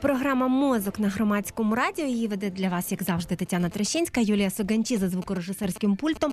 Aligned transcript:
Програма 0.00 0.48
Мозок 0.48 0.98
на 0.98 1.08
громадському 1.08 1.74
радіо. 1.74 2.06
Її 2.06 2.28
веде 2.28 2.50
для 2.50 2.68
вас, 2.68 2.92
як 2.92 3.02
завжди, 3.02 3.36
Тетяна 3.36 3.68
Трещинська, 3.68 4.20
Юлія 4.20 4.50
Соганчі 4.50 4.96
за 4.96 5.08
звукорежисерським 5.08 5.96
пультом. 5.96 6.32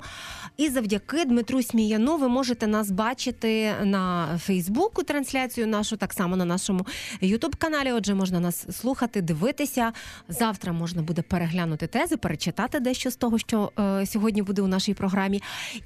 І 0.57 0.69
завдяки 0.69 1.25
Дмитру 1.25 1.63
Сміяну 1.63 2.17
ви 2.17 2.27
можете 2.27 2.67
нас 2.67 2.91
бачити 2.91 3.73
на 3.83 4.27
Фейсбуку. 4.37 5.03
Трансляцію 5.03 5.67
нашу 5.67 5.97
так 5.97 6.13
само 6.13 6.35
на 6.35 6.45
нашому 6.45 6.85
Ютуб-каналі. 7.21 7.91
Отже, 7.91 8.13
можна 8.13 8.39
нас 8.39 8.77
слухати, 8.79 9.21
дивитися. 9.21 9.93
Завтра 10.29 10.73
можна 10.73 11.01
буде 11.01 11.21
переглянути 11.21 11.87
тези, 11.87 12.17
перечитати 12.17 12.79
дещо 12.79 13.11
з 13.11 13.15
того, 13.15 13.37
що 13.37 13.71
е, 13.79 14.05
сьогодні 14.05 14.41
буде 14.41 14.61
у 14.61 14.67
нашій 14.67 14.93
програмі. 14.93 15.41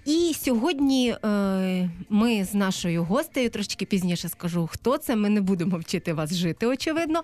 І 0.06 0.34
сьогодні 0.40 1.16
е, 1.26 1.90
ми 2.10 2.44
з 2.44 2.54
нашою 2.54 3.04
гостею 3.04 3.50
трошечки 3.50 3.86
пізніше 3.86 4.30
скажу, 4.30 4.70
хто 4.72 4.98
це. 4.98 5.16
Ми 5.16 5.30
не 5.30 5.42
будемо 5.42 5.78
вчити 5.78 6.14
вас 6.14 6.34
жити, 6.34 6.68
очевидно. 6.68 7.24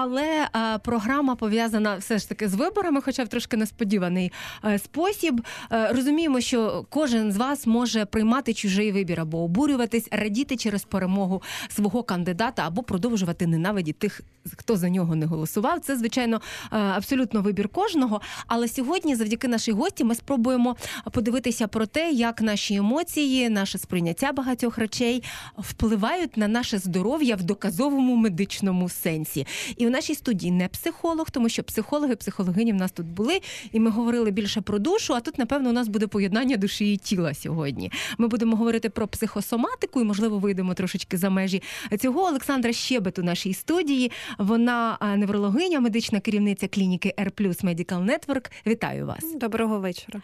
Але 0.00 0.48
е, 0.56 0.78
програма 0.78 1.34
пов'язана 1.34 1.96
все 1.96 2.18
ж 2.18 2.28
таки 2.28 2.48
з 2.48 2.54
виборами, 2.54 3.00
хоча 3.00 3.24
в 3.24 3.28
трошки 3.28 3.56
несподіваний 3.56 4.32
е, 4.64 4.78
спосіб. 4.78 5.40
Е, 5.72 5.92
розуміємо, 5.92 6.40
що 6.40 6.86
кожен 6.90 7.32
з 7.32 7.36
вас 7.36 7.66
може 7.66 8.04
приймати 8.04 8.54
чужий 8.54 8.92
вибір 8.92 9.20
або 9.20 9.38
обурюватись, 9.38 10.08
радіти 10.10 10.56
через 10.56 10.84
перемогу 10.84 11.42
свого 11.68 12.02
кандидата, 12.02 12.66
або 12.66 12.82
продовжувати 12.82 13.46
ненавидіти 13.46 13.98
тих, 13.98 14.20
хто 14.56 14.76
за 14.76 14.88
нього 14.88 15.16
не 15.16 15.26
голосував. 15.26 15.80
Це 15.80 15.96
звичайно 15.96 16.40
абсолютно 16.70 17.42
вибір 17.42 17.68
кожного. 17.68 18.20
Але 18.46 18.68
сьогодні, 18.68 19.14
завдяки 19.14 19.48
нашій 19.48 19.72
гості, 19.72 20.04
ми 20.04 20.14
спробуємо 20.14 20.76
подивитися 21.12 21.68
про 21.68 21.86
те, 21.86 22.10
як 22.10 22.42
наші 22.42 22.74
емоції, 22.74 23.48
наше 23.48 23.78
сприйняття 23.78 24.32
багатьох 24.32 24.78
речей 24.78 25.22
впливають 25.58 26.36
на 26.36 26.48
наше 26.48 26.78
здоров'я 26.78 27.36
в 27.36 27.42
доказовому 27.42 28.16
медичному 28.16 28.88
сенсі. 28.88 29.46
І 29.76 29.87
в 29.88 29.90
нашій 29.90 30.14
студії 30.14 30.52
не 30.52 30.68
психолог, 30.68 31.30
тому 31.30 31.48
що 31.48 31.62
психологи, 31.62 32.16
психологині 32.16 32.72
в 32.72 32.76
нас 32.76 32.92
тут 32.92 33.06
були, 33.06 33.40
і 33.72 33.80
ми 33.80 33.90
говорили 33.90 34.30
більше 34.30 34.60
про 34.60 34.78
душу. 34.78 35.14
А 35.14 35.20
тут, 35.20 35.38
напевно, 35.38 35.70
у 35.70 35.72
нас 35.72 35.88
буде 35.88 36.06
поєднання 36.06 36.56
душі 36.56 36.92
і 36.92 36.96
тіла 36.96 37.34
сьогодні. 37.34 37.92
Ми 38.18 38.28
будемо 38.28 38.56
говорити 38.56 38.88
про 38.88 39.08
психосоматику, 39.08 40.00
і 40.00 40.04
можливо 40.04 40.38
вийдемо 40.38 40.74
трошечки 40.74 41.16
за 41.16 41.30
межі 41.30 41.62
цього. 42.00 42.20
Олександра 42.20 42.72
Щебет 42.72 43.18
у 43.18 43.22
нашій 43.22 43.54
студії. 43.54 44.12
Вона 44.38 44.98
неврологиня, 45.16 45.80
медична 45.80 46.20
керівниця 46.20 46.68
клініки 46.68 47.14
R 47.18 47.32
Medical 47.64 48.10
Network. 48.10 48.50
Вітаю 48.66 49.06
вас. 49.06 49.34
Доброго 49.34 49.78
вечора. 49.78 50.20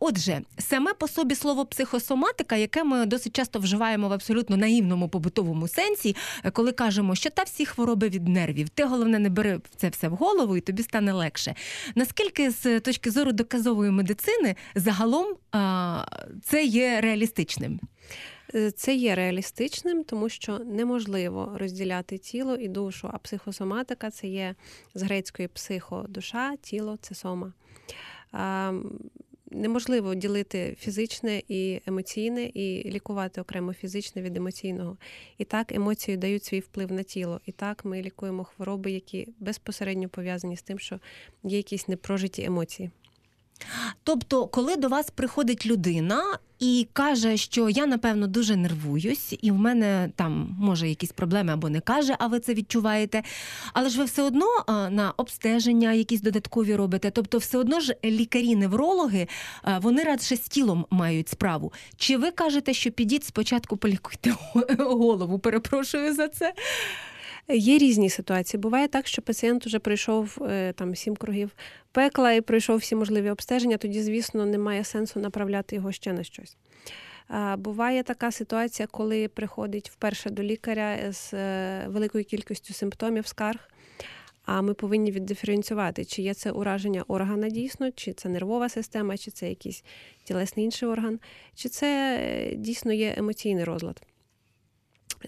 Отже, 0.00 0.40
саме 0.58 0.94
по 0.94 1.08
собі 1.08 1.34
слово 1.34 1.66
психосоматика, 1.66 2.56
яке 2.56 2.84
ми 2.84 3.06
досить 3.06 3.36
часто 3.36 3.58
вживаємо 3.58 4.08
в 4.08 4.12
абсолютно 4.12 4.56
наївному 4.56 5.08
побутовому 5.08 5.68
сенсі, 5.68 6.16
коли 6.52 6.72
кажемо, 6.72 7.14
що 7.14 7.30
та 7.30 7.42
всі 7.42 7.66
хвороби 7.66 8.08
від 8.08 8.28
нервів. 8.28 8.68
Ти 8.80 8.86
головне 8.86 9.18
не 9.18 9.30
бери 9.30 9.60
це 9.76 9.88
все 9.88 10.08
в 10.08 10.12
голову, 10.12 10.56
і 10.56 10.60
тобі 10.60 10.82
стане 10.82 11.12
легше. 11.12 11.54
Наскільки 11.94 12.50
з 12.50 12.80
точки 12.80 13.10
зору 13.10 13.32
доказової 13.32 13.90
медицини 13.90 14.56
загалом 14.74 15.26
це 16.42 16.64
є 16.64 17.00
реалістичним? 17.00 17.80
Е, 18.54 18.70
це 18.70 18.94
є 18.94 19.14
реалістичним, 19.14 20.04
тому 20.04 20.28
що 20.28 20.58
неможливо 20.58 21.56
розділяти 21.58 22.18
тіло 22.18 22.56
і 22.56 22.68
душу, 22.68 23.10
а 23.12 23.18
психосоматика 23.18 24.10
це 24.10 24.26
є 24.26 24.54
з 24.94 25.02
грецької 25.02 25.48
психо, 25.48 26.06
душа, 26.08 26.56
тіло 26.56 26.98
це 27.00 27.14
сома 27.14 27.52
неможливо 29.50 30.14
ділити 30.14 30.76
фізичне 30.78 31.42
і 31.48 31.80
емоційне, 31.86 32.44
і 32.44 32.90
лікувати 32.90 33.40
окремо 33.40 33.72
фізичне 33.72 34.22
від 34.22 34.36
емоційного. 34.36 34.96
І 35.38 35.44
так 35.44 35.72
емоції 35.72 36.16
дають 36.16 36.44
свій 36.44 36.60
вплив 36.60 36.92
на 36.92 37.02
тіло. 37.02 37.40
І 37.46 37.52
так 37.52 37.84
ми 37.84 38.02
лікуємо 38.02 38.44
хвороби, 38.44 38.90
які 38.90 39.28
безпосередньо 39.38 40.08
пов'язані 40.08 40.56
з 40.56 40.62
тим, 40.62 40.78
що 40.78 41.00
є 41.44 41.56
якісь 41.56 41.88
непрожиті 41.88 42.44
емоції. 42.44 42.90
Тобто, 44.04 44.46
коли 44.46 44.76
до 44.76 44.88
вас 44.88 45.10
приходить 45.10 45.66
людина 45.66 46.38
і 46.58 46.88
каже, 46.92 47.36
що 47.36 47.68
я 47.68 47.86
напевно 47.86 48.26
дуже 48.26 48.56
нервуюсь, 48.56 49.34
і 49.42 49.50
в 49.50 49.54
мене 49.54 50.10
там 50.16 50.56
може 50.60 50.88
якісь 50.88 51.12
проблеми 51.12 51.52
або 51.52 51.68
не 51.68 51.80
каже, 51.80 52.16
а 52.18 52.26
ви 52.26 52.40
це 52.40 52.54
відчуваєте. 52.54 53.22
Але 53.72 53.88
ж 53.88 53.98
ви 53.98 54.04
все 54.04 54.22
одно 54.22 54.46
на 54.68 55.12
обстеження 55.16 55.92
якісь 55.92 56.20
додаткові 56.20 56.76
робите. 56.76 57.10
Тобто, 57.10 57.38
все 57.38 57.58
одно 57.58 57.80
ж 57.80 57.96
лікарі-неврологи 58.04 59.28
вони 59.80 60.02
радше 60.02 60.36
з 60.36 60.40
тілом 60.40 60.86
мають 60.90 61.28
справу. 61.28 61.72
Чи 61.96 62.16
ви 62.16 62.30
кажете, 62.30 62.74
що 62.74 62.90
підіть 62.90 63.24
спочатку 63.24 63.76
полікуйте 63.76 64.34
голову? 64.78 65.38
Перепрошую 65.38 66.14
за 66.14 66.28
це. 66.28 66.52
Є 67.52 67.78
різні 67.78 68.10
ситуації. 68.10 68.60
Буває 68.60 68.88
так, 68.88 69.06
що 69.06 69.22
пацієнт 69.22 69.66
вже 69.66 69.78
пройшов 69.78 70.38
е, 70.42 70.72
там 70.72 70.94
сім 70.94 71.16
кругів 71.16 71.50
пекла 71.92 72.32
і 72.32 72.40
пройшов 72.40 72.76
всі 72.76 72.94
можливі 72.94 73.30
обстеження, 73.30 73.76
тоді, 73.76 74.02
звісно, 74.02 74.46
немає 74.46 74.84
сенсу 74.84 75.20
направляти 75.20 75.76
його 75.76 75.92
ще 75.92 76.12
на 76.12 76.24
щось. 76.24 76.56
Буває 77.58 78.02
така 78.02 78.30
ситуація, 78.30 78.88
коли 78.90 79.28
приходить 79.28 79.90
вперше 79.90 80.30
до 80.30 80.42
лікаря 80.42 81.12
з 81.12 81.34
е, 81.34 81.84
великою 81.88 82.24
кількістю 82.24 82.74
симптомів, 82.74 83.26
скарг. 83.26 83.68
А 84.44 84.62
ми 84.62 84.74
повинні 84.74 85.10
віддиференціювати, 85.10 86.04
чи 86.04 86.22
є 86.22 86.34
це 86.34 86.50
ураження 86.50 87.04
органа 87.08 87.48
дійсно, 87.48 87.90
чи 87.90 88.12
це 88.12 88.28
нервова 88.28 88.68
система, 88.68 89.16
чи 89.16 89.30
це 89.30 89.48
якийсь 89.48 89.84
тілесний 90.24 90.64
інший 90.64 90.88
орган, 90.88 91.18
чи 91.54 91.68
це 91.68 92.18
е, 92.20 92.54
дійсно 92.54 92.92
є 92.92 93.14
емоційний 93.16 93.64
розлад 93.64 94.02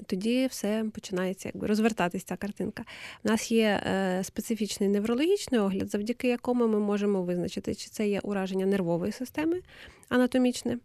тоді 0.06 0.46
все 0.46 0.84
починається 0.94 1.48
якби 1.54 1.66
розвертатися 1.66 2.26
ця 2.26 2.36
картинка. 2.36 2.84
У 3.24 3.28
нас 3.28 3.52
є 3.52 3.82
е, 3.86 4.24
специфічний 4.24 4.88
неврологічний 4.88 5.60
огляд, 5.60 5.90
завдяки 5.90 6.28
якому 6.28 6.68
ми 6.68 6.78
можемо 6.78 7.22
визначити, 7.22 7.74
чи 7.74 7.88
це 7.88 8.08
є 8.08 8.20
ураження 8.20 8.66
нервової 8.66 9.12
системи 9.12 9.60
анатомічне, 10.08 10.78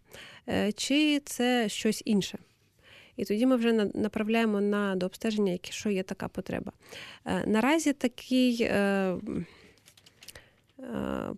е, 0.48 0.72
чи 0.72 1.20
це 1.24 1.68
щось 1.68 2.02
інше. 2.04 2.38
І 3.16 3.24
тоді 3.24 3.46
ми 3.46 3.56
вже 3.56 3.72
направляємо 3.94 4.60
на 4.60 4.96
до 4.96 5.06
обстеження, 5.06 5.52
якщо 5.52 5.90
є 5.90 6.02
така 6.02 6.28
потреба. 6.28 6.72
Е, 7.24 7.44
наразі 7.46 7.92
такий. 7.92 8.70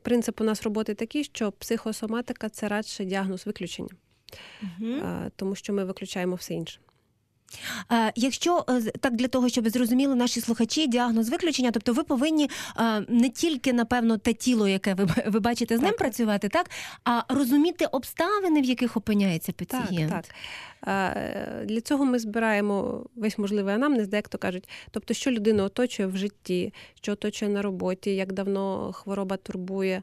Принцип 0.03 0.41
у 0.41 0.45
нас 0.45 0.63
роботи 0.63 0.95
такий, 0.95 1.25
що 1.25 1.53
психосоматика 1.53 2.49
це 2.49 2.69
радше 2.69 3.05
діагноз 3.05 3.47
виключення, 3.47 3.89
угу. 4.63 4.95
тому 5.37 5.55
що 5.55 5.73
ми 5.73 5.85
виключаємо 5.85 6.35
все 6.35 6.55
інше. 6.55 6.81
Якщо 8.17 8.65
е, 8.69 8.81
так 9.01 9.17
для 9.17 9.29
того, 9.29 9.49
щоб 9.49 9.69
зрозуміли 9.69 10.15
наші 10.15 10.41
слухачі, 10.41 10.87
діагноз 10.87 11.29
виключення, 11.29 11.71
тобто 11.71 11.93
ви 11.93 12.03
повинні 12.03 12.51
не 13.09 13.29
тільки 13.29 13.73
напевно 13.73 14.19
те 14.19 14.33
тіло, 14.33 14.69
яке 14.69 14.95
ви 14.95 15.09
ви 15.27 15.41
бачите 15.41 15.79
з 15.79 15.81
ним 15.81 15.95
працювати, 15.99 16.49
так 16.49 16.71
а 17.05 17.23
розуміти 17.29 17.87
обставини, 17.87 18.61
в 18.61 18.65
яких 18.65 18.97
опиняється 18.97 19.53
пацієнт. 19.53 20.11
Так, 20.11 20.25
так. 20.81 21.67
Для 21.67 21.81
цього 21.81 22.05
ми 22.05 22.19
збираємо 22.19 23.07
весь 23.17 23.39
можливий 23.39 23.75
анамнез, 23.75 24.09
де 24.09 24.17
як 24.17 24.29
то 24.29 24.39
кажуть, 24.39 24.69
тобто, 24.91 25.15
що 25.15 25.31
людина 25.31 25.65
оточує 25.65 26.09
в 26.09 26.17
житті, 26.17 26.73
що 26.95 27.13
оточує 27.13 27.51
на 27.51 27.63
роботі, 27.63 28.15
як 28.15 28.33
давно 28.33 28.93
хвороба 28.93 29.37
турбує 29.37 30.03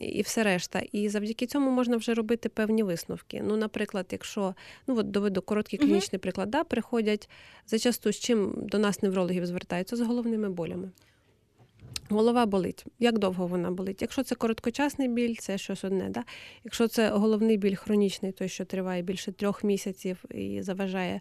і 0.00 0.22
все 0.22 0.42
решта. 0.42 0.82
І 0.92 1.08
завдяки 1.08 1.46
цьому 1.46 1.70
можна 1.70 1.96
вже 1.96 2.14
робити 2.14 2.48
певні 2.48 2.82
висновки. 2.82 3.42
Ну, 3.44 3.56
наприклад, 3.56 4.06
якщо 4.10 4.54
ну 4.86 4.96
от 4.98 5.10
доведу 5.10 5.42
короткий 5.42 5.78
клінічний 5.78 6.18
uh-huh. 6.18 6.22
приклад, 6.22 6.50
да, 6.50 6.64
приходять 6.64 7.28
зачасту 7.66 8.12
з 8.12 8.18
чим 8.18 8.52
до 8.56 8.78
нас 8.78 9.02
неврологів 9.02 9.46
звертаються 9.46 9.96
з 9.96 10.00
головними 10.00 10.50
болями. 10.50 10.90
Голова 12.08 12.46
болить. 12.46 12.84
Як 12.98 13.18
довго 13.18 13.46
вона 13.46 13.70
болить? 13.70 14.02
Якщо 14.02 14.22
це 14.22 14.34
короткочасний 14.34 15.08
біль, 15.08 15.34
це 15.34 15.58
щось 15.58 15.84
одне. 15.84 16.08
Да? 16.10 16.24
Якщо 16.64 16.88
це 16.88 17.10
головний 17.10 17.56
біль 17.56 17.74
хронічний, 17.74 18.32
той, 18.32 18.48
що 18.48 18.64
триває 18.64 19.02
більше 19.02 19.32
трьох 19.32 19.64
місяців 19.64 20.24
і 20.30 20.62
заважає 20.62 21.20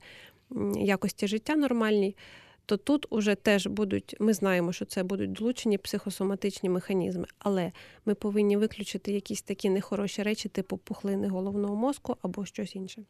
якості 0.76 1.28
життя 1.28 1.56
нормальній, 1.56 2.16
то 2.66 2.78
тут 2.78 3.06
уже 3.10 3.36
теж 3.36 3.68
будуть, 3.68 4.16
ми 4.20 4.34
знаємо, 4.34 4.74
що 4.74 4.86
це 4.86 5.04
будуть 5.04 5.32
долучені 5.32 5.78
психосоматичні 5.78 6.70
механізми, 6.70 7.26
але 7.40 7.72
ми 8.06 8.16
повинні 8.16 8.58
виключити 8.58 9.12
якісь 9.12 9.42
такі 9.42 9.70
нехороші 9.70 10.24
речі, 10.24 10.50
типу 10.50 10.78
пухлини 10.78 11.28
головного 11.28 11.76
мозку 11.76 12.18
або 12.22 12.46
щось 12.46 12.76
інше. 12.76 13.02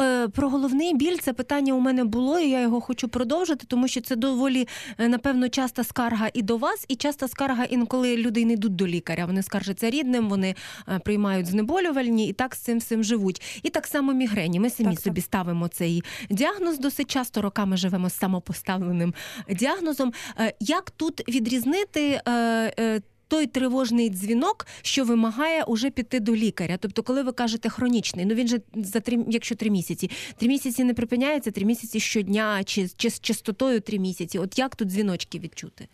Е, 0.00 0.28
про 0.28 0.48
головний 0.48 0.94
біль 0.94 1.18
це 1.18 1.32
питання 1.32 1.74
у 1.74 1.80
мене 1.80 2.04
було, 2.04 2.38
і 2.38 2.50
я 2.50 2.60
його 2.60 2.80
хочу 2.80 3.08
продовжити, 3.08 3.66
тому 3.68 3.88
що 3.88 4.00
це 4.00 4.16
доволі, 4.16 4.68
е, 4.98 5.08
напевно, 5.08 5.48
часта 5.48 5.84
скарга 5.84 6.30
і 6.34 6.42
до 6.42 6.56
вас, 6.56 6.84
і 6.88 6.96
часта 6.96 7.28
скарга 7.28 7.64
інколи 7.64 8.16
люди 8.16 8.44
не 8.44 8.52
йдуть 8.52 8.76
до 8.76 8.86
лікаря. 8.86 9.26
Вони 9.26 9.42
скаржаться 9.42 9.90
рідним, 9.90 10.28
вони 10.28 10.54
е, 10.88 10.98
приймають 10.98 11.46
знеболювальні 11.46 12.28
і 12.28 12.32
так 12.32 12.54
з 12.54 12.58
цим 12.58 12.78
всім 12.78 13.04
живуть. 13.04 13.60
І 13.62 13.70
так 13.70 13.86
само 13.86 14.12
мігрені. 14.12 14.60
Ми 14.60 14.70
самі 14.70 14.90
так, 14.90 15.00
собі 15.00 15.20
так. 15.20 15.24
ставимо 15.24 15.68
цей 15.68 16.04
діагноз 16.30 16.78
досить 16.78 17.10
часто 17.10 17.42
роками 17.42 17.76
живемо 17.76 18.10
з 18.10 18.14
самопоставленням 18.14 18.85
поставленим 18.86 19.14
діагнозом. 19.48 20.12
Е, 20.40 20.52
як 20.60 20.90
тут 20.90 21.28
відрізнити? 21.28 22.20
Е, 22.26 22.32
е, 22.78 23.00
той 23.28 23.46
тривожний 23.46 24.10
дзвінок, 24.10 24.66
що 24.82 25.04
вимагає 25.04 25.64
уже 25.64 25.90
піти 25.90 26.20
до 26.20 26.36
лікаря. 26.36 26.76
Тобто, 26.80 27.02
коли 27.02 27.22
ви 27.22 27.32
кажете 27.32 27.68
хронічний, 27.68 28.24
ну 28.24 28.34
він 28.34 28.48
же 28.48 28.60
за 28.74 29.00
три, 29.00 29.24
якщо 29.28 29.54
три 29.54 29.70
місяці, 29.70 30.10
три 30.36 30.48
місяці 30.48 30.84
не 30.84 30.94
припиняється, 30.94 31.50
три 31.50 31.64
місяці 31.64 32.00
щодня, 32.00 32.64
чи, 32.64 32.88
чи 32.96 33.10
з 33.10 33.20
частотою 33.20 33.80
три 33.80 33.98
місяці. 33.98 34.38
От 34.38 34.58
як 34.58 34.76
тут 34.76 34.88
дзвіночки 34.88 35.38
відчути? 35.38 35.88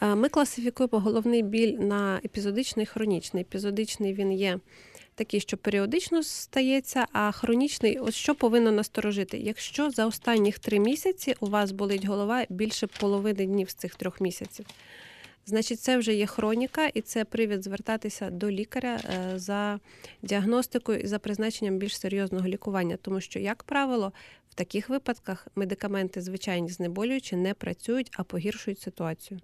Ми 0.00 0.28
класифікуємо 0.28 0.98
головний 0.98 1.42
біль 1.42 1.72
на 1.72 2.20
епізодичний 2.24 2.86
хронічний. 2.86 3.42
Епізодичний 3.42 4.14
він 4.14 4.32
є 4.32 4.58
такий, 5.14 5.40
що 5.40 5.56
періодично 5.56 6.22
стається, 6.22 7.06
а 7.12 7.32
хронічний, 7.32 7.98
от 7.98 8.14
що 8.14 8.34
повинно 8.34 8.72
насторожити? 8.72 9.38
Якщо 9.38 9.90
за 9.90 10.06
останніх 10.06 10.58
три 10.58 10.78
місяці 10.78 11.34
у 11.40 11.46
вас 11.46 11.72
болить 11.72 12.04
голова 12.04 12.46
більше 12.48 12.86
половини 12.86 13.46
днів 13.46 13.70
з 13.70 13.74
цих 13.74 13.94
трьох 13.94 14.20
місяців, 14.20 14.66
значить 15.46 15.80
це 15.80 15.98
вже 15.98 16.14
є 16.14 16.26
хроніка, 16.26 16.86
і 16.86 17.00
це 17.00 17.24
привід 17.24 17.64
звертатися 17.64 18.30
до 18.30 18.50
лікаря 18.50 19.00
е, 19.04 19.38
за 19.38 19.80
діагностикою 20.22 21.00
і 21.00 21.06
за 21.06 21.18
призначенням 21.18 21.78
більш 21.78 21.98
серйозного 21.98 22.48
лікування, 22.48 22.98
тому 23.02 23.20
що, 23.20 23.38
як 23.38 23.62
правило, 23.62 24.12
в 24.52 24.54
таких 24.54 24.88
випадках 24.88 25.46
медикаменти 25.56 26.20
звичайні 26.20 26.68
знеболюючі 26.68 27.36
не 27.36 27.54
працюють, 27.54 28.10
а 28.16 28.22
погіршують 28.22 28.80
ситуацію. 28.80 29.40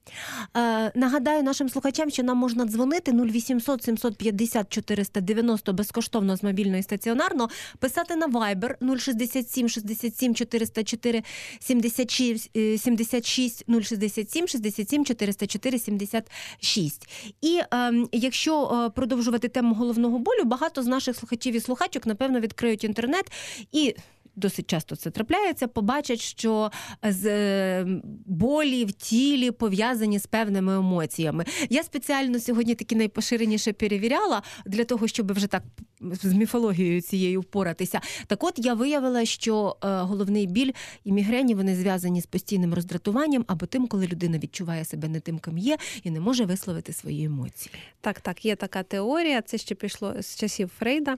Е, 0.57 0.93
нагадаю 0.95 1.43
нашим 1.43 1.69
слухачам, 1.69 2.11
що 2.11 2.23
нам 2.23 2.37
можна 2.37 2.65
дзвонити 2.65 3.13
0800 3.13 3.85
750 3.85 4.69
490 4.69 5.73
безкоштовно 5.73 6.37
з 6.37 6.43
мобільного 6.43 6.79
і 6.79 6.83
стаціонарно, 6.83 7.49
писати 7.79 8.17
на 8.17 8.27
Viber 8.27 8.99
067 8.99 9.69
67 9.69 10.35
404 10.35 11.23
76 11.61 12.51
е, 12.57 12.79
76 12.79 13.65
067 13.83 14.49
67 14.49 15.05
404 15.05 15.79
76. 15.79 17.09
І 17.41 17.61
е, 17.75 17.93
якщо 18.13 18.91
продовжувати 18.95 19.49
тему 19.49 19.75
головного 19.75 20.19
болю, 20.19 20.45
багато 20.45 20.83
з 20.83 20.87
наших 20.87 21.17
слухачів 21.17 21.55
і 21.55 21.61
слухачок 21.61 22.07
напевно 22.07 22.41
відкриють 22.41 22.85
інтернет 22.85 23.33
і. 23.73 23.95
Досить 24.39 24.71
часто 24.71 24.97
це 24.97 25.11
трапляється, 25.11 25.69
побачать, 25.69 26.21
що 26.21 26.71
з 27.03 27.27
е, 27.27 27.87
болі 28.27 28.85
в 28.85 28.93
тілі 28.93 29.51
пов'язані 29.51 30.19
з 30.19 30.27
певними 30.27 30.77
емоціями. 30.77 31.45
Я 31.71 31.83
спеціально 31.83 32.41
сьогодні 32.41 32.75
такі 32.75 32.97
найпоширеніше 32.97 33.73
перевіряла 33.73 34.43
для 34.67 34.85
того, 34.85 35.09
щоб 35.09 35.33
вже 35.33 35.47
так 35.47 35.63
з 36.01 36.33
міфологією 36.33 37.01
цією 37.01 37.41
впоратися. 37.41 38.01
Так 38.27 38.45
от 38.45 38.55
я 38.57 38.75
виявила, 38.75 39.25
що 39.25 39.77
е, 39.85 39.89
головний 39.89 40.47
біль 40.47 40.73
і 41.05 41.13
мігрені 41.13 41.55
вони 41.55 41.77
зв'язані 41.77 42.21
з 42.21 42.27
постійним 42.27 42.75
роздратуванням 42.75 43.45
або 43.47 43.67
тим, 43.67 43.87
коли 43.87 44.07
людина 44.07 44.39
відчуває 44.39 44.85
себе 44.85 45.09
не 45.09 45.21
тим, 45.21 45.39
ким 45.39 45.59
є, 45.59 45.79
і 46.03 46.11
не 46.11 46.21
може 46.21 46.45
висловити 46.45 46.93
свої 46.93 47.25
емоції. 47.25 47.75
Так, 48.01 48.21
так, 48.21 48.45
є 48.45 48.57
така 48.57 48.83
теорія. 48.83 49.43
Це 49.43 49.59
ще 49.59 49.75
пішло 49.75 50.15
з 50.21 50.37
часів 50.37 50.71
Фрейда. 50.79 51.17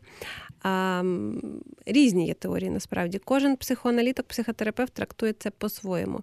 Різні 1.87 2.27
є 2.27 2.35
теорії 2.35 2.71
насправді. 2.71 3.10
Кожен 3.19 3.57
психоаналітик, 3.57 4.27
психотерапевт 4.27 4.93
трактує 4.93 5.33
це 5.33 5.51
по-своєму. 5.51 6.21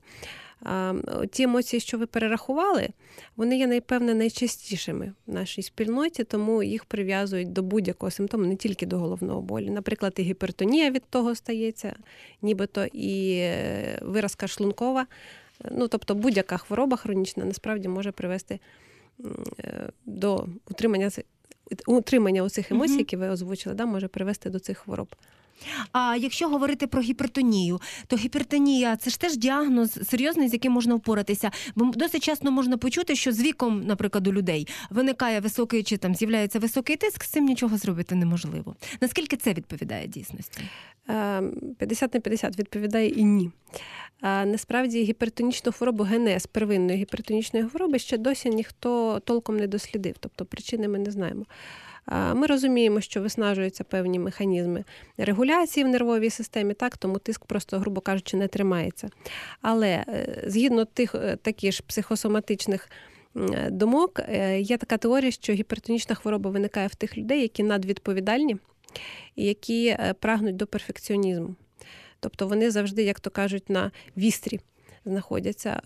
Ті 1.31 1.44
емоції, 1.44 1.80
що 1.80 1.98
ви 1.98 2.06
перерахували, 2.06 2.89
вони 3.36 3.57
є 3.57 3.68
найпевне 3.68 4.13
найчастішими 4.13 5.13
в 5.28 5.34
нашій 5.34 5.62
спільноті, 5.62 6.24
тому 6.24 6.63
їх 6.63 6.86
прив'язують 6.86 7.54
до 7.54 7.63
будь-якого 7.63 8.12
симптому, 8.12 8.45
не 8.45 8.56
тільки 8.56 8.86
до 8.86 9.00
головного 9.00 9.42
болю. 9.42 9.72
Наприклад, 9.72 10.13
і 10.18 10.22
гіпертонія 10.22 10.92
від 10.92 11.04
того 11.10 11.36
стається, 11.36 11.95
нібито 12.42 12.86
і 12.86 13.38
е, 13.39 14.00
виразка 14.01 14.48
шлункова. 14.48 15.07
Ну, 15.72 15.88
тобто 15.88 16.16
будь-яка 16.16 16.57
хвороба 16.57 16.98
хронічна 16.98 17.45
насправді 17.45 17.88
може 17.88 18.12
привести 18.12 18.60
е, 19.60 19.89
до 20.06 20.48
утримання 20.69 21.12
утримання 21.88 22.44
у 22.44 22.50
цих 22.50 22.72
емоцій, 22.72 22.98
які 22.98 23.18
ви 23.18 23.30
озвучили, 23.30 23.75
да, 23.75 23.86
може 23.86 24.07
привести 24.07 24.50
до 24.50 24.60
цих 24.60 24.78
хвороб. 24.78 25.16
А 25.92 26.15
якщо 26.15 26.48
говорити 26.48 26.88
про 26.88 27.01
гіпертонію, 27.01 27.80
то 28.07 28.15
гіпертонія 28.15 28.95
це 28.95 29.09
ж 29.09 29.19
теж 29.19 29.38
діагноз 29.38 30.00
серйозний, 30.09 30.50
з 30.50 30.54
яким 30.54 30.71
можна 30.71 30.95
впоратися. 30.95 31.51
Бо 31.75 31.86
досить 31.86 32.24
часто 32.24 32.51
можна 32.51 32.77
почути, 32.77 33.15
що 33.15 33.31
з 33.31 33.42
віком, 33.42 33.83
наприклад, 33.86 34.27
у 34.27 34.33
людей 34.33 34.68
виникає 34.89 35.39
високий 35.39 35.83
чи 35.83 35.98
там 35.98 36.15
з'являється 36.15 36.59
високий 36.59 36.95
тиск, 36.95 37.24
з 37.24 37.27
цим 37.27 37.45
нічого 37.45 37.77
зробити 37.77 38.15
неможливо. 38.15 38.75
Наскільки 39.01 39.38
це 39.38 39.54
відповідає 39.54 40.07
дійсності? 40.07 40.62
50 41.77 42.13
на 42.13 42.19
50 42.19 42.60
відповідає 42.60 43.10
і 43.10 43.24
ні. 43.24 43.51
Насправді 44.21 45.03
гіпертонічну 45.03 45.71
хворобу 45.71 46.03
генез 46.03 46.45
первинної 46.45 47.00
гіпертонічної 47.00 47.65
хвороби 47.65 48.00
ще 48.00 48.18
досі 48.18 48.50
ніхто 48.50 49.19
толком 49.19 49.57
не 49.57 49.68
дослідив, 49.68 50.15
тобто 50.19 50.45
причини 50.45 50.88
ми 50.88 51.00
не 51.00 51.12
знаємо. 51.12 51.45
Ми 52.12 52.48
розуміємо, 52.48 53.01
що 53.01 53.21
виснажуються 53.21 53.83
певні 53.83 54.19
механізми 54.19 54.83
регуляції 55.18 55.83
в 55.83 55.88
нервовій 55.88 56.30
системі, 56.30 56.74
так 56.74 56.98
тому 56.98 57.19
тиск 57.19 57.45
просто, 57.45 57.80
грубо 57.80 58.01
кажучи, 58.01 58.38
не 58.38 58.48
тримається. 58.48 59.09
Але 59.62 59.88
е, 59.88 60.44
згідно 60.48 60.86
тих 60.86 61.15
е, 61.15 61.36
таких 61.36 61.74
ж 61.74 61.83
психосоматичних 61.88 62.89
думок, 63.69 64.19
е, 64.19 64.59
є 64.59 64.77
така 64.77 64.98
теорія, 64.98 65.31
що 65.31 65.54
гіпертонічна 65.54 66.15
хвороба 66.15 66.50
виникає 66.50 66.88
в 66.88 66.95
тих 66.95 67.18
людей, 67.18 67.42
які 67.42 67.63
надвідповідальні 67.63 68.57
і 69.36 69.45
які 69.45 69.98
прагнуть 70.19 70.56
до 70.56 70.68
перфекціонізму. 70.68 71.56
Тобто 72.19 72.48
вони 72.48 72.71
завжди, 72.71 73.03
як 73.03 73.19
то 73.19 73.30
кажуть, 73.30 73.69
на 73.69 73.92
вістрі 74.18 74.60
знаходяться. 75.06 75.81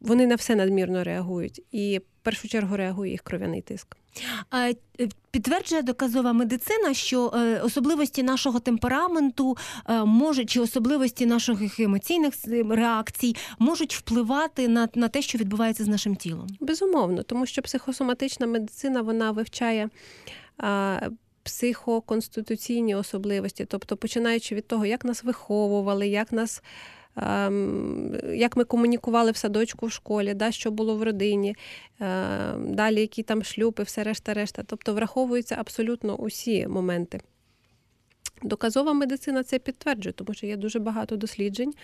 Вони 0.00 0.26
на 0.26 0.34
все 0.34 0.54
надмірно 0.54 1.04
реагують, 1.04 1.62
і 1.72 2.00
в 2.20 2.24
першу 2.24 2.48
чергу 2.48 2.76
реагує 2.76 3.10
їх 3.10 3.22
кров'яний 3.22 3.62
тиск. 3.62 3.96
Е, 4.54 4.74
підтверджує 5.30 5.82
доказова 5.82 6.32
медицина, 6.32 6.94
що 6.94 7.32
е, 7.34 7.60
особливості 7.60 8.22
нашого 8.22 8.60
темпераменту 8.60 9.56
е, 9.88 10.04
можуть 10.04 10.50
чи 10.50 10.60
особливості 10.60 11.26
наших 11.26 11.80
емоційних 11.80 12.34
реакцій 12.70 13.36
можуть 13.58 13.94
впливати 13.94 14.68
на 14.68 14.88
на 14.94 15.08
те, 15.08 15.22
що 15.22 15.38
відбувається 15.38 15.84
з 15.84 15.88
нашим 15.88 16.16
тілом. 16.16 16.46
Безумовно, 16.60 17.22
тому 17.22 17.46
що 17.46 17.62
психосоматична 17.62 18.46
медицина 18.46 19.02
вона 19.02 19.30
вивчає. 19.30 19.88
Психоконституційні 21.42 22.94
особливості, 22.94 23.64
тобто 23.64 23.96
починаючи 23.96 24.54
від 24.54 24.66
того, 24.66 24.86
як 24.86 25.04
нас 25.04 25.24
виховували, 25.24 26.08
як 26.08 26.32
нас 26.32 26.62
як 28.34 28.56
ми 28.56 28.64
комунікували 28.64 29.30
в 29.30 29.36
садочку 29.36 29.86
в 29.86 29.92
школі, 29.92 30.34
да, 30.34 30.50
що 30.50 30.70
було 30.70 30.96
в 30.96 31.02
родині, 31.02 31.56
ем, 32.00 32.74
далі 32.74 33.00
які 33.00 33.22
там 33.22 33.42
шлюпи, 33.42 33.82
все 33.82 34.02
решта-решта. 34.02 34.62
Тобто 34.66 34.94
враховуються 34.94 35.56
абсолютно 35.58 36.16
усі 36.16 36.66
моменти. 36.66 37.20
Доказова 38.42 38.92
медицина 38.92 39.42
це 39.42 39.58
підтверджує, 39.58 40.12
тому 40.12 40.34
що 40.34 40.46
є 40.46 40.56
дуже 40.56 40.78
багато 40.78 41.16
досліджень, 41.16 41.74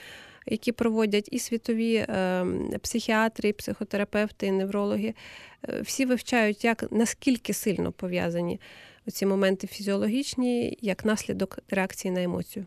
які 0.47 0.73
проводять 0.73 1.29
і 1.33 1.39
світові 1.39 1.95
е, 1.95 2.47
психіатри, 2.83 3.49
і 3.49 3.53
психотерапевти, 3.53 4.47
і 4.47 4.53
неврологи. 4.53 5.15
Е, 5.69 5.81
всі 5.81 6.07
вивчають, 6.07 6.65
як 6.65 6.85
наскільки 6.91 7.53
сильно 7.53 7.93
пов'язані 7.93 8.61
ці 9.13 9.27
моменти 9.27 9.67
фізіологічні 9.67 10.79
як 10.81 11.05
наслідок 11.05 11.59
реакції 11.71 12.13
на 12.13 12.23
емоцію. 12.23 12.67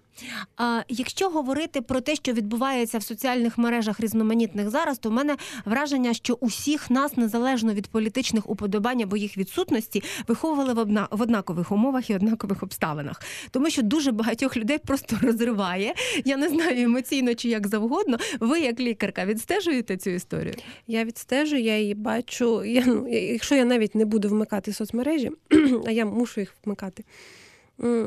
А 0.58 0.82
якщо 0.90 1.30
говорити 1.30 1.82
про 1.82 2.02
те, 2.02 2.16
що 2.16 2.34
відбувається 2.34 2.98
в 2.98 3.04
соціальних 3.04 3.58
мережах 3.58 4.00
різноманітних 4.00 4.70
зараз, 4.70 4.98
то 4.98 5.10
в 5.10 5.12
мене 5.12 5.38
враження, 5.66 6.14
що 6.14 6.34
усіх 6.34 6.90
нас 6.90 7.18
незалежно 7.18 7.74
від 7.74 7.88
політичних 7.88 8.50
уподобань 8.50 9.02
або 9.02 9.18
їх 9.18 9.38
відсутності 9.38 10.04
виховували 10.28 10.74
в 10.74 10.78
одна 10.78 11.08
в 11.12 11.22
однакових 11.22 11.72
умовах 11.72 12.10
і 12.10 12.16
однакових 12.16 12.64
обставинах, 12.64 13.22
тому 13.52 13.70
що 13.70 13.82
дуже 13.82 14.12
багатьох 14.12 14.58
людей 14.58 14.78
просто 14.78 15.18
розриває. 15.22 15.94
Я 16.26 16.38
не 16.38 16.50
знаю 16.50 16.84
емоційно 16.84 17.36
чи 17.36 17.50
як 17.50 17.68
завгодно. 17.68 18.18
Ви, 18.40 18.60
як 18.60 18.80
лікарка, 18.80 19.26
відстежуєте 19.26 19.98
цю 19.98 20.10
історію? 20.10 20.54
Я 20.88 21.04
відстежую, 21.04 21.62
я 21.62 21.80
її 21.80 21.94
бачу. 21.94 22.64
Я, 22.64 22.84
ну, 22.86 23.08
Якщо 23.08 23.56
я 23.56 23.66
навіть 23.66 23.96
не 23.96 24.06
буду 24.06 24.30
вмикати 24.30 24.74
соцмережі, 24.74 25.32
а 25.88 25.92
я 25.92 26.06
мушу 26.06 26.29
мушу 26.30 26.40
їх 26.40 26.56
вмикати. 26.66 27.04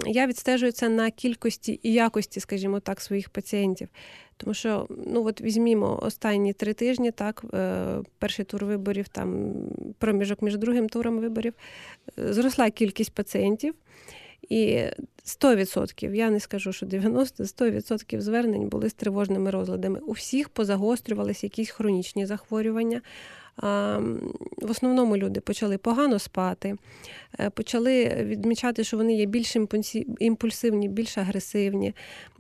Я 0.07 0.27
відстежую 0.27 0.73
це 0.73 0.89
на 0.89 1.11
кількості 1.11 1.81
і 1.83 1.93
якості, 1.93 2.41
скажімо 2.41 2.81
так, 2.81 3.01
своїх 3.01 3.31
пацієнтів. 3.31 3.89
Тому 4.37 4.55
що, 4.55 4.87
ну 5.07 5.27
от 5.27 5.41
візьмімо 5.41 6.01
останні 6.03 6.53
три 6.53 6.75
тижні, 6.75 7.11
так, 7.11 7.45
е, 7.55 7.99
перший 8.19 8.45
тур 8.45 8.65
виборів, 8.65 9.09
там 9.09 9.55
проміжок 9.99 10.43
між 10.43 10.57
другим 10.57 10.89
туром 10.89 11.19
виборів, 11.19 11.55
е, 12.19 12.33
зросла 12.33 12.71
кількість 12.71 13.15
пацієнтів. 13.15 13.75
І 14.49 14.83
100%, 15.25 16.15
я 16.15 16.31
не 16.31 16.41
скажу, 16.41 16.73
що 16.73 16.87
90, 16.87 17.47
100% 17.47 18.21
звернень 18.21 18.69
були 18.69 18.89
з 18.89 18.95
тривожними 18.95 19.51
розладами. 19.51 19.99
У 19.99 20.13
всіх 20.13 20.49
позагострювалися 20.49 21.47
якісь 21.47 21.71
хронічні 21.71 22.27
захворювання 22.27 23.01
в 23.57 24.71
основному 24.71 25.17
люди 25.17 25.41
почали 25.41 25.79
погано 25.79 26.19
спати, 26.19 26.77
е, 27.41 27.51
почали 27.51 28.05
відмічати, 28.25 28.85
що 28.85 28.97
вони 28.97 29.15
є 29.15 29.27
більш 29.27 29.57
імпульсивні, 30.19 30.89
більш 30.89 31.19
агресивні, 31.19 31.95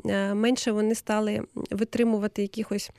е, 0.07 0.35
менше 0.35 0.73
вони 0.73 0.95
стали 0.95 1.42
витримувати 1.71 2.42
якихось 2.42 2.90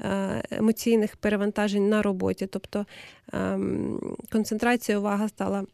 е, 0.00 0.42
емоційних 0.50 1.16
перевантажень 1.16 1.88
на 1.88 2.02
роботі. 2.02 2.46
Тобто 2.46 2.86
ем, 3.32 4.16
концентрація 4.32 4.98
увага 4.98 5.28
стала 5.28 5.64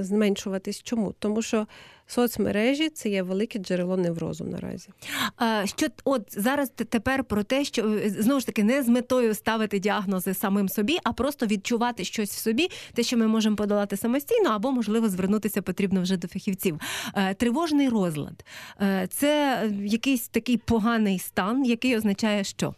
зменшуватись. 0.00 0.82
Чому? 0.82 1.14
Тому 1.18 1.42
що 1.42 1.66
соцмережі 2.10 2.88
це 2.88 3.08
є 3.08 3.22
велике 3.22 3.58
джерело 3.58 3.96
неврозу 3.96 4.44
наразі. 4.44 4.88
А, 5.36 5.66
Що 5.66 5.86
от 6.04 6.22
зараз 6.40 6.70
тепер 6.70 7.24
про 7.24 7.42
те, 7.42 7.64
що 7.64 7.82
е, 7.92 8.10
знову 8.10 8.40
ж 8.40 8.46
таки 8.46 8.64
не 8.64 8.82
з 8.82 8.88
метою 8.88 9.34
ставити 9.34 9.78
діагнози 9.78 10.34
самим 10.34 10.68
собі, 10.68 10.98
а 11.04 11.12
просто 11.12 11.46
відчувати 11.46 12.04
щось 12.04 12.30
в 12.30 12.38
собі, 12.38 12.68
те, 12.94 13.02
що 13.02 13.16
ми 13.16 13.26
можемо 13.26 13.56
подолати 13.56 13.96
самостійно, 13.96 14.50
або 14.50 14.72
можливо 14.72 15.08
звернутися 15.08 15.62
потрібно 15.62 16.02
вже 16.02 16.16
до 16.16 16.28
фахівців. 16.28 16.80
Е, 17.14 17.34
Тривожний 17.34 17.88
розлад 17.88 18.44
Е, 18.80 19.06
це 19.10 19.62
якийсь 19.84 20.28
такий 20.28 20.56
поганий 20.56 21.18
стан, 21.18 21.64
який 21.64 21.96
означає, 21.96 22.44
що 22.44 22.74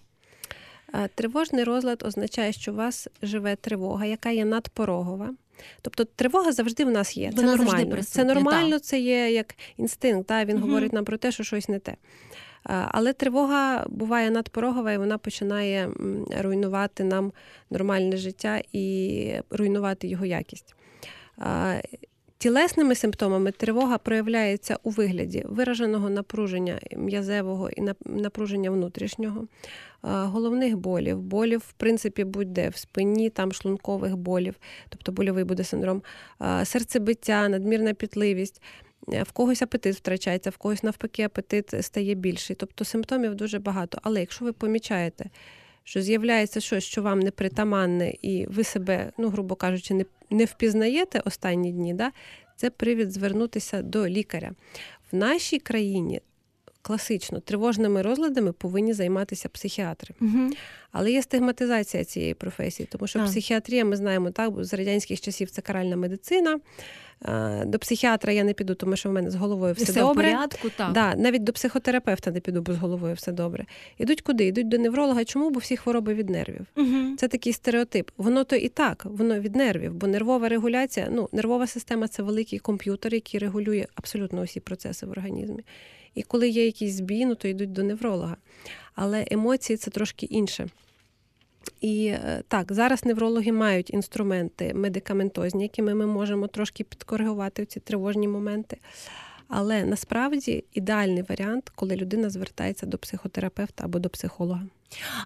Тривожний 1.15 1.65
розлад 1.65 2.03
означає, 2.03 2.53
що 2.53 2.73
у 2.73 2.75
вас 2.75 3.09
живе 3.23 3.57
тривога, 3.57 4.07
яка 4.07 4.31
є 4.31 4.45
надпорогова. 4.45 5.31
Тобто 5.82 6.04
тривога 6.04 6.52
завжди 6.52 6.85
в 6.85 6.90
нас 6.90 7.16
є. 7.16 7.30
Це 7.30 7.37
Вона 7.37 7.56
завжди 7.56 7.85
нормально. 7.85 8.02
Це 8.02 8.25
нормально, 8.25 8.78
це 8.78 9.00
є 9.00 9.30
як 9.30 9.54
інстинкт. 9.76 10.28
Та? 10.28 10.44
Він 10.44 10.56
угу. 10.56 10.66
говорить 10.66 10.92
нам 10.92 11.04
про 11.04 11.16
те, 11.16 11.32
що 11.32 11.44
щось 11.44 11.68
не 11.68 11.78
те. 11.78 11.97
Але 12.64 13.12
тривога 13.12 13.87
буває 13.88 14.30
надпорогова, 14.30 14.92
і 14.92 14.99
вона 14.99 15.18
починає 15.18 15.90
руйнувати 16.40 17.04
нам 17.04 17.32
нормальне 17.71 18.16
життя 18.16 18.62
і 18.73 19.35
руйнувати 19.50 20.09
його 20.09 20.25
якість. 20.25 20.75
Тілесними 22.42 22.94
симптомами 22.94 23.52
тривога 23.52 23.99
проявляється 23.99 24.78
у 24.82 24.90
вигляді 24.90 25.44
вираженого 25.46 26.11
напруження 26.11 26.80
м'язевого 26.96 27.70
і 27.70 27.82
напруження 28.04 28.70
внутрішнього, 28.70 29.46
головних 30.02 30.76
болів, 30.76 31.20
болів, 31.20 31.62
в 31.68 31.72
принципі, 31.72 32.25
будь-де 32.25 32.68
в 32.68 32.76
спині, 32.76 33.30
там 33.30 33.52
шлункових 33.52 34.16
болів, 34.16 34.54
тобто 34.88 35.12
больовий 35.12 35.44
буде 35.44 35.64
синдром, 35.64 36.02
серцебиття, 36.64 37.49
надмірна 37.49 37.94
пітливість. 37.94 38.62
Е, 39.12 39.22
В 39.22 39.32
когось 39.32 39.62
апетит 39.62 39.96
втрачається, 39.96 40.50
в 40.50 40.56
когось 40.56 40.82
навпаки 40.82 41.22
апетит 41.22 41.84
стає 41.84 42.14
більший. 42.14 42.56
Тобто 42.56 42.84
симптомів 42.84 43.34
дуже 43.34 43.58
багато. 43.58 43.99
Але 44.02 44.20
якщо 44.20 44.44
ви 44.44 44.52
помічаєте, 44.52 45.30
що 45.85 46.03
з'являється 46.03 46.61
щось, 46.61 46.85
що 46.85 47.03
вам 47.03 47.21
непритаманне, 47.21 48.12
і 48.23 48.47
ви 48.47 48.65
себе, 48.65 49.12
ну, 49.19 49.29
грубо 49.29 49.55
кажучи, 49.55 49.95
не, 49.95 50.05
не 50.31 50.45
впізнаєте 50.45 51.23
останні 51.25 51.73
дні, 51.73 51.95
да, 51.95 52.12
це 52.57 52.71
привід 52.71 53.12
звернутися 53.12 53.83
до 53.83 54.09
лікаря. 54.09 54.53
В 55.12 55.17
нашій 55.17 55.59
країні 55.59 56.21
класично 56.83 57.41
тривожними 57.41 58.03
розладами 58.03 58.53
повинні 58.53 58.93
займатися 58.93 59.49
психіатри. 59.49 60.15
угу. 60.21 60.51
Але 60.93 61.12
є 61.12 61.23
стигматизація 61.23 62.05
цієї 62.05 62.35
професії, 62.35 62.89
тому 62.93 63.07
що 63.07 63.19
Так. 63.19 63.29
психіатрія, 63.29 63.85
ми 63.85 63.97
знаємо, 63.97 64.31
так, 64.31 64.65
з 64.65 64.75
радянських 64.75 65.21
часів 65.21 65.51
це 65.51 65.62
каральна 65.62 65.97
медицина. 65.97 66.61
Е, 67.25 67.65
До 67.67 67.79
психіатра 67.79 68.33
я 68.33 68.45
не 68.45 68.53
піду, 68.53 68.75
тому 68.75 68.97
що 68.97 69.09
в 69.09 69.12
мене 69.12 69.31
з 69.31 69.35
головою 69.35 69.75
все, 69.75 69.85
все, 69.85 70.01
добре. 70.01 70.29
в 70.29 70.33
порядку, 70.33 70.69
так. 70.77 70.93
Да, 70.93 71.15
навіть 71.15 71.45
до 71.45 71.53
психотерапевта 71.53 72.31
не 72.31 72.41
піду, 72.41 72.62
бо 72.62 72.73
з 72.73 72.77
головою 72.77 73.15
все 73.15 73.33
добре. 73.33 73.67
Ідуть 73.99 74.21
куди? 74.21 74.47
Йдуть 74.47 74.69
до 74.69 74.79
невролога. 74.79 75.25
Чому? 75.25 75.51
Бо 75.51 75.61
всі 75.61 75.77
хвороби 75.77 76.15
від 76.15 76.31
нервів. 76.31 76.67
Угу. 76.77 77.17
Це 77.19 77.29
такий 77.29 77.53
стереотип. 77.53 78.11
Воно 78.17 78.45
то 78.45 78.57
і 78.57 78.69
так, 78.69 79.05
воно 79.05 79.41
від 79.41 79.57
нервів, 79.57 79.95
бо 79.95 80.07
нервова 80.07 80.49
регуляція, 80.49 81.09
ну, 81.11 81.29
нервова 81.33 81.67
система 81.67 82.09
це 82.09 82.23
великий 82.23 82.59
комп'ютер, 82.59 83.15
який 83.15 83.41
регулює 83.41 83.87
абсолютно 83.95 84.41
усі 84.41 84.61
процеси 84.61 85.07
в 85.07 85.11
організмі. 85.11 85.62
І 86.14 86.23
коли 86.23 86.49
є 86.49 86.66
якісь 86.66 86.95
збій, 86.95 87.26
ну, 87.26 87.35
то 87.35 87.49
йдуть 87.49 87.73
до 87.73 87.83
невролога. 87.83 88.37
Але 88.95 89.26
емоції 89.31 89.76
це 89.76 89.90
трошки 89.90 90.26
інше. 90.26 90.69
І 91.81 92.07
е, 92.07 92.42
так, 92.49 92.73
зараз 92.73 93.04
неврологи 93.04 93.52
мають 93.52 93.90
інструменти 93.90 94.75
медикаментозні, 94.75 95.62
якими 95.62 95.95
ми 95.95 96.07
можемо 96.07 96.47
трошки 96.47 96.85
підкоригувати 96.85 97.64
ці 97.66 97.81
тривожні 97.81 98.28
моменти. 98.28 98.76
Але 99.49 99.85
насправді 99.85 100.64
ідеальний 100.73 101.25
варіант, 101.28 101.73
коли 101.75 101.97
людина 101.97 102.31
звертається 102.31 102.87
до 102.87 102.99
психотерапевта 102.99 103.85
або 103.85 103.99
до 103.99 104.09
психолога. 104.09 104.66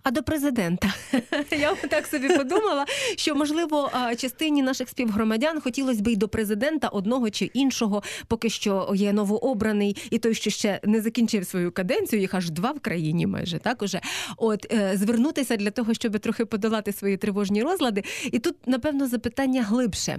А 0.02 0.11
до 0.11 0.23
президента 0.23 0.94
я 1.50 1.75
так 1.75 2.06
собі 2.06 2.28
подумала, 2.28 2.87
що 3.16 3.35
можливо 3.35 3.90
частині 4.16 4.62
наших 4.62 4.88
співгромадян 4.88 5.61
хотілося 5.61 6.02
б 6.02 6.08
і 6.08 6.16
до 6.16 6.28
президента 6.28 6.88
одного 6.88 7.30
чи 7.30 7.44
іншого, 7.44 8.02
поки 8.28 8.50
що 8.50 8.92
є 8.94 9.12
новообраний, 9.12 9.96
і 10.11 10.18
той, 10.18 10.35
що 10.35 10.50
ще 10.50 10.80
не 10.85 11.00
закінчив 11.00 11.46
свою 11.46 11.73
каденцію, 11.73 12.20
їх 12.20 12.35
аж 12.35 12.50
два 12.50 12.73
в 12.73 12.80
країні, 12.80 13.26
майже 13.26 13.58
так 13.58 13.82
уже. 13.82 14.00
От 14.37 14.73
е, 14.73 14.92
звернутися 14.96 15.56
для 15.56 15.70
того, 15.70 15.94
щоб 15.94 16.18
трохи 16.18 16.44
подолати 16.44 16.92
свої 16.92 17.16
тривожні 17.16 17.62
розлади. 17.62 18.04
І 18.32 18.38
тут, 18.38 18.56
напевно, 18.66 19.06
запитання 19.08 19.62
глибше. 19.62 20.18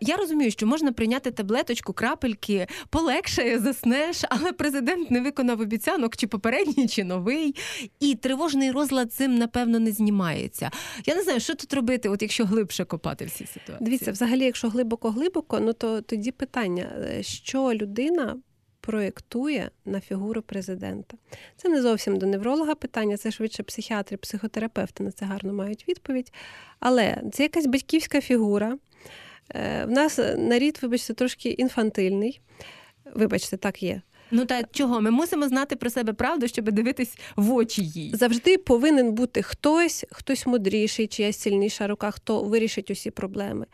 Я 0.00 0.16
розумію, 0.18 0.50
що 0.50 0.66
можна 0.66 0.92
прийняти 0.92 1.30
таблеточку, 1.30 1.92
крапельки, 1.92 2.66
полегшає, 2.90 3.58
заснеш, 3.58 4.22
але 4.28 4.52
президент 4.52 5.10
не 5.10 5.20
виконав 5.20 5.60
обіцянок, 5.60 6.16
чи 6.16 6.26
попередній, 6.26 6.88
чи 6.88 7.04
новий. 7.04 7.54
І 8.00 8.14
тривожний 8.60 8.70
розлад 8.70 9.12
цим, 9.12 9.34
напевно, 9.34 9.78
не 9.78 9.92
знімається. 9.92 10.70
Я 11.06 11.14
не 11.14 11.22
знаю, 11.22 11.40
що 11.40 11.54
тут 11.54 11.74
робити, 11.74 12.08
от 12.08 12.22
якщо 12.22 12.44
глибше 12.44 12.84
копати 12.84 13.24
всі 13.24 13.46
ситуації. 13.46 13.78
Дивіться, 13.80 14.12
взагалі, 14.12 14.44
якщо 14.44 14.68
глибоко-глибоко, 14.68 15.60
ну 15.60 15.72
то 15.72 16.00
тоді 16.00 16.32
питання, 16.32 16.86
е, 16.98 17.22
що 17.22 17.74
людина 17.74 18.36
проєктує 18.80 19.70
на 19.84 20.00
фігуру 20.00 20.42
президента. 20.42 21.16
Це 21.56 21.68
не 21.68 21.82
зовсім 21.82 22.18
до 22.18 22.26
невролога 22.26 22.74
питання, 22.74 23.16
це 23.16 23.30
швидше 23.30 23.62
психіатри, 23.62 24.16
психотерапевти 24.16 25.04
на 25.04 25.12
це 25.12 25.24
гарно 25.24 25.52
мають 25.52 25.88
відповідь. 25.88 26.32
Але 26.80 27.22
це 27.32 27.42
якась 27.42 27.66
батьківська 27.66 28.20
фігура. 28.20 28.78
Е, 29.54 29.84
В 29.84 29.90
нас 29.90 30.18
нарід, 30.36 30.78
вибачте, 30.82 31.14
трошки 31.14 31.48
інфантильний. 31.48 32.40
Вибачте, 33.14 33.56
так 33.56 33.82
є. 33.82 34.02
Ну 34.30 34.44
та 34.44 34.62
чого? 34.62 35.00
Ми 35.00 35.10
мусимо 35.10 35.48
знати 35.48 35.76
про 35.76 35.90
себе 35.90 36.12
правду, 36.12 36.48
щоб 36.48 36.72
дивитись 36.72 37.18
в 37.36 37.52
очі 37.54 37.84
їй. 37.84 38.10
Завжди 38.14 38.58
повинен 38.58 39.12
бути 39.12 39.42
хтось, 39.42 40.06
хтось 40.10 40.46
мудріший, 40.46 41.06
чиясь 41.06 41.38
сильніша 41.38 41.86
рука, 41.86 42.10
хто 42.10 42.42
вирішить 42.42 42.90
усі 42.90 43.10
проблеми. 43.10 43.66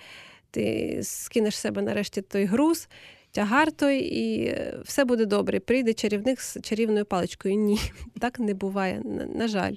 Ти 0.51 0.99
скинеш 1.03 1.59
себе 1.59 1.83
нарешті 1.83 2.23
той 2.23 2.45
груз, 2.45 2.89
тягар 3.31 3.73
той, 3.73 3.99
і 3.99 4.47
е, 4.47 4.79
все 4.85 5.05
буде 5.05 5.25
добре. 5.25 5.61
Прийде 5.61 5.95
чарівник 5.95 6.41
з 6.41 6.61
чарівною 6.63 7.05
паличкою. 7.05 7.55
Ні, 7.55 7.81
так 8.21 8.39
не 8.39 8.55
буває. 8.55 9.01
На, 9.05 9.27
на 9.27 9.49
жаль, 9.49 9.75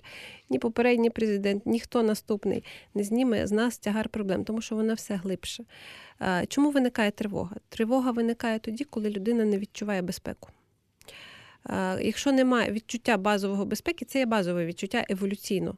ні 0.49 0.59
попередній 0.59 1.09
президент, 1.09 1.65
ніхто 1.65 2.03
наступний 2.03 2.63
не 2.93 3.03
зніме 3.03 3.47
з 3.47 3.51
нас 3.51 3.77
тягар 3.77 4.09
проблем, 4.09 4.43
тому 4.43 4.61
що 4.61 4.75
вона 4.75 4.93
все 4.93 5.15
глибше. 5.15 5.63
Чому 6.47 6.71
виникає 6.71 7.11
тривога? 7.11 7.55
Тривога 7.69 8.11
виникає 8.11 8.59
тоді, 8.59 8.83
коли 8.83 9.09
людина 9.09 9.45
не 9.45 9.57
відчуває 9.57 10.01
безпеку. 10.01 10.49
Якщо 12.01 12.31
немає 12.31 12.71
відчуття 12.71 13.17
базового 13.17 13.65
безпеки, 13.65 14.05
це 14.05 14.19
є 14.19 14.25
базове 14.25 14.65
відчуття 14.65 15.05
еволюційно. 15.09 15.77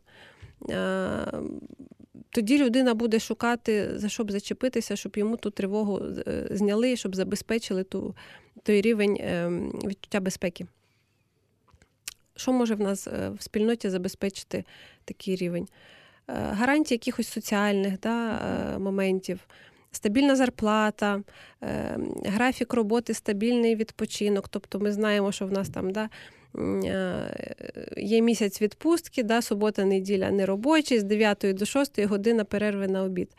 Тоді 2.32 2.58
людина 2.58 2.94
буде 2.94 3.20
шукати, 3.20 4.00
за 4.00 4.10
що 4.10 4.24
б 4.24 4.32
зачепитися, 4.32 4.96
щоб 4.96 5.18
йому 5.18 5.38
ту 5.38 5.50
тривогу 5.50 6.02
е, 6.28 6.48
зняли, 6.52 6.96
щоб 6.96 7.16
забезпечили 7.16 7.84
ту, 7.84 8.16
той 8.64 8.82
рівень 8.82 9.18
е, 9.20 9.50
відчуття 9.86 10.20
безпеки. 10.20 10.66
Що 12.36 12.52
може 12.52 12.76
в 12.76 12.80
нас 12.80 13.08
е, 13.08 13.30
в 13.30 13.44
спільноті 13.44 13.90
забезпечити 13.90 14.64
такий 15.06 15.36
рівень? 15.36 15.68
Гарантії 16.28 16.96
якихось 16.96 17.28
соціальних 17.28 18.00
да, 18.00 18.40
моментів, 18.80 19.40
стабільна 19.92 20.36
зарплата, 20.36 21.22
е, 21.64 21.98
графік 22.26 22.74
роботи, 22.74 23.14
стабільний 23.14 23.76
відпочинок. 23.76 24.48
Тобто 24.50 24.80
ми 24.80 24.92
знаємо, 24.92 25.32
що 25.32 25.46
в 25.46 25.52
нас 25.52 25.70
там 25.70 25.92
да, 25.92 26.10
е, 26.56 27.94
є 27.98 28.22
місяць 28.22 28.62
відпустки, 28.62 29.24
да, 29.24 29.42
субота, 29.42 29.86
неділя 29.86 30.32
неробочий, 30.32 31.00
з 31.00 31.04
9 31.04 31.54
до 31.54 31.66
6 31.66 32.06
година 32.06 32.44
перерви 32.44 32.88
на 32.88 33.04
обід. 33.04 33.30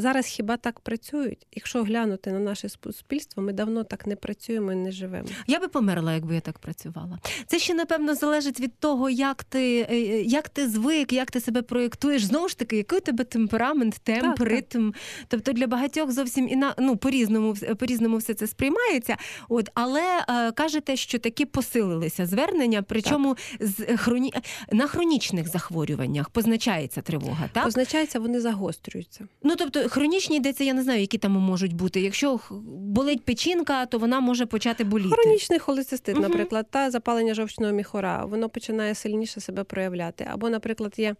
Зараз 0.00 0.26
хіба 0.26 0.56
так 0.56 0.80
працюють? 0.80 1.46
Якщо 1.52 1.82
глянути 1.82 2.32
на 2.32 2.38
наше 2.38 2.68
суспільство, 2.68 3.42
ми 3.42 3.52
давно 3.52 3.84
так 3.84 4.06
не 4.06 4.16
працюємо 4.16 4.72
і 4.72 4.76
не 4.76 4.92
живемо. 4.92 5.28
Я 5.46 5.60
би 5.60 5.68
померла, 5.68 6.14
якби 6.14 6.34
я 6.34 6.40
так 6.40 6.58
працювала. 6.58 7.18
Це 7.46 7.58
ще 7.58 7.74
напевно 7.74 8.14
залежить 8.14 8.60
від 8.60 8.78
того, 8.78 9.10
як 9.10 9.44
ти 9.44 9.86
е, 9.90 9.98
як 10.22 10.48
ти 10.48 10.68
звик, 10.68 11.12
як 11.12 11.30
ти 11.30 11.40
себе 11.40 11.62
проєктуєш. 11.62 12.24
Знову 12.24 12.48
ж 12.48 12.58
таки, 12.58 12.76
який 12.76 12.98
у 12.98 13.02
тебе 13.02 13.24
темперамент, 13.24 13.94
темп, 13.94 14.22
Так, 14.22 14.36
так. 14.36 14.46
ритм. 14.48 14.92
Тобто 15.28 15.52
для 15.52 15.66
багатьох 15.66 16.10
зовсім 16.12 16.48
іна... 16.48 16.74
ну, 16.78 16.96
по-різному 16.96 17.52
вс- 17.52 17.74
по-різному 17.74 18.16
все 18.16 18.34
це 18.34 18.46
сприймається. 18.46 19.16
От, 19.48 19.68
але 19.74 20.24
е, 20.28 20.52
кажете, 20.52 20.96
що 20.96 21.18
таки 21.18 21.46
посилилися 21.46 22.26
звернення, 22.26 22.82
причому 22.82 23.36
з 23.60 23.96
хроні... 23.96 24.34
на 24.72 24.86
хронічних 24.86 25.48
захворюваннях 25.48 26.30
позначається 26.30 27.02
тривога, 27.02 27.48
так? 27.52 27.64
Позначається, 27.64 28.20
вони 28.20 28.40
загострюються. 28.40 29.28
Ну 29.42 29.56
тобто 29.56 29.88
хронічні 29.90 30.36
йдеться, 30.36 30.64
я 30.64 30.74
не 30.74 30.82
знаю, 30.82 31.00
які 31.00 31.18
там 31.18 31.32
можуть 31.32 31.72
бути. 31.72 32.00
Якщо 32.00 32.40
болить 32.66 33.24
печінка, 33.24 33.86
то 33.86 33.98
вона 33.98 34.20
може 34.20 34.46
почати 34.46 34.84
боліти. 34.84 35.16
Хронічний 35.16 35.58
холецистит, 35.58 36.16
угу. 36.16 36.28
наприклад, 36.28 36.66
та 36.70 36.90
запалення 36.90 37.34
жовчного 37.34 37.72
міхора, 37.72 38.24
воно 38.24 38.48
починає 38.48 38.94
сильніше 38.94 39.40
себе 39.40 39.64
проявляти. 39.64 40.28
Або, 40.32 40.50
наприклад, 40.50 40.94
є 40.96 41.14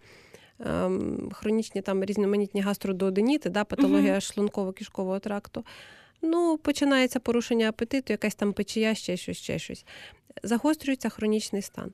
ем, 0.61 1.31
хронічні 1.33 1.83
там 1.83 2.05
різноманітні 2.05 2.61
гастродооденіти, 2.61 3.51
да, 3.51 3.65
патологія 3.65 4.15
шлунково-кишкового 4.15 5.21
тракту. 5.21 5.65
Ну, 6.23 6.59
починається 6.59 7.21
порушення 7.21 7.69
апетиту, 7.69 8.13
якась 8.13 8.35
там 8.35 8.53
печія, 8.53 8.95
ще 8.95 9.17
щось, 9.17 9.37
ще 9.37 9.59
щось. 9.59 9.85
Загострюється 10.43 11.09
хронічний 11.09 11.63
стан. 11.63 11.93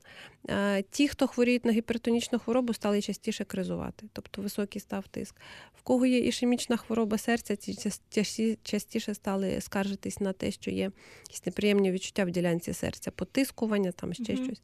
Е, 0.49 0.81
Ті, 0.91 1.07
хто 1.07 1.27
хворіють 1.27 1.65
на 1.65 1.71
гіпертонічну 1.71 2.39
хворобу, 2.39 2.73
стали 2.73 3.01
частіше 3.01 3.43
кризувати, 3.43 4.05
тобто 4.13 4.41
високий 4.41 4.81
став 4.81 5.07
тиск. 5.07 5.35
В 5.75 5.81
кого 5.81 6.05
є 6.05 6.19
ішемічна 6.19 6.77
хвороба 6.77 7.17
серця, 7.17 7.55
ті 7.55 8.57
частіше 8.63 9.13
стали 9.13 9.61
скаржитись 9.61 10.19
на 10.19 10.33
те, 10.33 10.51
що 10.51 10.71
є 10.71 10.91
якісь 11.27 11.45
неприємні 11.45 11.91
відчуття 11.91 12.25
в 12.25 12.31
ділянці 12.31 12.73
серця, 12.73 13.11
потискування, 13.11 13.91
там 13.91 14.13
ще 14.13 14.33
Мгм. 14.33 14.45
щось. 14.45 14.61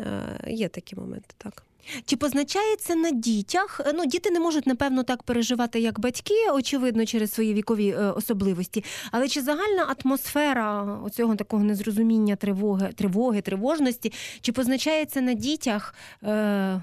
Е, 0.00 0.40
Є 0.46 0.68
такі 0.68 0.96
моменти, 0.96 1.34
так. 1.38 1.66
Чи 2.04 2.16
позначається 2.16 2.94
на 2.94 3.10
дітях? 3.10 3.80
Е, 3.86 3.92
Ну, 3.94 4.06
діти 4.06 4.30
не 4.30 4.40
можуть, 4.40 4.66
напевно, 4.66 5.02
так 5.02 5.22
переживати, 5.22 5.80
як 5.80 6.00
батьки, 6.00 6.50
очевидно, 6.54 7.06
через 7.06 7.32
свої 7.32 7.54
вікові 7.54 7.88
е, 7.88 8.10
особливості. 8.10 8.84
Але 9.10 9.28
чи 9.28 9.42
загальна 9.42 9.96
атмосфера 10.04 10.98
оцього 11.04 11.36
такого 11.36 11.64
незрозуміння, 11.64 12.36
тривоги, 12.36 12.92
тривоги, 12.94 13.40
тривожності, 13.40 14.12
чи 14.40 14.52
позначається 14.52 15.20
на 15.20 15.34
дітях 15.34 15.94
е, 16.22 16.82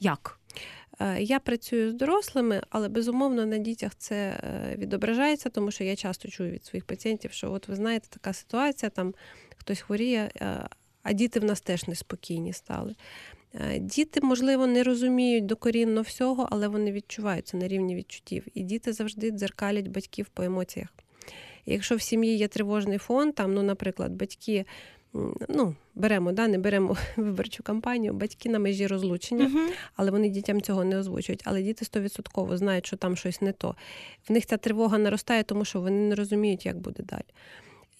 як? 0.00 0.38
Е, 1.00 1.22
Я 1.22 1.38
працюю 1.38 1.90
з 1.90 1.94
дорослими, 1.94 2.62
але 2.70 2.88
безумовно 2.88 3.46
на 3.46 3.58
дітях 3.58 3.92
це 3.98 4.40
відображається, 4.78 5.48
тому 5.50 5.70
що 5.70 5.84
я 5.84 5.96
часто 5.96 6.28
чую 6.28 6.50
від 6.50 6.64
своїх 6.64 6.84
пацієнтів, 6.84 7.32
що 7.32 7.52
от 7.52 7.68
ви 7.68 7.74
знаєте, 7.74 8.06
така 8.10 8.32
ситуація, 8.32 8.90
там 8.90 9.14
хтось 9.56 9.80
хворіє, 9.80 10.30
а 11.02 11.12
діти 11.12 11.40
в 11.40 11.44
нас 11.44 11.60
теж 11.60 11.88
неспокійні 11.88 12.52
стали. 12.52 12.94
Е, 13.54 13.78
Діти, 13.78 14.20
можливо, 14.22 14.66
не 14.66 14.82
розуміють 14.82 15.46
докорінно 15.46 16.02
всього, 16.02 16.48
але 16.50 16.68
вони 16.68 16.92
відчувають 16.92 17.48
це 17.48 17.56
на 17.56 17.68
рівні 17.68 17.94
відчуттів. 17.94 18.46
І 18.54 18.62
діти 18.62 18.92
завжди 18.92 19.30
дзеркалять 19.30 19.88
батьків 19.88 20.26
по 20.34 20.42
емоціях. 20.42 20.88
І 21.64 21.72
якщо 21.72 21.96
в 21.96 22.02
сім'ї 22.02 22.36
є 22.36 22.48
тривожний 22.48 22.98
фон, 22.98 23.32
там, 23.32 23.54
ну, 23.54 23.62
наприклад, 23.62 24.12
батьки, 24.12 24.66
ну, 25.48 25.74
беремо, 25.94 26.32
да, 26.32 26.48
не 26.48 26.58
беремо 26.58 26.96
виборчу 27.16 27.62
кампанію, 27.62 28.12
батьки 28.12 28.48
на 28.48 28.58
межі 28.58 28.86
розлучення, 28.86 29.48
Мгм. 29.48 29.68
але 29.96 30.10
вони 30.10 30.28
дітям 30.28 30.60
цього 30.60 30.84
не 30.84 30.98
озвучують. 30.98 31.42
Але 31.44 31.62
діти 31.62 31.84
стовідсотково 31.84 32.56
знають, 32.56 32.86
що 32.86 32.96
там 32.96 33.16
щось 33.16 33.40
не 33.40 33.52
то. 33.52 33.74
В 34.28 34.32
них 34.32 34.46
ця 34.46 34.56
тривога 34.56 34.98
наростає, 34.98 35.42
тому 35.42 35.64
що 35.64 35.80
вони 35.80 36.08
не 36.08 36.14
розуміють, 36.14 36.66
як 36.66 36.78
буде 36.78 37.02
далі. 37.02 37.24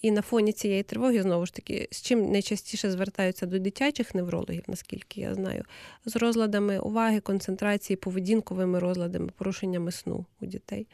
І 0.07 0.11
на 0.11 0.23
фоні 0.23 0.53
цієї 0.53 0.83
тривоги, 0.83 1.23
знову 1.23 1.47
ж 1.47 1.55
таки, 1.55 1.89
з 1.91 2.03
чим 2.03 2.31
найчастіше 2.31 2.91
звертаються 2.91 3.47
до 3.47 3.59
дитячих 3.59 4.15
неврологів, 4.15 4.63
наскільки 4.67 5.21
я 5.21 5.35
знаю, 5.35 5.65
з 6.05 6.17
розладами 6.17 6.79
уваги, 6.79 7.21
концентрації, 7.21 7.97
поведінковими 7.97 8.79
розладами, 8.79 9.29
порушеннями 9.39 9.93
сну 9.93 10.27
у 10.41 10.47
дітей. 10.47 10.87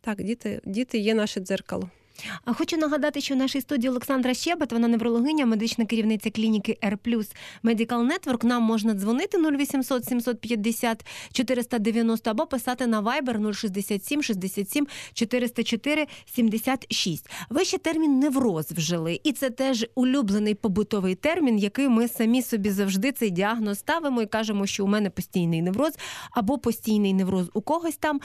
Так, 0.00 0.22
діти, 0.22 0.60
діти 0.64 0.98
є 0.98 1.14
наше 1.14 1.40
дзеркало. 1.40 1.90
А 2.44 2.52
Хочу 2.52 2.76
нагадати, 2.76 3.20
що 3.20 3.34
в 3.34 3.36
нашій 3.36 3.60
студії 3.60 3.90
Олександра 3.90 4.34
Щебет, 4.34 4.72
вона 4.72 4.88
неврологиня, 4.88 5.46
медична 5.46 5.86
керівниця 5.86 6.30
клініки 6.30 6.78
R+, 6.82 6.98
Medical 7.64 8.10
Network. 8.10 8.44
Нам 8.44 8.62
можна 8.62 8.94
дзвонити 8.94 9.38
0800 9.38 10.04
750 10.04 11.06
490 11.32 12.30
або 12.30 12.46
писати 12.46 12.86
на 12.86 13.02
Viber 13.02 13.52
067 13.52 14.22
67 14.22 14.86
404 15.12 16.06
76. 16.24 17.30
Ви 17.50 17.64
ще 17.64 17.78
термін 17.78 18.18
невроз 18.18 18.72
вжили, 18.72 19.20
і 19.24 19.32
це 19.32 19.50
теж 19.50 19.86
улюблений 19.94 20.54
побутовий 20.54 21.14
термін, 21.14 21.58
який 21.58 21.88
ми 21.88 22.08
самі 22.08 22.42
собі 22.42 22.70
завжди 22.70 23.12
цей 23.12 23.30
діагноз 23.30 23.78
ставимо 23.78 24.22
і 24.22 24.26
кажемо, 24.26 24.66
що 24.66 24.84
у 24.84 24.88
мене 24.88 25.10
постійний 25.10 25.62
невроз 25.62 25.92
або 26.30 26.58
постійний 26.58 27.14
невроз 27.14 27.50
у 27.54 27.60
когось 27.60 27.96
там. 27.96 28.20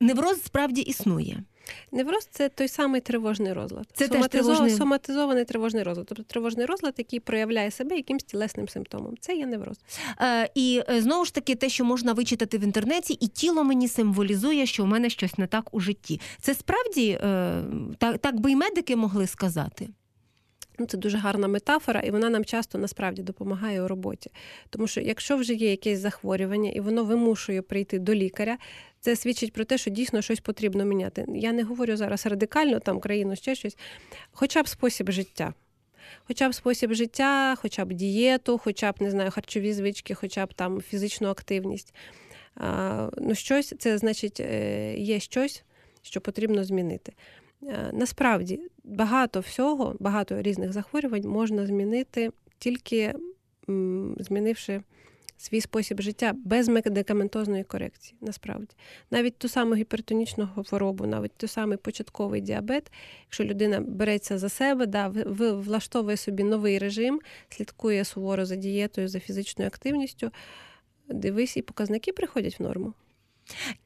Невроз 0.00 0.42
справді 0.42 0.80
існує. 0.80 1.44
Невроз 1.92 2.28
це 2.30 2.48
той 2.48 2.68
самий 2.68 3.00
тривожний 3.00 3.52
розлад. 3.52 3.86
Це 3.94 4.08
теж 4.08 4.22
тривожний- 4.24 4.76
Соматизований 4.76 5.44
тривожний 5.44 5.82
розлад. 5.82 6.06
Тобто 6.06 6.22
тривожний 6.22 6.66
розлад, 6.66 6.94
який 6.98 7.20
проявляє 7.20 7.70
себе 7.70 7.96
якимсь 7.96 8.24
тілесним 8.24 8.68
симптомом. 8.68 9.14
Це 9.20 9.36
є 9.36 9.46
невроз. 9.46 9.76
Е, 10.20 10.50
і 10.54 10.82
е, 10.90 11.00
знову 11.00 11.24
ж 11.24 11.34
таки, 11.34 11.54
те, 11.54 11.68
що 11.68 11.84
можна 11.84 12.12
вичитати 12.12 12.58
в 12.58 12.62
інтернеті, 12.64 13.14
і 13.14 13.26
тіло 13.26 13.64
мені 13.64 13.88
символізує, 13.88 14.66
що 14.66 14.84
у 14.84 14.86
мене 14.86 15.10
щось 15.10 15.38
не 15.38 15.46
так 15.46 15.74
у 15.74 15.80
житті. 15.80 16.20
Це 16.40 16.54
справді 16.54 17.10
е, 17.10 17.62
так, 17.98 18.18
так 18.18 18.40
би 18.40 18.50
і 18.52 18.56
медики 18.56 18.96
могли 18.96 19.26
сказати. 19.26 19.88
Ну, 20.78 20.86
це 20.86 20.98
дуже 20.98 21.18
гарна 21.18 21.48
метафора, 21.48 22.00
і 22.00 22.10
вона 22.10 22.30
нам 22.30 22.44
часто 22.44 22.78
насправді 22.78 23.22
допомагає 23.22 23.82
у 23.82 23.88
роботі. 23.88 24.30
Тому 24.70 24.86
що 24.86 25.00
якщо 25.00 25.36
вже 25.36 25.54
є 25.54 25.70
якесь 25.70 25.98
захворювання 25.98 26.70
і 26.70 26.80
воно 26.80 27.04
вимушує 27.04 27.62
прийти 27.62 27.98
до 27.98 28.14
лікаря, 28.14 28.58
це 29.00 29.16
свідчить 29.16 29.52
про 29.52 29.64
те, 29.64 29.78
що 29.78 29.90
дійсно 29.90 30.22
щось 30.22 30.40
потрібно 30.40 30.84
міняти. 30.84 31.24
Я 31.28 31.52
не 31.52 31.62
говорю 31.62 31.96
зараз 31.96 32.26
радикально, 32.26 32.80
там 32.80 33.00
країну 33.00 33.36
ще 33.36 33.54
щось, 33.54 33.76
хоча 34.32 34.62
б 34.62 34.68
спосіб 34.68 35.10
життя. 35.10 35.54
Хоча 36.24 36.48
б 36.48 36.54
спосіб 36.54 36.94
життя, 36.94 37.56
хоча 37.58 37.84
б 37.84 37.92
дієту, 37.92 38.58
хоча 38.58 38.92
б 38.92 38.94
не 39.00 39.10
знаю, 39.10 39.30
харчові 39.30 39.72
звички, 39.72 40.14
хоча 40.14 40.46
б 40.46 40.54
там 40.54 40.80
фізичну 40.80 41.28
активність. 41.28 41.94
А, 42.56 43.10
ну, 43.18 43.34
щось 43.34 43.74
це 43.78 43.98
значить, 43.98 44.40
е, 44.40 44.94
є 44.98 45.20
щось, 45.20 45.64
що 46.02 46.20
потрібно 46.20 46.64
змінити. 46.64 47.12
Е, 47.62 47.90
Насправді 47.92 48.60
багато 48.84 49.40
всього, 49.40 49.96
багато 50.00 50.42
різних 50.42 50.72
захворювань 50.72 51.28
можна 51.28 51.66
змінити 51.66 52.30
тільки 52.58 53.14
змінивши 54.18 54.82
свій 55.36 55.60
спосіб 55.60 56.00
життя 56.00 56.32
без 56.44 56.68
медикаментозної 56.68 57.64
корекції. 57.64 58.16
Насправді, 58.20 58.74
навіть 59.10 59.38
ту 59.38 59.48
саму 59.48 59.74
гіпертонічну 59.74 60.48
хворобу, 60.66 61.06
навіть 61.06 61.32
той 61.36 61.48
самий 61.48 61.78
початковий 61.78 62.40
діабет, 62.40 62.92
якщо 63.24 63.44
людина 63.44 63.80
береться 63.80 64.38
за 64.38 64.48
себе, 64.48 64.86
да, 64.86 65.08
влаштовує 65.38 66.16
собі 66.16 66.42
новий 66.42 66.78
режим, 66.78 67.20
слідкує 67.48 68.04
суворо 68.04 68.46
за 68.46 68.56
дієтою, 68.56 69.08
за 69.08 69.20
фізичною 69.20 69.68
активністю. 69.68 70.30
Дивись, 71.08 71.56
і 71.56 71.62
показники 71.62 72.12
приходять 72.12 72.60
в 72.60 72.62
норму. 72.62 72.94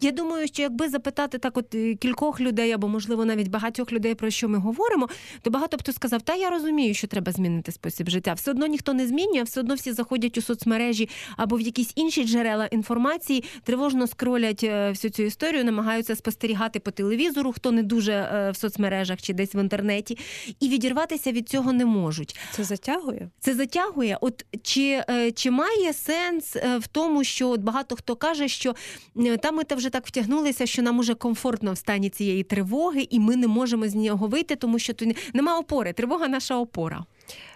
Я 0.01 0.11
думаю, 0.11 0.49
що 0.49 0.62
якби 0.62 0.88
запитати 0.88 1.38
так, 1.38 1.57
от 1.57 1.75
е, 1.75 1.94
кількох 1.94 2.40
людей, 2.40 2.73
або 2.73 2.88
можливо 2.88 3.25
навіть 3.25 3.49
багатьох 3.49 3.92
людей, 3.92 4.14
про 4.14 4.31
що 4.31 4.49
ми 4.49 4.59
говоримо, 4.59 5.09
то 5.42 5.51
багато 5.51 5.77
б 5.77 5.81
хто 5.81 5.92
сказав, 5.92 6.23
та 6.23 6.35
я 6.35 6.51
розумію, 6.51 6.94
що 6.94 7.07
треба 7.07 7.33
змінити 7.33 7.73
спосіб 7.73 8.11
життя. 8.11 8.33
Все 8.33 8.51
одно 8.51 8.66
ніхто 8.66 8.92
не 8.92 9.07
змінює, 9.07 9.42
все 9.42 9.61
одно 9.61 9.75
всі 9.75 9.92
заходять 9.92 10.38
у 10.38 10.42
соцмережі 10.42 11.09
або 11.37 11.57
в 11.57 11.61
якісь 11.61 11.92
інші 11.94 12.25
джерела 12.25 12.66
інформації, 12.66 13.44
тривожно 13.62 14.07
скролять 14.07 14.64
е, 14.64 14.90
всю 14.90 15.11
цю 15.11 15.23
історію, 15.23 15.64
намагаються 15.64 16.16
спостерігати 16.16 16.81
по 16.81 16.90
телевізору, 16.90 17.53
хто 17.53 17.73
не 17.73 17.83
дуже 17.83 18.12
е, 18.12 18.51
в 18.51 18.57
соцмережах 18.57 19.23
чи 19.23 19.33
десь 19.33 19.55
в 19.55 19.57
інтернеті, 19.57 20.18
і 20.61 20.68
відірватися 20.68 21.33
від 21.33 21.49
цього 21.49 21.73
не 21.73 21.85
можуть. 21.85 22.37
Це 22.53 22.64
затягує. 22.64 23.31
Це 23.40 23.55
затягує. 23.55 24.18
От 24.21 24.47
чи, 24.62 25.03
чи 25.35 25.51
має 25.51 25.92
сенс 25.92 26.57
в 26.57 26.87
тому, 26.92 27.25
що 27.25 27.49
от 27.49 27.61
багато 27.61 27.97
хто 27.97 28.16
каже, 28.16 28.49
що 28.49 28.75
е, 29.16 29.37
та 29.49 29.53
ми 29.53 29.65
та 29.65 29.75
вже 29.75 29.91
так 29.91 30.07
втягнулися, 30.07 30.67
що 30.67 30.83
нам 30.83 30.99
уже 30.99 31.15
комфортно 31.15 31.73
в 31.73 31.77
стані 31.77 32.11
цієї 32.11 32.43
тривоги, 32.43 33.07
і 33.11 33.21
ми 33.21 33.37
не 33.37 33.47
можемо 33.47 33.89
з 33.89 33.95
нього 33.95 34.27
вийти, 34.27 34.57
тому 34.57 34.79
що 34.79 34.95
тут 34.95 35.35
нема 35.35 35.59
опори. 35.59 35.93
Тривога 35.93 36.29
наша 36.29 36.57
опора. 36.57 37.05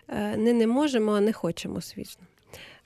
Е, 0.09 0.37
Не 0.37 0.53
не 0.53 0.67
можемо, 0.67 1.13
а 1.13 1.21
не 1.21 1.33
хочемо 1.33 1.81
свічно. 1.81 2.23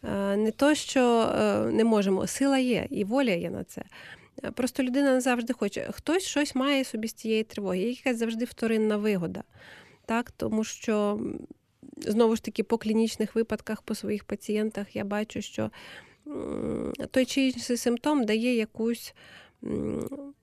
Е, 0.05 0.37
Не 0.37 0.51
то, 0.51 0.75
що 0.75 1.21
е, 1.21 1.61
не 1.71 1.85
можемо, 1.85 2.27
сила 2.27 2.59
є 2.59 2.87
і 2.91 3.05
воля 3.05 3.31
є 3.31 3.51
на 3.51 3.65
це. 3.65 3.83
Просто 4.55 4.83
людина 4.83 5.13
не 5.13 5.21
завжди 5.21 5.53
хоче. 5.53 5.89
Хтось 5.93 6.23
щось 6.23 6.55
має 6.55 6.85
собі 6.85 7.09
з 7.09 7.13
цієї 7.13 7.45
тривоги. 7.45 7.79
Є 7.79 7.91
якась 7.91 8.17
завжди 8.17 8.45
вторинна 8.45 8.97
вигода. 8.97 9.43
Так? 10.07 10.31
Тому 10.31 10.65
що, 10.65 11.21
знову 11.97 12.37
ж 12.37 12.43
таки, 12.43 12.63
по 12.63 12.79
клінічних 12.79 13.35
випадках, 13.35 13.83
по 13.83 13.95
своїх 13.95 14.25
пацієнтах 14.25 14.97
я 14.97 15.05
бачу, 15.05 15.43
що 15.43 15.71
той 17.11 17.25
чи 17.25 17.41
інший 17.43 17.77
симптом 17.77 18.25
дає 18.25 18.57
якусь 18.57 19.15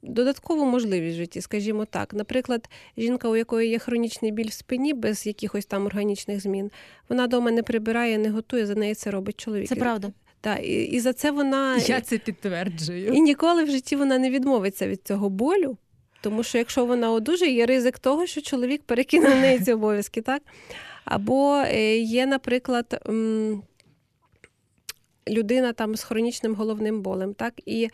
додаткову 0.01 0.65
можливість 0.65 1.15
в 1.15 1.17
житті, 1.17 1.41
скажімо 1.41 1.85
так. 1.85 2.13
Наприклад, 2.13 2.69
жінка, 2.97 3.29
у 3.29 3.35
якої 3.35 3.69
є 3.69 3.79
хронічний 3.79 4.31
біль 4.31 4.47
в 4.47 4.53
спині 4.53 4.93
без 4.93 5.27
якихось 5.27 5.65
там 5.65 5.85
органічних 5.85 6.41
змін, 6.41 6.71
вона 7.09 7.25
вдома 7.25 7.51
не 7.51 7.63
прибирає, 7.63 8.17
не 8.17 8.29
готує, 8.29 8.65
за 8.65 8.75
неї 8.75 8.95
це 8.95 9.11
робить 9.11 9.39
чоловік. 9.39 9.67
Це 9.67 9.75
правда. 9.75 10.11
Так, 10.41 10.59
і, 10.63 10.83
і 10.83 10.99
за 10.99 11.13
це 11.13 11.31
вона 11.31 11.79
це 11.79 12.17
підтверджую. 12.17 13.13
і 13.13 13.21
ніколи 13.21 13.63
в 13.63 13.69
житті 13.69 13.95
вона 13.95 14.17
не 14.17 14.29
відмовиться 14.29 14.87
від 14.87 15.07
цього 15.07 15.29
болю. 15.29 15.77
Тому 16.21 16.43
що 16.43 16.57
якщо 16.57 16.85
вона 16.85 17.11
одужає, 17.11 17.53
є 17.53 17.65
ризик 17.65 17.99
того, 17.99 18.25
що 18.25 18.41
чоловік 18.41 18.83
перекине 18.83 19.29
на 19.29 19.41
неї 19.41 19.59
ці 19.59 19.73
обов'язки, 19.73 20.21
так? 20.21 20.41
Або 21.05 21.55
е, 21.55 21.97
є, 21.97 22.25
наприклад, 22.25 23.09
людина 25.27 25.73
там 25.73 25.95
з 25.95 26.03
хронічним 26.03 26.55
головним 26.55 27.01
болем, 27.01 27.33
так? 27.33 27.53
І 27.65 27.89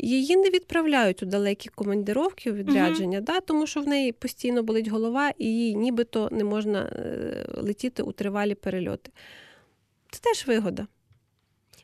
Її 0.00 0.36
не 0.36 0.50
відправляють 0.50 1.22
у 1.22 1.26
далекі 1.26 1.68
командировки, 1.68 2.52
у 2.52 2.54
відрядження, 2.54 3.20
да, 3.20 3.40
тому 3.40 3.66
що 3.66 3.80
в 3.80 3.88
неї 3.88 4.12
постійно 4.12 4.62
болить 4.62 4.88
голова, 4.88 5.32
і 5.38 5.44
їй 5.44 5.74
нібито 5.76 6.28
не 6.32 6.44
можна 6.44 6.82
е, 6.82 7.46
летіти 7.56 8.02
у 8.02 8.12
тривалі 8.12 8.54
перельоти. 8.54 9.10
Це 10.10 10.20
теж 10.20 10.46
вигода. 10.46 10.86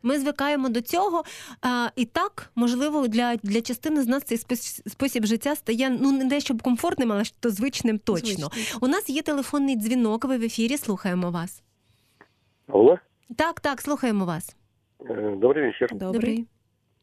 Ми 0.03 0.19
звикаємо 0.19 0.69
до 0.69 0.81
цього, 0.81 1.25
а, 1.63 1.89
і 1.97 2.05
так, 2.05 2.51
можливо, 2.55 3.09
для, 3.09 3.37
для 3.37 3.61
частини 3.61 4.03
з 4.03 4.07
нас 4.07 4.23
цей 4.23 4.39
спосіб 4.87 5.27
життя 5.27 5.57
стає 5.57 5.91
ну 6.01 6.13
не 6.13 6.25
дещо 6.25 6.59
комфортним, 6.59 7.13
але 7.13 7.25
ж 7.25 7.35
то 7.41 7.51
звичним 7.51 7.99
точно. 7.99 8.51
Звично. 8.55 8.79
У 8.81 8.89
нас 8.89 9.09
є 9.09 9.23
телефонний 9.23 9.77
дзвінок. 9.77 10.25
Ви 10.25 10.39
в 10.39 10.43
ефірі 10.43 10.79
слухаємо 10.79 11.31
вас. 11.31 11.63
Алло, 12.67 12.99
Так, 13.37 13.61
так, 13.61 13.81
слухаємо 13.81 14.25
вас. 14.25 14.57
Э, 15.02 15.36
добрый 15.36 15.64
вечер. 15.66 15.88
Добрий. 15.92 16.48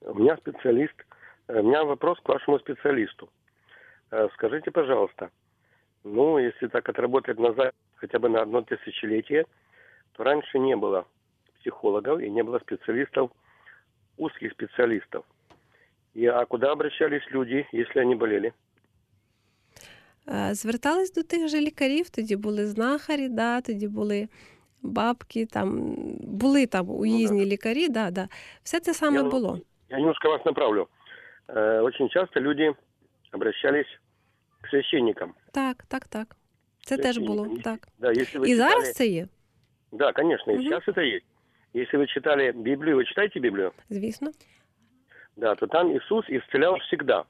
У 0.01 0.15
меня 0.15 0.37
специалист. 0.37 0.95
э, 1.49 1.61
У 1.61 1.63
меня 1.63 1.85
вопрос 1.85 2.19
к 2.21 2.29
вашему 2.29 2.59
специалисту. 2.59 3.29
Э, 4.11 4.29
Скажите, 4.35 4.71
пожалуйста, 4.71 5.31
ну, 6.05 6.39
если 6.39 6.69
так 6.69 6.89
отработать 6.89 7.39
назад 7.39 7.75
хотя 7.95 8.19
бы 8.19 8.29
на 8.29 8.43
одно 8.43 8.61
тысячелетие, 8.63 9.45
то 10.13 10.25
раньше 10.25 10.59
не 10.59 10.77
было 10.77 11.05
психологов 11.61 12.21
и 12.21 12.31
не 12.31 12.43
было 12.43 12.59
специалистов, 12.59 13.31
узких 14.19 14.53
специалистов. 14.53 15.25
И, 16.15 16.27
а 16.27 16.45
куда 16.47 16.73
обращались 16.73 17.23
люди, 17.31 17.67
если 17.73 18.01
они 18.03 18.15
болели? 18.15 18.53
Е, 20.29 20.55
Звертались 20.55 21.13
до 21.13 21.23
тих 21.23 21.49
же 21.49 21.61
лікарів, 21.61 22.11
тоді 22.11 22.37
були 22.37 22.67
знахарі, 22.67 23.29
да, 23.29 23.61
тоді 23.61 23.89
були 23.89 24.29
бабки, 24.83 25.47
там 25.47 25.95
були 26.21 26.67
там 26.67 26.91
уїзні 26.91 27.45
лікарі, 27.47 27.89
да, 27.89 28.11
да. 28.11 28.29
все 28.63 28.81
це 28.81 28.95
саме 28.95 29.17
Я, 29.17 29.23
ну, 29.23 29.31
було. 29.31 29.59
Я 29.89 29.97
немножко 29.97 30.29
вас 30.29 30.45
направлю. 30.45 30.89
Э, 31.49 31.83
Очень 31.83 32.09
часто 32.09 32.41
люди 32.41 32.73
обращались 33.33 33.87
к 34.61 34.69
священникам. 34.71 35.35
Так, 35.53 35.85
так, 35.89 36.09
так. 36.09 36.37
Це 36.81 36.97
теж 36.97 37.19
було. 37.19 37.45
Священникам. 37.45 37.73
Так. 37.79 37.89
Да, 37.99 38.09
если 38.09 38.41
вы 38.41 38.47
І 38.47 38.51
читали- 38.51 38.71
зараз 38.71 38.93
це 38.93 39.07
є, 39.07 39.29
Да, 39.93 40.13
конечно, 40.13 40.53
и 40.53 40.57
Мгм. 40.57 40.65
сейчас 40.65 40.89
это 40.89 41.01
есть. 41.15 41.25
Если 41.77 41.99
вы 41.99 42.07
читали 42.07 42.53
Библию, 42.53 42.97
вы 42.97 43.05
читаете 43.05 43.41
Библию? 43.41 43.73
звісно. 43.91 44.31
Да, 45.37 45.55
то 45.55 45.67
там 45.67 45.93
Иисус 45.97 46.25
исцелял 46.31 46.77
всегда. 46.79 47.25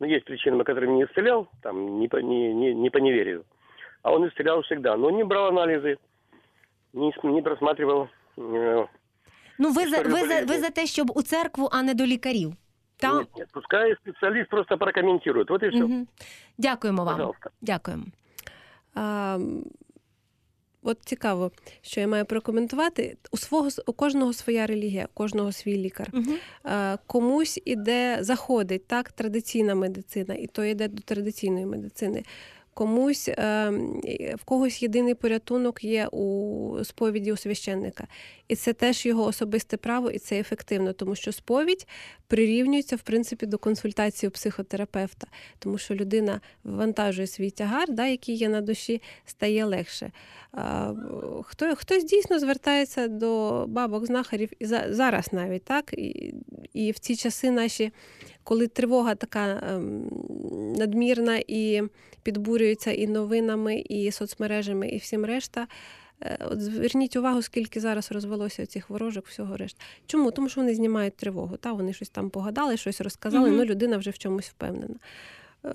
Ну, 0.00 0.06
есть 0.06 0.30
причины, 0.30 0.58
по 0.58 0.64
которым 0.72 0.86
не 0.96 1.02
исцелял, 1.04 1.46
там 1.62 1.98
не 1.98 2.08
по, 2.08 2.20
не, 2.20 2.54
не, 2.54 2.74
не 2.74 2.90
по 2.90 2.98
неверию. 2.98 3.44
А 4.02 4.12
он 4.12 4.24
исцелял 4.28 4.60
всегда, 4.62 4.96
но 4.96 5.10
не 5.10 5.24
брал 5.24 5.46
анализы, 5.48 5.96
не, 6.93 7.11
не 7.23 7.41
просматривал. 7.41 8.07
э, 8.37 8.87
Ну, 9.59 9.71
ви 9.71 9.87
за 9.89 10.01
ви 10.01 10.27
за 10.27 10.41
ви 10.45 10.59
за 10.59 10.69
те, 10.69 10.85
щоб 10.85 11.11
у 11.15 11.21
церкву, 11.21 11.69
а 11.71 11.83
не 11.83 11.93
до 11.93 12.05
лікарів. 12.05 12.53
Та 12.97 13.13
нет, 13.19 13.27
нет, 13.37 13.47
пускай 13.53 13.95
специалист 13.95 14.49
просто 14.49 14.77
прокомментирует. 14.77 15.49
Вот 15.49 15.63
и 15.63 15.69
все. 15.69 15.79
Мгм. 15.79 16.07
дякуємо 16.57 17.03
вам. 17.03 17.15
Пожалуйста. 17.15 17.49
Дякуємо. 17.61 18.03
А, 18.95 19.39
от 20.83 20.97
цікаво, 21.05 21.51
що 21.81 22.01
я 22.01 22.07
маю 22.07 22.25
прокоментувати. 22.25 23.17
У 23.31 23.37
свого 23.37 23.69
у 23.87 23.93
кожного 23.93 24.33
своя 24.33 24.67
релігія, 24.67 25.05
у 25.05 25.13
кожного 25.13 25.51
свій 25.51 25.77
лікар. 25.77 26.07
Мгм. 26.13 26.35
Е, 26.65 26.97
комусь 27.07 27.61
іде, 27.65 28.17
заходить 28.21 28.87
так, 28.87 29.11
традиційна 29.11 29.75
медицина, 29.75 30.33
і 30.35 30.47
то 30.47 30.63
йде 30.63 30.87
до 30.87 31.01
традиційної 31.01 31.65
медицини. 31.65 32.23
Комусь 32.73 33.27
е, 33.27 33.69
в 34.35 34.43
когось 34.45 34.81
єдиний 34.83 35.13
порятунок 35.13 35.83
є 35.83 36.07
у 36.07 36.83
сповіді 36.83 37.31
у 37.31 37.37
священника. 37.37 38.07
І 38.47 38.55
це 38.55 38.73
теж 38.73 39.05
його 39.05 39.23
особисте 39.23 39.77
право, 39.77 40.11
і 40.11 40.19
це 40.19 40.39
ефективно, 40.39 40.93
тому 40.93 41.15
що 41.15 41.31
сповідь 41.31 41.87
прирівнюється 42.27 42.95
в 42.95 43.01
принципі 43.01 43.45
до 43.45 43.57
консультації 43.57 44.27
у 44.27 44.31
психотерапевта, 44.31 45.27
тому 45.59 45.77
що 45.77 45.95
людина 45.95 46.41
вивантажує 46.63 47.27
свій 47.27 47.49
тягар, 47.49 47.91
да, 47.91 48.07
який 48.07 48.35
є 48.35 48.49
на 48.49 48.61
душі, 48.61 49.01
стає 49.25 49.65
легше. 49.65 50.11
А, 50.51 50.93
Хто, 51.43 51.75
хтось 51.75 52.03
дійсно 52.03 52.39
звертається 52.39 53.07
до 53.07 53.65
бабок, 53.67 54.05
знахарів 54.05 54.49
і 54.59 54.65
за, 54.65 54.85
зараз 54.89 55.33
навіть 55.33 55.63
так. 55.63 55.93
І, 55.93 56.33
і 56.73 56.91
в 56.91 56.99
ці 56.99 57.15
часи 57.15 57.51
наші, 57.51 57.91
коли 58.43 58.67
тривога 58.67 59.15
така 59.15 59.61
ем, 59.69 60.09
надмірна 60.77 61.39
і 61.47 61.81
підбурюється 62.23 62.91
і 62.91 63.07
новинами, 63.07 63.79
і 63.79 64.11
соцмережами, 64.11 64.89
і 64.89 64.97
всім 64.97 65.25
решта. 65.25 65.67
е, 66.21 66.37
От 66.51 66.61
зверніть 66.61 67.15
увагу, 67.15 67.41
скільки 67.41 67.79
зараз 67.79 68.11
розвелося 68.11 68.65
цих 68.65 68.89
ворожок, 68.89 69.27
всього 69.27 69.57
решта. 69.57 69.81
Чому? 70.05 70.31
Тому 70.31 70.49
що 70.49 70.61
вони 70.61 70.75
знімають 70.75 71.15
тривогу. 71.15 71.57
Та? 71.57 71.71
Вони 71.73 71.93
щось 71.93 72.09
там 72.09 72.29
погадали, 72.29 72.77
щось 72.77 73.01
розказали, 73.01 73.49
угу. 73.49 73.57
ну 73.57 73.65
людина 73.65 73.97
вже 73.97 74.09
в 74.09 74.17
чомусь 74.17 74.49
впевнена. 74.49 74.95
Е, 75.65 75.69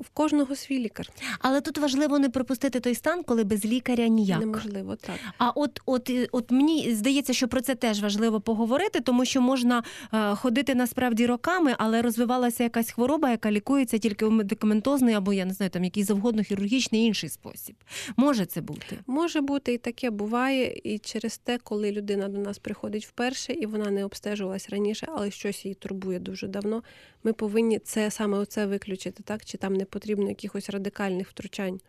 В 0.00 0.08
кожного 0.12 0.56
свій 0.56 0.78
лікар. 0.78 1.08
Але 1.38 1.60
тут 1.60 1.78
важливо 1.78 2.18
не 2.18 2.28
пропустити 2.28 2.80
той 2.80 2.94
стан, 2.94 3.22
коли 3.22 3.44
без 3.44 3.64
лікаря 3.64 4.08
ніяк. 4.08 4.40
Неможливо, 4.40 4.96
так. 4.96 5.16
А 5.38 5.50
от, 5.50 5.80
от, 5.86 6.10
от 6.32 6.50
мені 6.50 6.94
здається, 6.94 7.32
що 7.32 7.48
про 7.48 7.60
це 7.60 7.74
теж 7.74 8.02
важливо 8.02 8.40
поговорити, 8.40 9.00
тому 9.00 9.24
що 9.24 9.40
можна 9.40 9.82
е, 10.12 10.34
ходити 10.34 10.74
насправді 10.74 11.26
роками, 11.26 11.74
але 11.78 12.02
розвивалася 12.02 12.62
якась 12.62 12.90
хвороба, 12.90 13.30
яка 13.30 13.50
лікується 13.52 13.98
тільки 13.98 14.24
у 14.24 14.30
медикаментозний 14.30 15.14
або 15.14 15.32
я 15.32 15.44
не 15.44 15.52
знаю, 15.52 15.70
там 15.70 15.84
який 15.84 16.04
завгодно 16.04 16.42
хірургічний 16.42 17.04
інший 17.04 17.28
спосіб. 17.28 17.76
Може 18.16 18.46
це 18.46 18.60
бути. 18.60 18.98
Може 19.06 19.40
бути 19.40 19.72
і 19.72 19.78
таке 19.78 20.10
буває, 20.10 20.80
і 20.84 20.98
через 20.98 21.38
те, 21.38 21.58
коли 21.58 21.92
людина 21.92 22.28
до 22.28 22.38
нас 22.38 22.58
приходить 22.58 23.06
вперше, 23.06 23.52
і 23.52 23.66
вона 23.66 23.90
не 23.90 24.04
обстежувалась 24.04 24.70
раніше, 24.70 25.08
але 25.14 25.30
щось 25.30 25.64
її 25.64 25.74
турбує 25.74 26.18
дуже 26.18 26.48
давно. 26.48 26.82
Ми 27.26 27.32
повинні 27.32 27.78
це 27.78 28.10
саме 28.10 28.38
оце 28.38 28.66
виключити, 28.66 29.22
так 29.22 29.44
чи 29.44 29.58
там 29.58 29.74
не 29.74 29.84
потрібно 29.84 30.28
якихось 30.28 30.70
радикальних 30.70 31.28
втручань. 31.28 31.80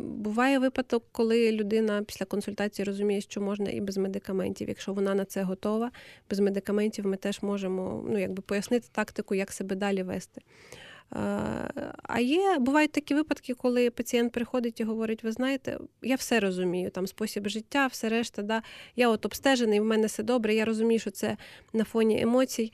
Буває 0.00 0.58
випадок, 0.58 1.04
коли 1.12 1.52
людина 1.52 2.02
після 2.02 2.26
консультації 2.26 2.86
розуміє, 2.86 3.20
що 3.20 3.40
можна 3.40 3.70
і 3.70 3.80
без 3.80 3.96
медикаментів. 3.96 4.68
Якщо 4.68 4.92
вона 4.92 5.14
на 5.14 5.24
це 5.24 5.42
готова, 5.42 5.90
без 6.30 6.40
медикаментів 6.40 7.06
ми 7.06 7.16
теж 7.16 7.42
можемо 7.42 8.04
ну, 8.08 8.18
якби 8.18 8.42
пояснити 8.42 8.88
тактику, 8.92 9.34
як 9.34 9.52
себе 9.52 9.76
далі 9.76 10.02
вести. 10.02 10.40
А 12.02 12.20
є 12.20 12.58
бувають 12.58 12.92
такі 12.92 13.14
випадки, 13.14 13.54
коли 13.54 13.90
пацієнт 13.90 14.32
приходить 14.32 14.80
і 14.80 14.84
говорить: 14.84 15.24
ви 15.24 15.32
знаєте, 15.32 15.78
я 16.02 16.16
все 16.16 16.40
розумію, 16.40 16.90
там 16.90 17.06
спосіб 17.06 17.48
життя, 17.48 17.86
все 17.86 18.08
решта. 18.08 18.42
Да? 18.42 18.62
Я 18.96 19.08
от 19.08 19.26
обстежений, 19.26 19.80
в 19.80 19.84
мене 19.84 20.06
все 20.06 20.22
добре. 20.22 20.54
Я 20.54 20.64
розумію, 20.64 21.00
що 21.00 21.10
це 21.10 21.36
на 21.72 21.84
фоні 21.84 22.20
емоцій. 22.20 22.72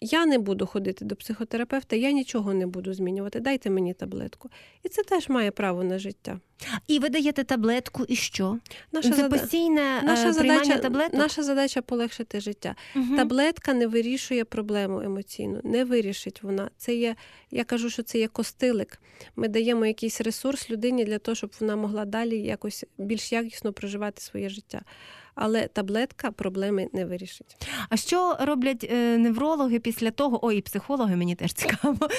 Я 0.00 0.26
не 0.26 0.38
буду 0.38 0.66
ходити 0.66 1.04
до 1.04 1.16
психотерапевта, 1.16 1.96
я 1.96 2.10
нічого 2.10 2.54
не 2.54 2.66
буду 2.66 2.94
змінювати. 2.94 3.40
Дайте 3.40 3.70
мені 3.70 3.94
таблетку. 3.94 4.50
І 4.82 4.88
це 4.88 5.02
теж 5.02 5.28
має 5.28 5.50
право 5.50 5.84
на 5.84 5.98
життя. 5.98 6.40
І 6.86 6.98
ви 6.98 7.08
даєте 7.08 7.44
таблетку, 7.44 8.04
і 8.08 8.16
що? 8.16 8.58
Наша, 8.92 9.10
це 9.10 9.16
зада- 9.16 9.28
постійне 9.28 10.02
наша, 10.02 10.28
е, 10.28 10.32
задача, 10.32 10.78
таблеток? 10.78 11.14
наша 11.14 11.42
задача 11.42 11.82
полегшити 11.82 12.40
життя. 12.40 12.74
Мгм. 12.94 13.16
Таблетка 13.16 13.74
не 13.74 13.86
вирішує 13.86 14.44
проблему 14.44 15.00
емоційну, 15.00 15.60
не 15.64 15.84
вирішить 15.84 16.42
вона. 16.42 16.70
Це 16.76 16.94
є, 16.94 17.16
я 17.50 17.64
кажу, 17.64 17.90
що 17.90 18.02
це 18.02 18.18
є 18.18 18.28
костилик. 18.28 19.02
Ми 19.36 19.48
даємо 19.48 19.86
якийсь 19.86 20.20
ресурс 20.20 20.70
людині 20.70 21.04
для 21.04 21.18
того, 21.18 21.34
щоб 21.34 21.52
вона 21.60 21.76
могла 21.76 22.04
далі 22.04 22.38
якось 22.38 22.84
більш 22.98 23.32
якісно 23.32 23.72
проживати 23.72 24.22
своє 24.22 24.48
життя. 24.48 24.82
Але 25.34 25.66
таблетка 25.66 26.30
проблеми 26.30 26.88
не 26.92 27.04
вирішить. 27.04 27.56
А 27.88 27.96
що 27.96 28.36
роблять 28.40 28.86
е, 28.92 29.18
неврологи 29.18 29.78
після 29.78 30.10
того? 30.10 30.38
Ой, 30.42 30.56
і 30.56 30.60
психологи 30.60 31.16
мені 31.16 31.34
теж 31.34 31.52
цікаво. 31.52 32.08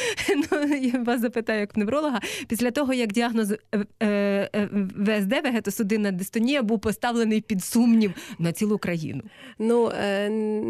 Ну, 0.52 0.76
я 0.76 1.04
вас 1.04 1.22
запитаю 1.22 1.60
як 1.60 1.78
невролога. 1.78 2.20
Після 2.48 2.72
того, 2.72 2.94
як 2.94 3.12
діагноз 3.12 3.52
е, 3.52 3.60
е, 4.04 4.70
ВСД, 4.98 5.44
вегетосудинна 5.44 6.12
дистонія, 6.12 6.64
був 6.64 6.80
поставлений 6.80 7.42
під 7.42 7.64
сумнів 7.64 8.14
на 8.40 8.52
цілу 8.52 8.78
країну. 8.78 9.24
Ну 9.60 9.92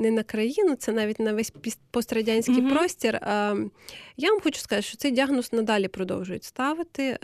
не 0.01 0.12
на 0.12 0.23
країну, 0.23 0.75
це 0.75 0.91
навіть 0.91 1.19
на 1.19 1.34
весь 1.34 1.53
пострадянський 1.91 2.62
простір. 2.62 3.19
Я 4.17 4.29
вам 4.29 4.39
хочу 4.43 4.60
сказати, 4.60 4.88
що 4.88 4.97
цей 4.97 5.12
діагноз 5.12 5.53
надалі 5.53 5.88
продовжують 5.88 6.43
ставити. 6.43 7.17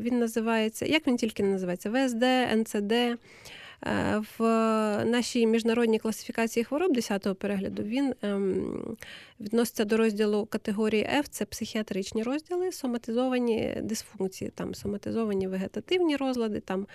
Він 0.00 0.18
називається, 0.18 0.86
як 0.86 1.06
він 1.06 1.16
тільки 1.16 1.42
не 1.42 1.48
називається, 1.48 1.90
ВСД, 1.90 2.22
НЦД. 2.56 2.92
Е, 3.86 4.22
В 4.38 4.42
нашій 5.04 5.46
міжнародній 5.46 5.98
класифікації 5.98 6.64
хвороб 6.64 6.96
10-го 6.96 7.34
перегляду 7.34 7.82
він 7.82 8.14
ем, 8.22 8.96
відноситься 9.40 9.84
до 9.84 9.96
розділу 9.96 10.46
категорії 10.46 11.08
F, 11.18 11.24
це 11.30 11.44
психіатричні 11.44 12.22
розділи, 12.22 12.72
соматизовані 12.72 13.78
дисфункції, 13.82 14.50
там 14.54 14.74
соматизовані 14.74 15.48
вегетативні 15.48 16.16
розлади, 16.16 16.60
там 16.60 16.86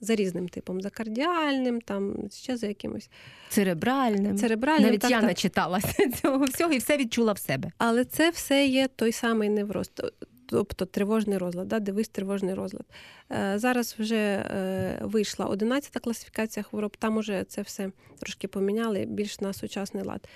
за 0.00 0.14
різним 0.14 0.48
типом, 0.48 0.80
за 0.80 0.90
кардіальним, 0.90 1.80
там 1.80 2.14
ще 2.32 2.56
за 2.56 2.66
якимось 2.66 3.10
Церебральним. 3.48 4.38
церебральним. 4.38 4.86
Навіть 4.86 5.00
так, 5.00 5.10
я 5.10 5.20
так. 5.20 5.28
начиталася 5.28 6.10
цього 6.22 6.44
всього 6.44 6.72
і 6.72 6.78
все 6.78 6.96
відчула 6.96 7.32
в 7.32 7.38
себе. 7.38 7.72
Але 7.78 8.04
це 8.04 8.30
все 8.30 8.66
є 8.66 8.88
той 8.96 9.12
самий 9.12 9.48
невроз, 9.48 9.90
тобто 10.46 10.86
тривожний 10.86 11.38
розлад, 11.38 11.68
да? 11.68 11.80
дивись 11.80 12.08
тривожний 12.08 12.54
розлад. 12.54 12.84
Е, 13.32 13.58
Зараз 13.58 13.96
вже 13.98 14.16
е, 14.16 14.98
вийшла 15.02 15.46
11-та 15.46 16.00
класифікація 16.00 16.62
хвороб, 16.62 16.96
там 16.96 17.16
уже 17.16 17.44
це 17.44 17.62
все 17.62 17.90
трошки 18.18 18.48
поміняли, 18.48 19.04
більш 19.04 19.40
на 19.40 19.52
сучасний 19.52 20.04
лад. 20.04 20.28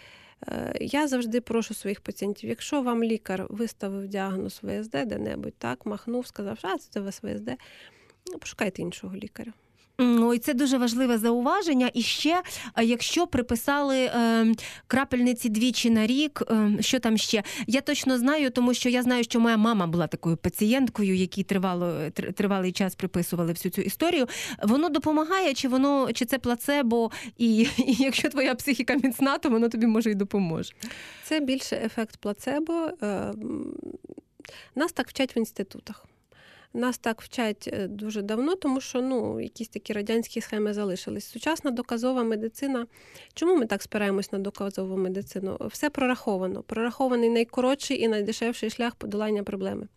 Е, 0.48 0.74
я 0.80 1.08
завжди 1.08 1.40
прошу 1.40 1.74
своїх 1.74 2.00
пацієнтів, 2.00 2.50
якщо 2.50 2.82
вам 2.82 3.04
лікар 3.04 3.46
виставив 3.50 4.08
діагноз 4.08 4.60
ВСД 4.62 4.90
де-небудь, 4.90 5.54
так, 5.58 5.86
махнув, 5.86 6.26
сказав, 6.26 6.58
що 6.58 6.78
це 6.78 7.00
у 7.00 7.04
вас 7.04 7.22
ВСД, 7.22 7.50
ну, 8.26 8.38
пошукайте 8.38 8.82
іншого 8.82 9.16
лікаря. 9.16 9.52
Ой, 10.00 10.38
це 10.38 10.54
дуже 10.54 10.78
важливе 10.78 11.18
зауваження. 11.18 11.90
І 11.94 12.02
ще, 12.02 12.42
е, 12.76 12.84
якщо 12.84 13.26
приписали 13.26 13.96
е, 13.96 14.54
крапельниці 14.86 15.48
двічі 15.48 15.90
на 15.90 16.06
рік, 16.06 16.42
е, 16.50 16.76
що 16.80 17.00
там 17.00 17.18
ще? 17.18 17.42
Я 17.66 17.80
точно 17.80 18.18
знаю, 18.18 18.50
тому 18.50 18.74
що 18.74 18.88
я 18.88 19.02
знаю, 19.02 19.24
що 19.24 19.40
моя 19.40 19.56
мама 19.56 19.86
була 19.86 20.06
такою 20.06 20.36
пацієнткою, 20.36 21.14
якій 21.14 21.42
тривало 21.42 22.10
тривалий 22.10 22.72
час 22.72 22.94
приписували 22.94 23.52
всю 23.52 23.72
цю 23.72 23.80
історію. 23.80 24.26
Воно 24.62 24.88
допомагає, 24.88 25.54
чи 25.54 25.68
воно 25.68 26.12
чи 26.12 26.24
це 26.24 26.38
плацебо, 26.38 27.10
і, 27.38 27.58
і 27.76 27.94
якщо 27.98 28.28
твоя 28.28 28.54
психіка 28.54 28.94
міцна, 28.94 29.38
то 29.38 29.50
воно 29.50 29.68
тобі 29.68 29.86
може 29.86 30.10
й 30.10 30.14
допоможе. 30.14 30.72
Це 31.24 31.40
більше 31.40 31.76
ефект 31.84 32.16
плацебо. 32.16 32.90
Е, 33.02 33.32
нас 34.74 34.92
так 34.92 35.08
вчать 35.08 35.36
в 35.36 35.38
інститутах. 35.38 36.06
Нас 36.74 36.98
так 36.98 37.22
вчать 37.22 37.68
е, 37.72 37.86
дуже 37.86 38.22
давно, 38.22 38.54
тому 38.54 38.80
що 38.80 39.00
ну, 39.00 39.40
якісь 39.40 39.68
такі 39.68 39.92
радянські 39.92 40.40
схеми 40.40 40.74
залишились. 40.74 41.26
Сучасна 41.26 41.70
доказова 41.70 42.22
медицина. 42.22 42.86
Чому 43.34 43.56
ми 43.56 43.66
так 43.66 43.82
спираємось 43.82 44.32
на 44.32 44.38
доказову 44.38 44.96
медицину? 44.96 45.58
Все 45.60 45.90
прораховано. 45.90 46.62
Прорахований 46.62 47.30
найкоротший 47.30 48.02
і 48.02 48.08
найдешевший 48.08 48.70
шлях 48.70 48.94
подолання 48.94 49.42
проблеми. 49.42 49.88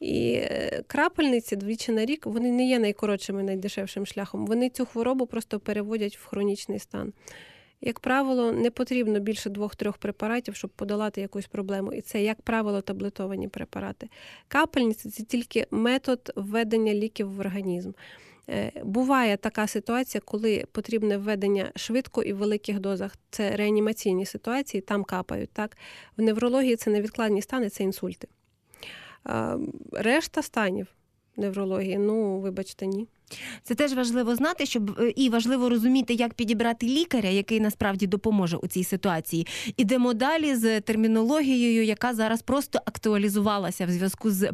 І 0.00 0.32
е, 0.32 0.82
крапельниці 0.86 1.56
двічі 1.56 1.92
на 1.92 2.04
рік 2.04 2.26
вони 2.26 2.52
не 2.52 2.68
є 2.68 2.78
найкоротшим 2.78 3.40
і 3.40 3.42
найдешевшим 3.42 4.06
шляхом. 4.06 4.46
Вони 4.46 4.70
цю 4.70 4.86
хворобу 4.86 5.26
просто 5.26 5.60
переводять 5.60 6.16
в 6.16 6.26
хронічний 6.26 6.78
стан. 6.78 7.12
Як 7.80 8.00
правило, 8.00 8.52
не 8.52 8.70
потрібно 8.70 9.20
більше 9.20 9.50
двох-трьох 9.50 9.98
препаратів, 9.98 10.56
щоб 10.56 10.70
подолати 10.70 11.20
якусь 11.20 11.46
проблему. 11.46 11.92
І 11.92 12.00
це, 12.00 12.22
як 12.22 12.42
правило, 12.42 12.80
таблетовані 12.80 13.48
препарати. 13.48 14.08
Капельниці 14.48 15.10
це 15.10 15.24
тільки 15.24 15.66
метод 15.70 16.32
введення 16.36 16.94
ліків 16.94 17.32
в 17.32 17.40
організм. 17.40 17.92
Е, 18.50 18.72
буває 18.84 19.36
така 19.36 19.66
ситуація, 19.66 20.22
коли 20.24 20.64
потрібне 20.72 21.16
введення 21.16 21.72
швидко 21.76 22.22
і 22.22 22.32
в 22.32 22.36
великих 22.36 22.80
дозах. 22.80 23.16
Це 23.30 23.56
реанімаційні 23.56 24.26
ситуації, 24.26 24.80
там 24.80 25.04
капають. 25.04 25.50
Так? 25.50 25.76
В 26.16 26.22
неврології 26.22 26.76
це 26.76 26.90
невідкладні 26.90 27.42
стани, 27.42 27.68
це 27.68 27.84
інсульти. 27.84 28.28
Решта 29.92 30.42
станів 30.42 30.86
неврології, 31.36 31.98
ну, 31.98 32.40
вибачте, 32.40 32.86
ні. 32.86 33.08
Це 33.62 33.74
теж 33.74 33.92
важливо 33.92 34.36
знати, 34.36 34.66
щоб 34.66 35.00
е, 35.00 35.12
і 35.16 35.28
важливо 35.28 35.68
розуміти, 35.68 36.14
як 36.14 36.34
підібрати 36.34 36.86
лікаря, 36.86 37.28
який 37.28 37.60
насправді 37.60 38.06
допоможе 38.06 38.56
у 38.56 38.66
цій 38.66 38.84
ситуації. 38.84 39.46
Ідемо 39.76 40.14
далі 40.14 40.54
з 40.54 40.80
термінологією, 40.80 41.84
яка 41.84 42.14
зараз 42.14 42.42
просто 42.42 42.78
актуалізувалася 42.84 43.86
в 43.86 43.90
зв'язку 43.90 44.30
з 44.30 44.52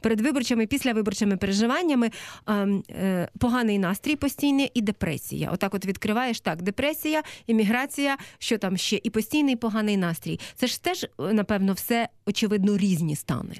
передвиборчими, 0.00 0.66
післявиборчими 0.66 1.36
переживаннями. 1.36 2.10
Ем, 2.46 2.82
е, 2.90 3.28
поганий 3.38 3.78
настрій 3.78 4.16
постійний 4.16 4.70
і 4.74 4.80
депресія. 4.80 5.50
Отак, 5.52 5.74
от 5.74 5.86
відкриваєш 5.86 6.40
так: 6.40 6.62
депресія, 6.62 7.22
імміграція, 7.46 8.16
що 8.38 8.58
там 8.58 8.76
ще, 8.76 9.00
і 9.02 9.10
постійний 9.10 9.56
поганий 9.56 9.96
настрій. 9.96 10.40
Це 10.54 10.66
ж 10.66 10.82
теж, 10.82 11.04
е, 11.04 11.08
напевно, 11.18 11.72
все 11.72 12.08
очевидно 12.26 12.76
різні 12.76 13.16
стани. 13.16 13.54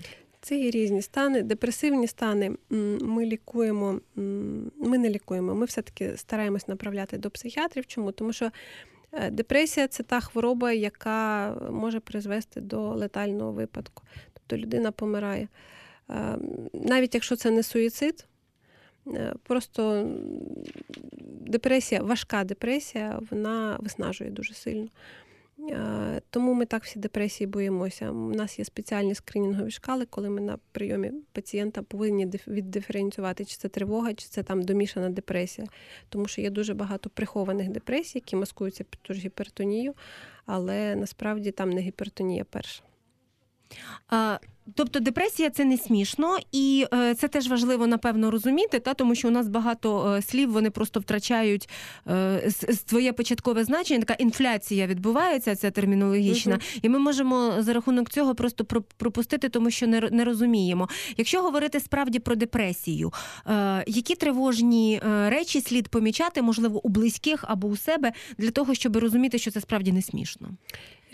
Це 0.46 0.58
є 0.58 0.70
різні 0.70 1.02
стани. 1.02 1.42
Депресивні 1.42 2.06
стани 2.06 2.56
ми 3.00 3.26
лікуємо, 3.26 4.00
ми 4.76 4.98
не 4.98 5.10
лікуємо. 5.10 5.54
Ми 5.54 5.66
все-таки 5.66 6.16
стараємось 6.16 6.68
направляти 6.68 7.18
до 7.18 7.30
психіатрів. 7.30 7.86
Чому? 7.86 8.12
Тому 8.12 8.32
що 8.32 8.50
е, 9.12 9.30
депресія 9.30 9.88
це 9.88 10.02
та 10.02 10.20
хвороба, 10.20 10.72
яка 10.72 11.50
може 11.70 12.00
призвести 12.00 12.60
до 12.60 12.88
летального 12.88 13.52
випадку. 13.52 14.02
Тобто 14.32 14.56
людина 14.56 14.92
помирає. 14.92 15.48
Е, 16.10 16.38
навіть 16.72 17.14
якщо 17.14 17.36
це 17.36 17.50
не 17.50 17.62
суїцид, 17.62 18.26
е, 19.06 19.34
просто 19.42 20.10
депресія, 21.40 22.02
важка 22.02 22.44
депресія, 22.44 23.20
вона 23.30 23.76
виснажує 23.80 24.30
дуже 24.30 24.54
сильно. 24.54 24.88
Тому 26.30 26.54
ми 26.54 26.66
так 26.66 26.84
всі 26.84 26.98
депресії 26.98 27.46
боїмося. 27.46 28.10
У 28.10 28.34
нас 28.34 28.58
є 28.58 28.64
спеціальні 28.64 29.14
скринінгові 29.14 29.70
шкали, 29.70 30.06
коли 30.06 30.30
ми 30.30 30.40
на 30.40 30.58
прийомі 30.72 31.12
пацієнта 31.32 31.82
повинні 31.82 32.26
віддиференціювати, 32.46 33.44
чи 33.44 33.56
це 33.56 33.68
тривога, 33.68 34.14
чи 34.14 34.28
це 34.28 34.42
там 34.42 34.62
домішана 34.62 35.10
депресія. 35.10 35.68
Тому 36.08 36.28
що 36.28 36.40
є 36.40 36.50
дуже 36.50 36.74
багато 36.74 37.10
прихованих 37.10 37.68
депресій, 37.68 38.18
які 38.18 38.36
маскуються 38.36 38.84
під 38.84 39.00
ту 39.00 39.14
ж 39.14 39.20
гіпертонію, 39.20 39.94
але 40.46 40.96
насправді 40.96 41.50
там 41.50 41.70
не 41.70 41.80
гіпертонія 41.80 42.44
перша. 42.44 42.82
Тобто 44.74 45.00
депресія 45.00 45.50
це 45.50 45.64
не 45.64 45.76
смішно, 45.76 46.38
і 46.52 46.86
е, 46.94 47.14
це 47.14 47.28
теж 47.28 47.48
важливо 47.48 47.86
напевно 47.86 48.30
розуміти, 48.30 48.78
та 48.78 48.94
тому 48.94 49.14
що 49.14 49.28
у 49.28 49.30
нас 49.30 49.48
багато 49.48 50.14
е, 50.14 50.22
слів 50.22 50.52
вони 50.52 50.70
просто 50.70 51.00
втрачають 51.00 51.68
е, 52.08 52.50
своє 52.86 53.12
початкове 53.12 53.64
значення. 53.64 54.00
Така 54.00 54.14
інфляція 54.14 54.86
відбувається, 54.86 55.56
ця 55.56 55.70
термінологічна, 55.70 56.54
uh-huh. 56.54 56.78
і 56.82 56.88
ми 56.88 56.98
можемо 56.98 57.52
за 57.58 57.72
рахунок 57.72 58.10
цього 58.10 58.34
просто 58.34 58.64
пропустити, 58.96 59.48
тому 59.48 59.70
що 59.70 59.86
не 59.86 60.00
не 60.00 60.24
розуміємо. 60.24 60.88
Якщо 61.16 61.42
говорити 61.42 61.80
справді 61.80 62.18
про 62.18 62.36
депресію, 62.36 63.12
які 63.86 64.14
тривожні 64.14 65.00
речі 65.04 65.60
слід 65.60 65.88
помічати, 65.88 66.42
можливо, 66.42 66.86
у 66.86 66.88
близьких 66.88 67.44
або 67.48 67.68
у 67.68 67.76
себе 67.76 68.12
для 68.38 68.50
того, 68.50 68.74
щоб 68.74 68.96
розуміти, 68.96 69.38
що 69.38 69.50
це 69.50 69.60
справді 69.60 69.92
не 69.92 70.02
смішно. 70.02 70.48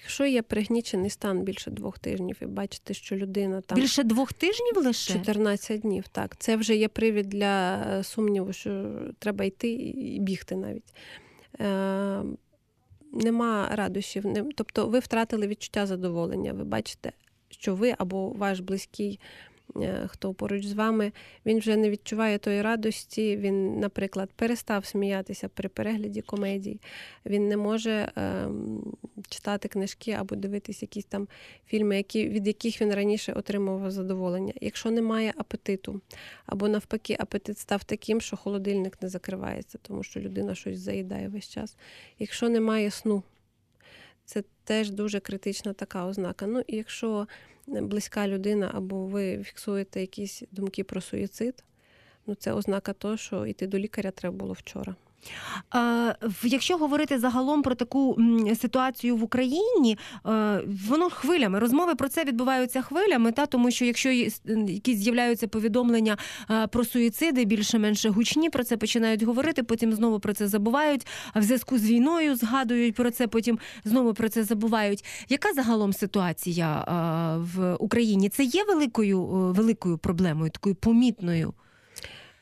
Якщо 0.03 0.27
є 0.27 0.43
пригнічений 0.43 1.11
стан 1.11 1.43
більше 1.43 1.71
двох 1.71 1.99
тижнів, 1.99 2.37
і 2.43 2.47
бачите, 2.47 2.95
що 2.95 3.17
людина 3.17 3.61
там 3.61 3.79
більше 3.79 4.03
двох 4.03 4.33
тижнів 4.33 4.77
лише 4.77 5.13
14 5.13 5.81
днів, 5.81 6.09
так 6.09 6.37
це 6.39 6.57
вже 6.57 6.77
є 6.77 6.89
привід 6.89 7.29
для 7.29 7.77
е, 7.77 8.05
сумніву, 8.05 8.53
що 8.53 8.91
треба 9.19 9.45
йти 9.45 9.73
і 9.73 10.21
бігти 10.21 10.57
навіть. 10.57 10.95
Е, 11.61 12.23
Нема 13.15 13.69
радощів, 13.73 14.25
тобто 14.55 14.87
ви 14.87 14.99
втратили 14.99 15.47
відчуття 15.47 15.87
задоволення. 15.87 16.53
Ви 16.53 16.65
бачите, 16.65 17.13
що 17.51 17.75
ви 17.75 17.95
або 17.99 18.29
ваш 18.29 18.61
близький 18.61 19.21
хто 20.07 20.35
поруч 20.35 20.67
з 20.67 20.73
вами, 20.73 21.13
він 21.47 21.59
вже 21.59 21.77
не 21.77 21.91
відчуває 21.91 22.39
тої 22.39 22.63
радості. 22.63 23.37
Він, 23.37 23.81
наприклад, 23.81 24.31
перестав 24.37 24.87
сміятися 24.87 25.49
при 25.49 25.69
перегляді 25.69 26.23
комедій. 26.23 26.81
Він 27.27 27.49
не 27.49 27.57
може 27.57 28.13
ем, 28.17 28.83
читати 29.29 29.69
книжки 29.69 30.13
або 30.13 30.37
дивитися 30.37 30.79
якісь 30.83 31.05
там 31.05 31.29
фільми, 31.67 31.97
які, 31.97 32.29
від 32.29 32.47
яких 32.47 32.81
він 32.81 32.95
раніше 32.95 33.33
отримував 33.33 33.91
задоволення. 33.91 34.53
Якщо 34.61 34.91
немає 34.91 35.35
апетиту, 35.37 36.01
або 36.47 36.69
навпаки, 36.69 37.17
апетит 37.21 37.59
став 37.59 37.85
таким, 37.85 38.21
що 38.21 38.37
холодильник 38.37 39.03
не 39.03 39.09
закривається, 39.09 39.79
тому 39.83 40.03
що 40.03 40.21
людина 40.21 40.55
щось 40.55 40.79
заїдає 40.79 41.29
весь 41.29 41.49
час. 41.49 41.77
Якщо 42.19 42.49
немає 42.49 42.91
сну, 42.91 43.23
це 44.25 44.43
теж 44.65 44.91
дуже 44.91 45.21
критична 45.21 45.73
така 45.73 46.07
ознака. 46.07 46.47
Ну 46.47 46.63
і 46.67 46.77
якщо 46.77 47.27
близька 47.67 48.29
людина, 48.29 48.71
або 48.75 49.07
ви 49.07 49.43
фіксуєте 49.43 50.01
якісь 50.01 50.43
думки 50.51 50.85
про 50.85 51.01
суїцид, 51.01 51.65
ну 52.27 52.35
це 52.35 52.53
ознака 52.53 52.93
того, 52.93 53.17
що 53.17 53.47
йти 53.47 53.67
до 53.67 53.79
лікаря 53.79 54.11
треба 54.11 54.37
було 54.37 54.53
вчора. 54.53 54.97
Якщо 56.45 56.77
говорити 56.77 57.19
загалом 57.19 57.63
про 57.63 57.75
таку 57.75 58.19
ситуацію 58.61 59.17
в 59.17 59.23
Україні, 59.23 59.99
воно 60.89 61.11
хвилями 61.11 61.59
розмови 61.59 61.95
про 61.95 62.09
це 62.09 62.25
відбуваються 62.25 62.83
хвилями, 62.83 63.33
та 63.33 63.47
тому 63.47 63.71
що 63.71 63.85
якщо 63.85 64.11
якісь 64.69 64.99
з'являються 64.99 65.49
повідомлення 65.49 66.17
про 66.71 66.85
суїциди, 66.85 67.45
більше-менше 67.45 68.09
гучні 68.09 68.51
про 68.51 68.65
це 68.65 68.77
починають 68.77 69.23
говорити, 69.23 69.63
потім 69.63 69.93
знову 69.93 70.21
про 70.21 70.33
це 70.33 70.49
забувають. 70.49 71.07
А 71.33 71.41
в 71.41 71.43
зв'язку 71.43 71.79
з 71.79 71.85
війною 71.91 72.37
згадують 72.37 72.95
про 72.95 73.11
це, 73.11 73.27
потім 73.27 73.59
знову 73.85 74.15
про 74.15 74.29
це 74.29 74.45
забувають. 74.45 75.05
Яка 75.29 75.53
загалом 75.53 75.93
ситуація 75.93 76.85
в 77.55 77.77
Україні? 77.79 78.29
Це 78.29 78.45
є 78.45 78.65
великою 78.65 79.23
великою 79.53 79.99
проблемою, 79.99 80.51
такою 80.51 80.75
помітною? 80.75 81.55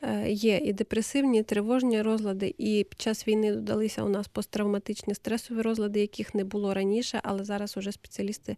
Е, 0.03 0.31
є 0.31 0.57
і 0.57 0.73
депресивні, 0.73 1.39
і 1.39 1.43
тривожні 1.43 2.01
розлади, 2.01 2.55
і 2.57 2.85
під 2.89 3.01
час 3.01 3.27
війни 3.27 3.51
додалися 3.51 4.03
у 4.03 4.09
нас 4.09 4.27
посттравматичні 4.27 5.15
стресові 5.15 5.61
розлади, 5.61 5.99
яких 5.99 6.35
не 6.35 6.43
було 6.43 6.73
раніше, 6.73 7.19
але 7.23 7.43
зараз 7.43 7.77
уже 7.77 7.91
спеціалісти, 7.91 8.57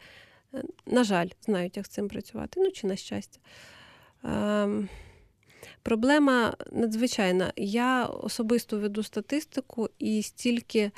е, 0.54 0.64
на 0.86 1.04
жаль, 1.04 1.28
знають, 1.42 1.78
як 1.78 1.86
з 1.86 1.90
цим 1.90 2.08
працювати. 2.08 2.62
Ну 2.62 2.72
чи 2.72 2.88
на 2.88 2.96
щастя. 2.96 3.40
Ем, 4.24 4.90
проблема 5.82 6.56
надзвичайна. 6.72 7.54
Я 7.56 8.06
особисто 8.06 8.80
веду 8.80 9.04
статистику 9.04 9.90
і 10.00 10.24
стільки 10.24 10.92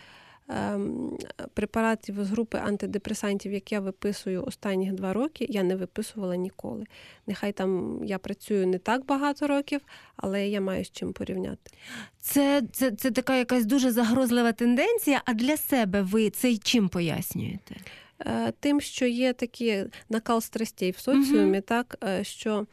препаратів 1.54 2.26
з 2.26 2.30
групи 2.30 2.58
антидепресантів, 2.58 3.54
як 3.54 3.72
я 3.72 3.80
виписую 3.80 4.44
останні 4.44 4.92
два 4.92 5.14
роки, 5.14 5.46
я 5.50 5.64
не 5.64 5.76
виписувала 5.76 6.36
ніколи. 6.36 6.86
Нехай 7.28 7.52
там 7.52 8.02
я 8.06 8.18
працюю 8.18 8.68
не 8.68 8.78
так 8.78 9.06
багато 9.06 9.48
років, 9.48 9.82
але 10.16 10.48
я 10.48 10.62
маю 10.62 10.86
з 10.86 10.92
чим 10.92 11.14
порівняти. 11.14 11.72
Це, 12.20 12.62
це, 12.72 12.92
це 12.92 13.12
така 13.12 13.36
якась 13.38 13.66
дуже 13.66 13.92
загрозлива 13.92 14.52
тенденція. 14.52 15.22
А 15.26 15.34
для 15.34 15.58
себе 15.58 16.02
ви 16.02 16.30
це 16.30 16.58
чим 16.58 16.90
пояснюєте? 16.90 17.76
Е, 18.20 18.54
Тим, 18.60 18.82
що 18.82 19.06
є 19.06 19.34
такий 19.34 19.84
накал 20.10 20.42
страстей 20.42 20.92
в 20.92 20.98
соціумі, 20.98 21.52
Мгм. 21.52 21.62
так 21.62 21.98
е, 22.04 22.24
що. 22.24 22.66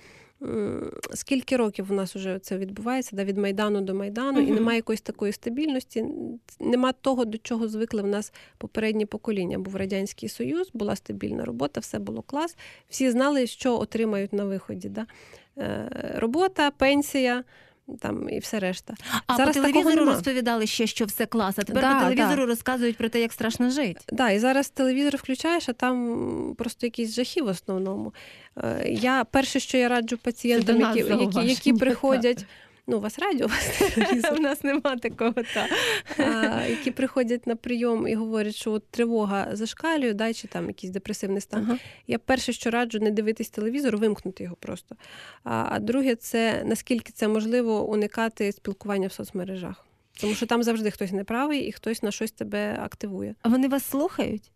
М, 0.44 0.90
Скільки 1.14 1.57
років 1.57 1.87
у 1.90 1.94
нас 1.94 2.16
вже 2.16 2.38
це 2.38 2.59
відбувається, 2.59 3.16
да, 3.16 3.24
від 3.24 3.38
Майдану 3.38 3.81
до 3.81 3.94
Майдану, 3.94 4.40
і 4.40 4.50
немає 4.50 4.76
якоїсь 4.76 5.00
такої 5.00 5.33
стабільності, 5.33 6.05
нема 6.61 6.92
того, 6.92 7.24
до 7.24 7.38
чого 7.38 7.68
звикли 7.68 8.02
в 8.02 8.07
нас 8.07 8.33
попередні 8.59 9.07
покоління. 9.07 9.59
Був 9.59 9.76
Радянський 9.76 10.28
Союз, 10.28 10.70
була 10.74 10.96
стабільна 10.96 11.44
робота, 11.44 11.81
все 11.81 11.98
було 11.98 12.22
клас. 12.22 12.57
Всі 12.88 13.11
знали, 13.11 13.46
що 13.46 13.78
отримають 13.78 14.33
на 14.33 14.44
виході. 14.44 14.88
Да? 14.88 15.07
Е, 15.59 15.88
Робота, 16.18 16.70
пенсія 16.70 17.44
там, 18.01 18.29
і 18.29 18.38
все 18.38 18.59
решта. 18.59 18.95
А 19.27 19.37
Зараз 19.37 19.57
по 19.57 19.62
телевізору 19.62 20.05
розповідали 20.05 20.66
ще, 20.66 20.87
що 20.87 21.05
все 21.05 21.27
клас, 21.27 21.59
а 21.59 21.62
тепер 21.62 21.83
Да, 21.83 21.95
по 21.95 22.01
телевізору 22.01 22.42
да. 22.42 22.47
розказують 22.47 22.97
про 22.97 23.09
те, 23.09 23.21
як 23.21 23.33
страшно 23.33 23.71
жити. 23.71 24.01
Да, 24.12 24.31
і 24.31 24.38
зараз 24.38 24.71
телевізор 24.71 25.16
включаєш, 25.16 25.68
а 25.68 25.73
там 25.73 26.55
просто 26.59 26.87
якісь 26.87 27.14
жахи 27.14 27.42
в 27.42 27.47
основному. 27.47 28.14
Е, 28.57 28.88
Я 28.88 29.25
перше, 29.25 29.61
що 29.61 29.79
я 29.79 29.88
раджу 29.88 30.18
пацієнтам, 30.23 30.81
які, 30.81 30.99
які, 30.99 31.49
які 31.49 31.73
приходять. 31.73 32.47
Ну, 32.87 32.97
у 32.97 33.01
вас 33.01 33.18
радіо, 33.18 33.47
у 33.47 33.49
вас. 33.49 33.83
У 34.38 34.40
нас 34.40 34.64
нема 34.64 34.97
такого. 34.97 35.35
Та. 35.55 35.68
а, 36.18 36.66
які 36.71 36.90
приходять 36.90 37.47
на 37.47 37.57
прийом 37.57 38.09
і 38.09 38.14
говорять, 38.14 38.55
що 38.55 38.73
от 38.73 38.88
тривога 38.90 39.49
зашкалює, 39.53 40.12
да, 40.12 40.33
чи 40.33 40.49
там 40.49 40.66
якийсь 40.66 40.92
депресивний 40.92 41.40
стан. 41.40 41.64
Ага. 41.68 41.79
Я 42.07 42.18
перше, 42.18 42.53
що 42.53 42.71
раджу, 42.71 42.99
не 42.99 43.11
дивитись 43.11 43.51
телевізор, 43.51 43.97
вимкнути 43.97 44.45
його 44.45 44.57
просто. 44.57 44.97
А, 45.45 45.68
а 45.71 45.79
друге, 45.79 46.14
це 46.14 46.62
наскільки 46.64 47.12
це 47.12 47.29
можливо 47.29 47.88
уникати 47.88 48.53
спілкування 48.53 49.09
в 49.09 49.12
соцмережах. 49.12 49.87
Тому 50.21 50.35
що 50.35 50.47
там 50.47 50.62
завжди 50.62 50.90
хтось 50.90 51.12
неправий 51.12 51.61
і 51.61 51.73
хтось 51.73 52.03
на 52.03 52.11
щось 52.11 52.33
тебе 52.33 52.79
активує. 52.83 53.35
А 53.42 53.49
вони 53.49 53.68
вас 53.68 53.85
слухають? 53.85 54.53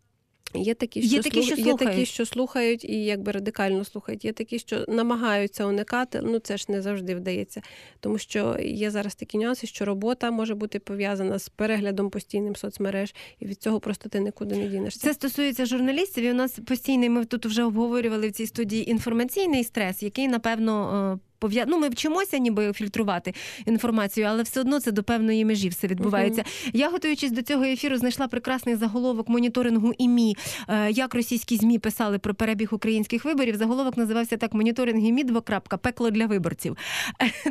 Є 0.54 0.74
такі, 0.74 1.00
Є 1.00 1.08
що, 1.08 1.22
такі, 1.22 1.42
що 1.42 1.54
є 1.54 1.74
такі, 1.74 2.06
що 2.06 2.26
слухають 2.26 2.84
і 2.84 3.04
якби 3.04 3.32
радикально 3.32 3.84
слухають. 3.84 4.24
Є 4.24 4.32
такі, 4.32 4.58
що 4.58 4.84
намагаються 4.88 5.66
уникати. 5.66 6.20
Ну 6.22 6.38
це 6.38 6.56
ж 6.56 6.66
не 6.68 6.82
завжди 6.82 7.14
вдається. 7.14 7.62
Тому 8.00 8.18
що 8.18 8.56
є 8.60 8.90
зараз 8.90 9.14
такі 9.14 9.38
нюанси, 9.38 9.66
що 9.66 9.84
робота 9.84 10.30
може 10.30 10.54
бути 10.54 10.78
пов'язана 10.78 11.38
з 11.38 11.48
переглядом 11.48 12.10
постійним 12.10 12.56
соцмереж, 12.56 13.14
і 13.40 13.46
від 13.46 13.62
цього 13.62 13.80
просто 13.80 14.08
ти 14.08 14.20
нікуди 14.20 14.56
не 14.56 14.68
дінешся. 14.68 15.00
Це 15.00 15.14
стосується 15.14 15.66
журналістів. 15.66 16.24
І 16.24 16.30
у 16.30 16.34
нас 16.34 16.58
постійний, 16.66 17.08
ми 17.08 17.24
тут 17.24 17.46
вже 17.46 17.64
обговорювали 17.64 18.28
в 18.28 18.32
цій 18.32 18.46
студії 18.46 18.90
інформаційний 18.90 19.64
стрес, 19.64 20.02
який, 20.02 20.28
напевно, 20.28 21.18
е, 21.22 21.25
пов'я... 21.38 21.64
Ну, 21.68 21.78
ми 21.78 21.88
вчимося 21.88 22.38
ніби 22.38 22.72
фільтрувати 22.72 23.34
інформацію, 23.66 24.26
але 24.26 24.42
все 24.42 24.60
одно 24.60 24.80
це 24.80 24.92
до 24.92 25.02
певної 25.02 25.44
межі 25.44 25.68
все 25.68 25.86
відбувається. 25.86 26.44
Я, 26.72 26.90
готуючись 26.90 27.30
до 27.30 27.42
цього 27.42 27.64
ефіру, 27.64 27.96
знайшла 27.96 28.28
прекрасний 28.28 28.76
заголовок 28.76 29.28
моніторингу 29.28 29.92
ІМІ, 29.98 30.36
е, 30.68 30.90
як 30.90 31.14
російські 31.14 31.56
ЗМІ 31.56 31.78
писали 31.78 32.18
про 32.18 32.34
перебіг 32.34 32.68
українських 32.72 33.24
виборів. 33.24 33.56
Заголовок 33.56 33.96
називався 33.96 34.36
так: 34.36 34.54
моніторинг 34.54 35.04
ІМІ, 35.04 35.24
двокрапка, 35.24 35.76
пекло 35.76 36.10
для 36.10 36.26
виборців. 36.26 36.76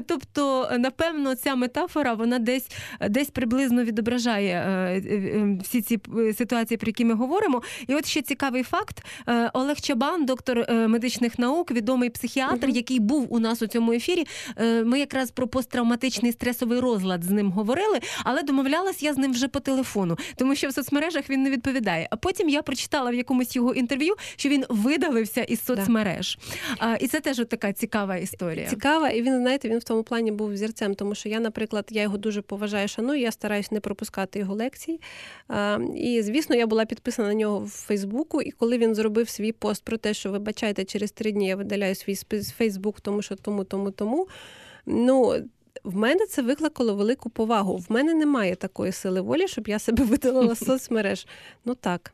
Тобто, 0.08 0.70
напевно, 0.80 1.36
ця 1.36 1.56
метафора 1.56 2.14
вона 2.14 2.40
десь, 2.40 2.72
десь 3.10 3.30
приблизно 3.30 3.84
відображає 3.84 4.54
е, 4.54 5.00
е, 5.00 5.58
всі 5.64 5.82
ці 5.82 6.00
е, 6.18 6.34
ситуації, 6.34 6.78
про 6.78 6.90
які 6.90 7.06
ми 7.06 7.14
говоримо. 7.14 7.62
І 7.88 7.96
от 7.96 8.06
ще 8.06 8.22
цікавий 8.22 8.64
факт: 8.64 9.06
Е, 9.28 9.52
Олег 9.54 9.82
Чабан, 9.82 10.26
доктор 10.26 10.60
е, 10.60 10.88
медичних 10.88 11.40
наук, 11.40 11.72
відомий 11.72 12.10
психіатр, 12.10 12.70
який 12.70 13.00
був 13.00 13.34
у 13.34 13.40
нас 13.40 13.62
у 13.62 13.68
цьому 13.76 13.94
ефірі. 13.94 14.28
Е, 14.58 14.84
Ми 14.84 15.00
якраз 15.00 15.32
про 15.32 15.48
посттравматичний 15.48 16.32
стресовий 16.32 16.80
розлад 16.80 17.24
з 17.24 17.30
ним 17.30 17.52
говорили, 17.52 18.00
але 18.24 18.44
домовлялась 18.44 19.04
я 19.04 19.14
з 19.14 19.18
ним 19.18 19.32
вже 19.32 19.48
по 19.48 19.60
телефону, 19.60 20.18
тому 20.36 20.56
що 20.56 20.68
в 20.68 20.74
соцмережах 20.74 21.30
він 21.30 21.44
не 21.44 21.50
відповідає. 21.52 22.08
А 22.12 22.16
потім 22.16 22.50
я 22.50 22.62
прочитала 22.62 23.12
в 23.12 23.14
якомусь 23.14 23.56
його 23.56 23.74
інтерв'ю, 23.74 24.16
що 24.36 24.50
він 24.50 24.66
видалився 24.70 25.42
із 25.42 25.66
соцмереж. 25.66 26.38
А, 26.78 26.96
І 26.96 27.08
це 27.08 27.20
теж 27.20 27.42
така 27.50 27.74
цікава 27.74 28.18
історія. 28.18 28.70
Цікава, 28.70 29.10
і 29.10 29.22
він, 29.22 29.40
знаєте, 29.40 29.70
він 29.70 29.78
в 29.78 29.84
тому 29.84 30.04
плані 30.04 30.32
був 30.32 30.54
взірцем, 30.54 30.96
тому 30.96 31.16
що 31.16 31.30
я, 31.30 31.40
наприклад, 31.40 31.86
я 31.90 32.02
його 32.02 32.18
дуже 32.18 32.42
поважаю, 32.42 32.88
шаную, 32.88 33.20
я 33.20 33.32
стараюсь 33.32 33.72
не 33.72 33.80
пропускати 33.80 34.40
його 34.40 34.56
лекцій. 34.56 35.00
І, 35.96 36.22
звісно, 36.22 36.56
я 36.56 36.68
була 36.68 36.86
підписана 36.86 37.28
на 37.28 37.34
нього 37.34 37.60
в 37.60 37.70
Фейсбуку, 37.70 38.42
і 38.42 38.52
коли 38.52 38.78
він 38.78 38.96
зробив 38.96 39.30
свій 39.30 39.52
пост 39.52 39.84
про 39.84 39.98
те, 39.98 40.14
що 40.14 40.32
вибачайте, 40.32 40.86
через 40.86 41.12
три 41.12 41.32
дні 41.32 41.48
я 41.48 41.56
видаляю 41.56 41.96
свій 41.96 42.16
Фейсбук, 42.58 43.02
тому 43.02 43.22
що 43.22 43.36
тому, 43.36 43.64
тому, 43.66 43.92
тому. 43.92 44.28
Ну. 44.86 45.36
В 45.84 45.96
мене 45.96 46.26
це 46.26 46.42
викликало 46.42 46.96
велику 46.96 47.30
повагу. 47.30 47.78
В 47.78 47.86
мене 47.90 48.14
немає 48.14 48.56
такої 48.56 48.92
сили 48.92 49.22
волі, 49.22 49.48
щоб 49.48 49.68
я 49.68 49.80
себе 49.80 50.04
видалила 50.04 50.56
з 50.56 50.66
соцмереж. 50.66 51.28
Ну 51.66 51.76
так. 51.76 52.14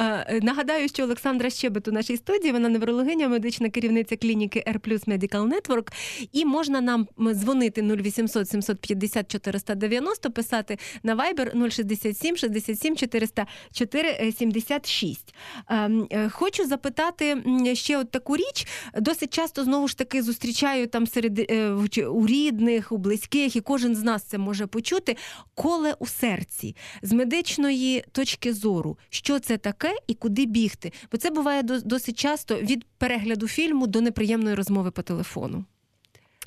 Е, 0.00 0.40
Нагадаю, 0.42 0.88
що 0.88 1.02
Олександра 1.02 1.50
Щебет 1.50 1.88
у 1.88 1.92
нашій 1.92 2.16
студії, 2.16 2.52
вона 2.52 2.68
неврологиня, 2.68 3.28
медична 3.28 3.70
керівниця 3.70 4.16
клініки 4.16 4.64
R 4.66 4.78
Medical 5.06 5.52
Network. 5.52 5.92
І 6.32 6.44
можна 6.44 6.80
нам 6.80 7.08
дзвонити 7.20 7.82
0800 7.82 8.48
750 8.48 9.30
490, 9.30 10.30
писати 10.30 10.78
на 11.02 11.16
Viber 11.16 11.70
067 11.70 12.36
67 12.36 12.96
404 12.96 14.32
76. 14.32 15.34
Ем, 15.68 16.06
е, 16.10 16.28
Хочу 16.28 16.66
запитати 16.66 17.42
ще 17.74 17.98
от 17.98 18.10
таку 18.10 18.36
річ. 18.36 18.66
Досить 18.96 19.34
часто 19.34 19.64
знову 19.64 19.88
ж 19.88 19.98
таки 19.98 20.22
зустрічаю 20.22 20.86
там 20.86 21.06
серед 21.06 21.50
е, 21.50 21.70
у 22.08 22.26
рідних, 22.26 22.92
у 22.92 22.96
близьких, 22.96 23.56
і 23.56 23.60
кожен 23.60 23.96
з 23.96 24.02
нас 24.02 24.22
це 24.22 24.38
може 24.38 24.66
почути. 24.66 25.16
Коле 25.54 25.94
у 25.98 26.06
серці 26.06 26.76
з 27.02 27.12
медичної 27.12 28.04
точки 28.12 28.54
зору, 28.54 28.98
що 29.10 29.38
це 29.38 29.47
таке 29.56 29.94
і 30.06 30.14
куди 30.14 30.46
бігти. 30.46 30.92
Бо 31.12 31.18
це 31.18 31.30
буває 31.30 31.62
дос- 31.62 31.82
досить 31.82 32.18
часто 32.18 32.56
від 32.56 32.84
перегляду 32.84 33.48
фільму 33.48 33.86
до 33.86 34.00
неприємної 34.00 34.54
розмови 34.54 34.90
по 34.90 35.02
телефону. 35.02 35.64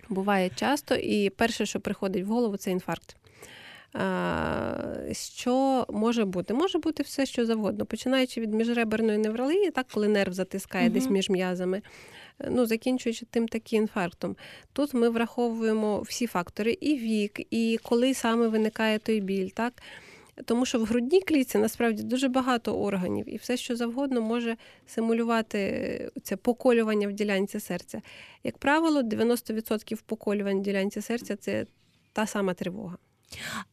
Буває 0.10 0.50
часто, 0.56 0.96
і 0.96 1.30
перше, 1.30 1.66
що 1.66 1.80
приходить 1.80 2.24
в 2.26 2.28
голову, 2.28 2.58
це 2.58 2.72
інфаркт. 2.72 3.16
Що 5.12 5.86
може 5.90 6.26
бути? 6.26 6.54
Може 6.54 6.80
бути 6.80 7.04
все, 7.04 7.26
що 7.26 7.46
завгодно, 7.46 7.86
починаючи 7.86 8.42
від 8.42 8.54
міжреберної 8.54 9.18
невралгії, 9.18 9.72
так, 9.72 9.88
коли 9.94 10.08
нерв 10.08 10.34
затискає 10.34 10.86
Мгм. 10.86 10.94
десь 10.94 11.10
між 11.10 11.30
м'язами, 11.30 11.82
ну, 12.50 12.66
закінчуючи 12.66 13.26
тим 13.26 13.48
таки 13.48 13.76
інфарктом. 13.76 14.36
Тут 14.74 14.94
ми 14.94 15.10
враховуємо 15.10 16.02
всі 16.02 16.28
фактори: 16.28 16.78
і 16.82 16.98
вік, 16.98 17.42
і 17.54 17.80
коли 17.84 18.14
саме 18.14 18.48
виникає 18.48 19.00
той 19.00 19.20
біль. 19.22 19.50
так. 19.50 19.74
Тому 20.46 20.66
що 20.66 20.80
в 20.80 20.86
грудній 20.86 21.22
клітці 21.22 21.58
насправді 21.58 22.04
дуже 22.04 22.28
багато 22.28 22.80
органів, 22.80 23.34
і 23.34 23.38
все, 23.38 23.58
що 23.58 23.76
завгодно, 23.76 24.22
може 24.22 24.58
симулювати 24.88 26.12
це 26.24 26.36
поколювання 26.36 27.08
в 27.08 27.14
ділянці 27.14 27.60
серця. 27.60 28.02
Як 28.44 28.58
правило, 28.58 29.02
90% 29.02 30.02
поколювань 30.06 30.60
в 30.60 30.62
ділянці 30.62 31.02
серця 31.02 31.36
це 31.36 31.66
та 32.14 32.28
сама 32.28 32.54
тривога. 32.54 32.98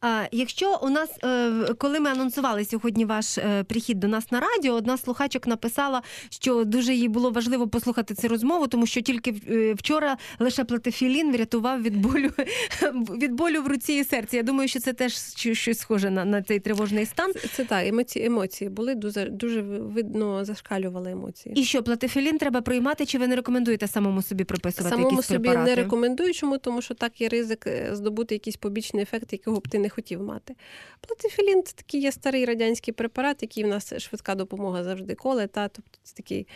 А 0.01 0.25
якщо 0.31 0.79
у 0.81 0.89
нас, 0.89 1.09
е, 1.23 1.73
коли 1.77 1.99
ми 1.99 2.09
анонсували 2.09 2.65
сьогодні 2.65 3.05
ваш 3.05 3.37
е, 3.37 3.63
прихід 3.63 3.99
до 3.99 4.07
нас 4.07 4.31
на 4.31 4.39
радіо, 4.39 4.73
одна 4.73 4.97
з 4.97 5.03
слухачок 5.03 5.47
написала, 5.47 6.01
що 6.29 6.63
дуже 6.63 6.93
їй 6.93 7.07
було 7.07 7.31
важливо 7.31 7.67
послухати 7.67 8.15
цю 8.15 8.27
розмову, 8.27 8.67
тому 8.67 8.85
що 8.85 9.01
тільки 9.01 9.35
е, 9.49 9.73
вчора 9.73 10.17
лише 10.39 10.63
платефілін 10.63 11.31
врятував 11.31 11.81
від 11.81 11.97
болю 11.97 12.29
від 13.21 13.31
болю 13.31 13.61
в 13.61 13.67
руці 13.67 13.93
і 13.93 14.03
серці. 14.03 14.35
Я 14.35 14.43
думаю, 14.43 14.67
що 14.67 14.79
це 14.79 14.93
теж 14.93 15.13
щось 15.35 15.79
схоже 15.79 16.09
на, 16.09 16.25
на 16.25 16.41
цей 16.41 16.59
тривожний 16.59 17.05
стан. 17.05 17.33
Це, 17.33 17.47
це 17.47 17.65
так, 17.65 17.87
емоції, 17.87 18.25
емоції 18.25 18.69
були 18.69 18.95
дуже, 18.95 19.25
дуже 19.25 19.61
видно, 19.61 20.45
зашкалювали 20.45 21.11
емоції. 21.11 21.55
І 21.59 21.63
що 21.63 21.83
платефілін 21.83 22.37
треба 22.37 22.61
приймати, 22.61 23.05
чи 23.05 23.17
ви 23.17 23.27
не 23.27 23.35
рекомендуєте 23.35 23.87
самому 23.87 24.21
собі 24.21 24.43
прописувати 24.43 24.95
Самому 24.95 25.11
якісь 25.11 25.25
собі 25.25 25.39
препарати? 25.39 25.69
не 25.69 25.75
рекомендую, 25.75 26.33
чому 26.33 26.57
тому 26.57 26.81
що 26.81 26.93
так 26.93 27.21
є 27.21 27.29
ризик 27.29 27.67
здобути 27.91 28.35
якийсь 28.35 28.57
побічний 28.57 29.03
ефект, 29.03 29.33
якого 29.49 29.59
б 29.59 29.67
ти 29.67 29.79
не 29.79 29.89
хотів 29.89 30.23
мати. 30.23 30.55
Плацифілін 31.01 31.63
це 31.63 31.73
такий 31.73 32.01
є 32.01 32.11
старий 32.11 32.45
радянський 32.45 32.93
препарат, 32.93 33.41
який 33.41 33.63
в 33.63 33.67
нас 33.67 33.93
швидка 33.97 34.35
допомога 34.35 34.83
завжди 34.83 35.15
коле, 35.15 35.47
та 35.47 35.67
тобто 35.67 35.99
це 36.03 36.15
такий 36.15 36.47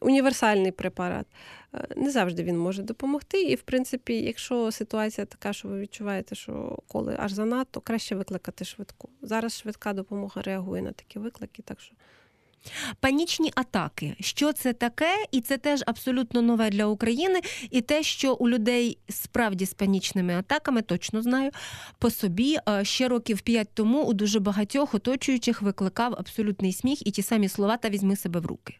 універсальний 0.00 0.72
препарат. 0.72 1.26
Е, 1.74 1.86
Не 1.96 2.10
завжди 2.10 2.42
він 2.42 2.58
може 2.58 2.82
допомогти. 2.82 3.42
І, 3.42 3.54
в 3.54 3.62
принципі, 3.62 4.22
якщо 4.22 4.70
ситуація 4.72 5.24
така, 5.26 5.52
що 5.52 5.68
ви 5.68 5.80
відчуваєте, 5.80 6.34
що 6.34 6.78
коли 6.88 7.16
аж 7.18 7.32
занадто, 7.32 7.80
краще 7.80 8.14
викликати 8.14 8.64
швидку. 8.64 9.08
Зараз 9.22 9.58
швидка 9.58 9.92
допомога 9.92 10.42
реагує 10.42 10.82
на 10.82 10.92
такі 10.92 11.18
виклики, 11.18 11.62
так 11.62 11.80
що 11.80 11.94
Панічні 13.00 13.52
атаки. 13.54 14.16
Що 14.20 14.52
це 14.52 14.72
таке? 14.72 15.10
І 15.32 15.40
це 15.40 15.58
теж 15.58 15.82
абсолютно 15.86 16.42
нове 16.42 16.70
для 16.70 16.86
України. 16.86 17.40
І 17.70 17.80
те, 17.80 18.02
що 18.02 18.34
у 18.34 18.48
людей 18.48 18.98
справді 19.08 19.66
з 19.66 19.74
панічними 19.74 20.34
атаками, 20.34 20.82
точно 20.82 21.22
знаю, 21.22 21.50
по 21.98 22.10
собі 22.10 22.58
е, 22.68 22.84
ще 22.84 23.08
років 23.08 23.40
п'ять 23.40 23.68
тому 23.74 24.02
у 24.04 24.12
дуже 24.12 24.40
багатьох 24.40 24.94
оточуючих 24.94 25.62
викликав 25.62 26.12
абсолютний 26.18 26.72
сміх 26.72 27.06
і 27.06 27.10
ті 27.10 27.22
самі 27.22 27.48
слова 27.48 27.76
та 27.76 27.88
візьми 27.88 28.16
себе 28.16 28.40
в 28.40 28.46
руки. 28.46 28.74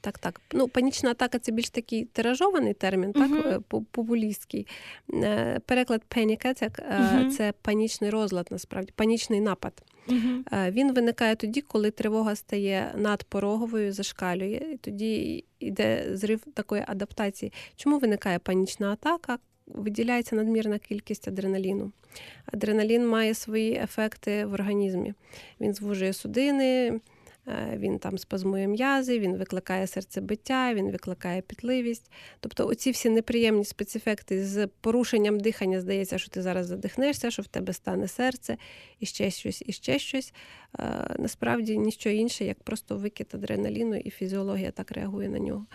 Так, 0.00 0.18
так. 0.18 0.40
Ну, 0.52 0.68
панічна 0.68 1.10
атака 1.10 1.38
це 1.38 1.52
більш 1.52 1.70
такий 1.70 2.04
тиражований 2.04 2.74
термін, 2.74 3.12
так, 3.12 3.62
по- 3.62 3.82
популістський. 3.82 4.66
Е, 5.14 5.60
Переклад 5.66 6.02
panic 6.10 6.46
attack 6.46 7.00
Мгм. 7.00 7.30
це 7.30 7.52
панічний 7.62 8.10
розлад, 8.10 8.48
насправді, 8.50 8.92
панічний 8.96 9.40
напад. 9.40 9.72
Е, 10.52 10.70
Він 10.70 10.94
виникає 10.94 11.36
тоді, 11.36 11.60
коли 11.60 11.90
тривога 11.90 12.36
стає 12.36 12.94
надпороговою, 12.96 13.92
зашкалює, 13.92 14.60
і 14.72 14.76
тоді 14.76 15.44
йде 15.60 16.06
зрив 16.12 16.40
такої 16.54 16.84
адаптації. 16.86 17.52
Чому 17.76 17.98
виникає 17.98 18.38
панічна 18.38 18.92
атака? 18.92 19.38
Виділяється 19.66 20.36
надмірна 20.36 20.78
кількість 20.78 21.28
адреналіну. 21.28 21.92
Адреналін 22.46 23.08
має 23.08 23.34
свої 23.34 23.74
ефекти 23.74 24.46
в 24.46 24.52
організмі. 24.52 25.14
Він 25.60 25.74
звужує 25.74 26.12
судини, 26.12 27.00
він 27.76 27.98
там 27.98 28.18
спазмує 28.18 28.68
м'язи, 28.68 29.18
він 29.18 29.36
викликає 29.36 29.86
серцебиття, 29.86 30.74
він 30.74 30.90
викликає 30.90 31.42
пітливість. 31.42 32.10
Тобто, 32.40 32.66
оці 32.66 32.90
всі 32.90 33.10
неприємні 33.10 33.64
спецефекти 33.64 34.44
з 34.44 34.66
порушенням 34.66 35.40
дихання, 35.40 35.80
здається, 35.80 36.18
що 36.18 36.30
ти 36.30 36.42
зараз 36.42 36.66
задихнешся, 36.66 37.30
що 37.30 37.42
в 37.42 37.46
тебе 37.46 37.72
стане 37.72 38.08
серце, 38.08 38.56
і 39.00 39.06
ще 39.06 39.30
щось, 39.30 39.62
і 39.66 39.72
ще 39.72 39.98
щось. 39.98 40.34
Е, 40.78 41.16
Насправді 41.18 41.78
нічого 41.78 42.14
інше, 42.14 42.44
як 42.44 42.62
просто 42.62 42.96
викид 42.96 43.28
адреналіну, 43.34 43.96
і 43.96 44.10
фізіологія 44.10 44.70
так 44.70 44.90
реагує 44.90 45.28
на 45.28 45.38
нього. 45.38 45.66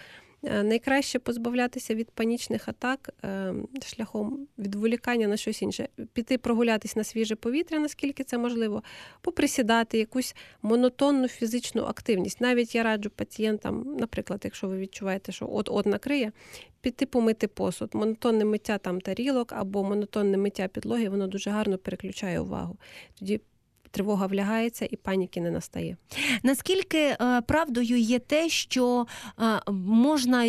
Е, 0.44 0.64
Найкраще 0.64 1.20
позбавлятися 1.20 1.96
від 1.96 2.12
панічних 2.12 2.68
атак 2.68 3.10
е, 3.24 3.54
шляхом 3.86 4.48
відволікання 4.58 5.28
на 5.28 5.38
щось 5.38 5.62
інше, 5.62 5.90
піти 6.14 6.38
прогулятись 6.38 6.96
на 6.96 7.04
свіже 7.04 7.36
повітря, 7.36 7.80
наскільки 7.80 8.24
це 8.24 8.38
можливо, 8.38 8.84
поприсідати, 9.22 9.98
якусь 9.98 10.36
монотонну 10.62 11.28
фізичну 11.28 11.84
активність. 11.84 12.42
Навіть 12.42 12.76
я 12.76 12.84
раджу 12.84 13.10
пацієнтам, 13.16 13.96
наприклад, 14.00 14.42
якщо 14.44 14.68
ви 14.68 14.78
відчуваєте, 14.78 15.32
що 15.32 15.50
от-от 15.52 15.86
накриє, 15.86 16.32
піти 16.82 17.06
помити 17.06 17.48
посуд. 17.48 17.96
Монотонне 17.96 18.46
миття 18.46 18.78
там 18.78 19.02
тарілок 19.02 19.54
або 19.54 19.84
монотонне 19.84 20.38
миття 20.38 20.68
підлоги, 20.68 21.10
воно 21.10 21.28
дуже 21.28 21.50
гарно 21.50 21.78
переключає 21.78 22.40
увагу. 22.40 22.78
Тоді 23.20 23.42
тривога 23.98 24.28
влягається 24.28 24.88
і 24.92 24.96
паніки 24.96 25.42
не 25.42 25.52
настає. 25.52 25.98
Наскільки 26.44 26.98
е, 26.98 27.42
правдою 27.48 27.98
є 27.98 28.20
те, 28.20 28.50
що 28.50 29.08
е, 29.40 29.72
можна 29.72 30.46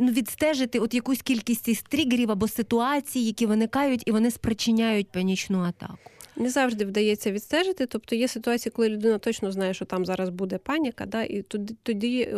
ну, 0.00 0.12
відстежити 0.12 0.78
от 0.78 0.94
якусь 0.94 1.22
кількість 1.22 1.88
тригерів 1.88 2.30
або 2.30 2.48
ситуацій, 2.48 3.20
які 3.20 3.46
виникають, 3.46 4.02
і 4.06 4.12
вони 4.12 4.30
спричиняють 4.30 5.08
панічну 5.08 5.62
атаку? 5.62 5.98
Не 6.36 6.50
завжди 6.50 6.84
вдається 6.84 7.32
відстежити. 7.32 7.86
Тобто 7.86 8.14
є 8.14 8.28
ситуації, 8.28 8.72
коли 8.76 8.88
людина 8.88 9.18
точно 9.18 9.52
знає, 9.52 9.74
що 9.74 9.84
там 9.84 10.06
зараз 10.06 10.28
буде 10.28 10.58
паніка, 10.58 11.06
да, 11.06 11.22
і 11.22 11.42
тоді, 11.42 11.76
тоді 11.82 12.20
е, 12.22 12.36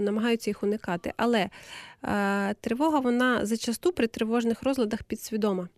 намагаються 0.00 0.50
їх 0.50 0.62
уникати. 0.62 1.12
Але 1.16 1.48
е, 2.04 2.54
тривога, 2.60 3.00
вона 3.00 3.46
зачасту 3.46 3.92
при 3.92 4.06
тривожних 4.06 4.62
розладах 4.62 5.02
підсвідома. 5.02 5.68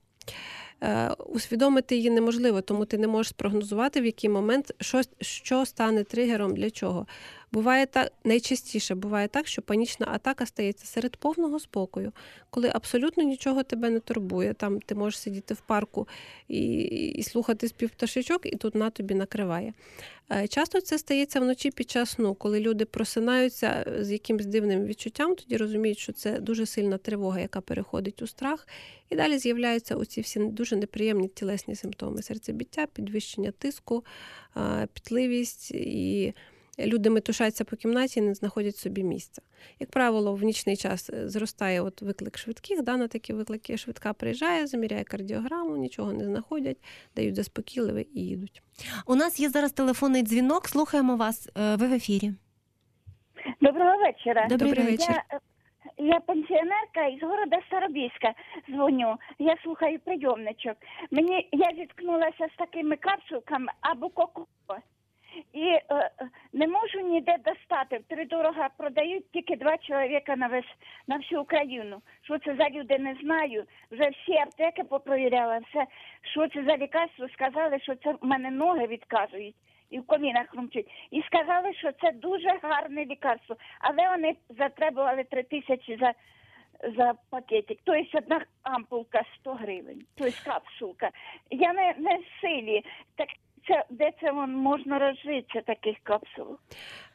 Е, 0.83 1.11
Усвідомити 1.27 1.97
її 1.97 2.11
неможливо, 2.11 2.61
тому 2.61 2.85
ти 2.85 2.99
не 2.99 3.07
можеш 3.07 3.31
спрогнозувати, 3.31 4.01
в 4.01 4.05
який 4.05 4.31
момент 4.31 4.75
що, 4.81 5.01
що 5.21 5.67
стане 5.67 6.05
тригером 6.05 6.55
для 6.55 6.71
чого. 6.71 7.07
Буває 7.53 7.87
так, 7.87 8.13
найчастіше 8.25 8.95
буває 8.95 9.29
так, 9.29 9.47
що 9.47 9.63
панічна 9.63 10.07
атака 10.11 10.47
стається 10.47 10.87
серед 10.87 11.17
повного 11.17 11.61
спокою, 11.61 12.13
коли 12.51 12.71
абсолютно 12.75 13.23
нічого 13.23 13.63
тебе 13.63 13.91
не 13.91 14.01
турбує. 14.01 14.55
Там 14.55 14.81
ти 14.81 14.95
можеш 14.95 15.21
сидіти 15.21 15.55
в 15.55 15.61
парку 15.61 16.09
і, 16.49 16.75
і 17.09 17.23
слухати 17.23 17.69
спів 17.69 17.91
пташечок, 17.91 18.47
і 18.47 18.57
тут 18.57 18.75
на 18.75 18.91
тобі 18.91 19.15
накриває. 19.15 19.73
Е, 20.33 20.49
Часто 20.49 20.81
це 20.81 20.99
стається 20.99 21.41
вночі 21.41 21.71
під 21.71 21.91
час 21.91 22.11
сну, 22.11 22.35
коли 22.35 22.61
люди 22.61 22.85
просинаються 22.85 23.85
з 24.01 24.11
якимось 24.11 24.47
дивним 24.47 24.85
відчуттям, 24.87 25.35
тоді 25.35 25.57
розуміють, 25.57 25.99
що 25.99 26.13
це 26.13 26.41
дуже 26.41 26.67
сильна 26.67 26.99
тривога, 26.99 27.41
яка 27.41 27.61
переходить 27.61 28.23
у 28.23 28.27
страх. 28.27 28.69
І 29.11 29.17
далі 29.17 29.39
з'являються 29.39 29.97
оці 29.97 30.21
всі 30.21 30.39
дуже 30.39 30.77
неприємні 30.77 31.29
тілесні 31.29 31.75
симптоми: 31.75 32.23
серцебіття, 32.23 32.87
підвищення 32.87 33.51
тиску, 33.51 34.05
е, 34.57 34.89
пітливість 34.95 35.71
і. 35.71 36.35
Люди 36.87 37.11
метушаться 37.11 37.65
по 37.65 37.77
кімнаті 37.77 38.21
і 38.21 38.23
не 38.23 38.35
знаходять 38.35 38.77
собі 38.77 39.03
місця. 39.05 39.43
Як 39.81 39.91
правило, 39.91 40.35
в 40.35 40.43
нічний 40.43 40.77
час 40.77 41.11
е, 41.11 41.29
зростає 41.29 41.81
от 41.81 42.03
виклик 42.03 42.39
швидких. 42.39 42.83
Да, 42.83 42.97
на 42.97 43.09
такі 43.09 43.33
виклики 43.33 43.77
швидка 43.77 44.13
приїжджає, 44.13 44.67
заміряє 44.67 45.05
кардіограму, 45.05 45.77
нічого 45.77 46.13
не 46.13 46.25
знаходять, 46.25 46.77
дають 47.17 47.35
заспокійливе 47.35 48.05
і 48.15 48.21
їдуть. 48.21 48.63
У 49.07 49.15
нас 49.15 49.41
є 49.41 49.49
зараз 49.49 49.73
телефонний 49.73 50.23
дзвінок. 50.23 50.69
Слухаємо 50.69 51.17
вас. 51.17 51.49
е, 51.59 51.77
Ви 51.77 51.87
в 51.89 51.93
ефірі. 51.93 52.33
Доброго 53.61 53.97
вечора. 53.99 54.47
Добрий 54.49 54.71
Добрий 54.71 54.87
вечір. 54.91 55.11
Я, 55.11 55.25
е, 55.37 55.41
я 55.99 56.21
пенсіонерка 56.21 57.07
із 57.17 57.23
города 57.23 57.59
Старобільська 57.67 58.35
дзвоню. 58.71 59.17
Я 59.39 59.57
слухаю 59.63 59.99
прийомничок. 60.05 60.77
Мені 61.11 61.49
я 61.53 61.71
зіткнулася 61.79 62.49
з 62.55 62.59
такими 62.59 62.97
капсулками 62.97 63.73
або 63.81 64.09
коко. 64.09 64.47
І 65.53 65.63
е, 65.63 65.83
е, 65.91 66.11
не 66.53 66.67
можу 66.69 67.01
ніде 67.01 67.37
достати. 67.45 67.99
Втридорога 67.99 68.69
продають 68.77 69.31
тільки 69.31 69.57
два 69.57 69.79
чоловіка 69.79 70.37
на 70.37 70.47
весь 70.47 70.75
на 71.07 71.17
всю 71.17 71.43
Україну. 71.43 72.03
Що 72.23 72.39
це 72.39 72.57
за 72.57 72.71
люди, 72.71 72.99
не 72.99 73.17
знаю. 73.23 73.65
Вже 73.91 74.09
всі 74.09 74.33
аптеки 74.33 74.85
попровіряла, 74.85 75.59
все, 75.59 75.87
що 76.23 76.49
це 76.49 76.65
за 76.65 76.77
лікарство, 76.77 77.29
сказали, 77.29 77.81
що 77.81 77.95
це 77.95 78.13
в 78.13 78.27
мене 78.27 78.51
ноги 78.51 78.87
відказують 78.87 79.55
і 79.91 79.99
в 79.99 80.07
колінах 80.07 80.49
хрумчить. 80.49 80.89
І 81.11 81.23
сказали, 81.23 81.75
що 81.75 81.93
це 81.93 82.13
дуже 82.13 82.59
гарне 82.63 83.05
лікарство. 83.05 83.57
Але 83.81 84.09
вони 84.09 84.37
затребували 84.49 85.25
три 85.25 85.43
тисячі 85.43 85.97
за, 85.97 86.15
за 86.97 87.15
пакетик. 87.31 87.79
Тобто 87.85 88.19
одна 88.19 88.45
ампулка 88.63 89.23
100 89.41 89.55
гривень, 89.55 90.03
тобто 90.15 90.33
капсулка. 90.45 91.11
Я 91.51 91.73
не, 91.73 91.95
не 91.99 92.17
в 92.17 92.41
силі. 92.41 92.85
Так 93.17 93.29
це 93.69 93.85
де 93.91 94.13
це 94.21 94.33
вон 94.33 94.55
можна 94.55 94.99
розжитися 94.99 95.61
таких 95.67 95.97
капсул? 96.03 96.57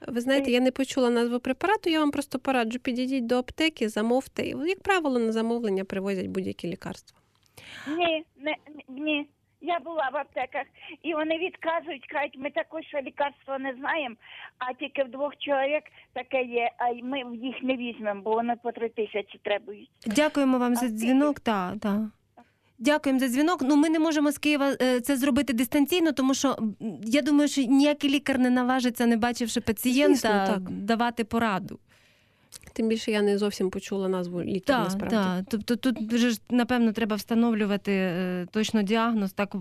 Ви 0.08 0.22
знаєте, 0.22 0.52
я 0.52 0.60
не 0.60 0.72
почула 0.72 1.10
назву 1.10 1.40
препарату, 1.40 1.90
я 1.90 2.00
вам 2.00 2.12
просто 2.12 2.40
пораджу, 2.40 2.80
підійдіть 2.80 3.26
до 3.28 3.36
аптеки, 3.36 3.90
замовте. 3.90 4.46
Як 4.46 4.82
правило, 4.84 5.20
на 5.20 5.32
замовлення 5.32 5.86
привозять 5.86 6.28
будь-які 6.28 6.68
лікарства. 6.68 7.20
Ні, 7.98 8.26
не 8.38 8.56
ні. 8.90 9.28
Я 9.62 9.80
була 9.80 10.10
в 10.14 10.18
аптеках, 10.18 10.66
і 11.04 11.14
вони 11.14 11.38
відказують, 11.38 12.08
кажуть, 12.08 12.38
ми 12.38 12.50
також 12.50 12.86
що 12.86 12.98
лікарство 13.02 13.60
не 13.60 13.74
знаємо, 13.80 14.16
а 14.58 14.74
тільки 14.74 15.04
в 15.04 15.12
двох 15.12 15.38
чоловік 15.38 15.84
таке 16.14 16.44
є, 16.44 16.72
а 16.78 16.90
й 16.90 17.04
ми 17.04 17.20
їх 17.36 17.64
не 17.64 17.76
візьмемо, 17.76 18.22
бо 18.22 18.32
вони 18.32 18.56
по 18.64 18.72
три 18.72 18.90
тисячі 18.90 19.40
требують. 19.44 19.90
Дякуємо 20.06 20.58
вам 20.58 20.76
за 20.76 20.86
А 20.86 20.90
дзвінок. 20.90 21.40
Та, 21.40 21.76
та. 21.82 22.12
Дякуємо 22.80 23.20
за 23.20 23.28
дзвінок. 23.28 23.62
Ну, 23.62 23.76
ми 23.76 23.90
не 23.90 24.00
можемо 24.00 24.32
з 24.32 24.38
Києва 24.38 24.76
е, 24.82 25.02
це 25.02 25.18
зробити 25.18 25.54
дистанційно, 25.54 26.12
тому 26.12 26.34
що 26.34 26.58
я 27.04 27.22
думаю, 27.22 27.48
що 27.48 27.62
ніякий 27.62 28.10
лікар 28.10 28.40
не 28.40 28.50
наважиться, 28.50 29.06
не 29.06 29.18
бачивши 29.18 29.62
пацієнта, 29.62 30.16
Звісно, 30.16 30.30
так. 30.48 30.72
давати 30.72 31.24
пораду. 31.24 31.80
Тим 32.74 32.88
більше 32.88 33.12
я 33.12 33.22
не 33.22 33.38
зовсім 33.38 33.70
почула 33.70 34.08
назву 34.08 34.44
ліків 34.44 34.62
Так, 34.66 34.84
насправді. 34.84 35.16
так. 35.16 35.46
Тобто 35.50 35.76
тут 35.76 36.14
вже 36.14 36.30
ж 36.30 36.40
напевно 36.50 36.92
треба 36.92 37.16
встановлювати 37.16 37.92
е, 37.92 38.48
точно 38.52 38.82
діагноз. 38.84 39.34
Так 39.34 39.56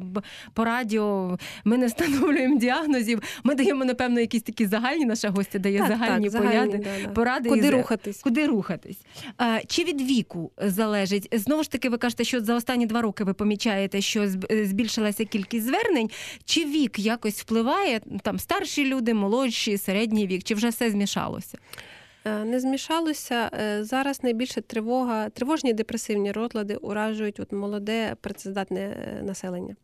по 0.54 0.64
радіо 0.64 1.38
ми 1.64 1.78
не 1.78 1.86
встановлюємо 1.86 2.58
діагнозів. 2.58 3.22
Ми 3.44 3.54
даємо 3.54 3.84
напевно 3.84 4.20
якісь 4.20 4.42
такі 4.42 4.66
загальні. 4.66 5.04
Наша 5.04 5.30
гостя 5.30 5.58
дає 5.58 5.78
Так, 5.78 5.88
загальні, 5.88 6.30
так, 6.30 6.32
загальні, 6.32 6.70
поряди, 6.70 6.84
да, 6.84 7.06
да. 7.08 7.12
поради 7.12 7.48
Куди 7.48 7.66
і 7.66 7.70
рухатись? 7.70 8.20
Куди 8.20 8.46
рухатись? 8.46 8.98
А, 9.36 9.58
чи 9.66 9.84
від 9.84 10.00
віку 10.00 10.50
залежить? 10.58 11.28
Знову 11.32 11.62
ж 11.62 11.70
таки, 11.70 11.88
ви 11.88 11.98
кажете, 11.98 12.24
що 12.24 12.40
за 12.40 12.54
останні 12.54 12.86
два 12.86 13.02
роки 13.02 13.24
ви 13.24 13.34
помічаєте, 13.34 14.00
що 14.00 14.22
е, 14.50 14.66
збільшилася 14.66 15.24
кількість 15.24 15.66
звернень. 15.66 16.10
Чи 16.44 16.64
вік 16.64 16.98
якось 16.98 17.40
впливає? 17.40 18.00
Там 18.22 18.38
старші 18.38 18.86
люди, 18.86 19.14
молодші, 19.14 19.78
середній 19.78 20.26
вік, 20.26 20.44
чи 20.44 20.54
вже 20.54 20.68
все 20.68 20.90
змішалося? 20.90 21.58
Е, 22.24 22.44
Не 22.44 22.60
змішалося. 22.60 23.50
Е, 23.60 23.84
Зараз 23.84 24.22
найбільше 24.22 24.60
тривога, 24.60 25.28
тривожні 25.30 25.72
депресивні 25.72 26.32
розлади 26.32 26.76
уражують 26.76 27.40
от 27.40 27.52
молоде 27.52 28.16
працездатне 28.20 28.80
е, 28.80 29.22
населення. 29.22 29.76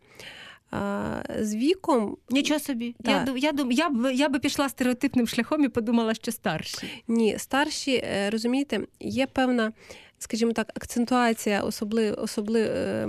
А, 0.71 1.23
З 1.41 1.55
віком 1.55 2.17
Нічого 2.31 2.61
собі. 2.61 2.95
Я, 3.05 3.25
Так. 3.25 3.37
я, 3.37 3.53
я, 3.71 3.89
б, 3.91 4.15
я 4.15 4.29
би 4.29 4.39
пішла 4.39 4.69
стереотипним 4.69 5.27
шляхом 5.27 5.65
і 5.65 5.69
подумала, 5.69 6.15
що 6.15 6.33
старші. 6.33 7.03
ні, 7.09 7.39
старші, 7.39 8.05
розумієте, 8.31 8.81
є 9.01 9.27
певна, 9.27 9.73
скажімо 10.19 10.53
так, 10.53 10.73
акцентуація 10.75 11.61
особли, 11.63 12.13
особли, 12.13 12.63
е, 12.63 13.09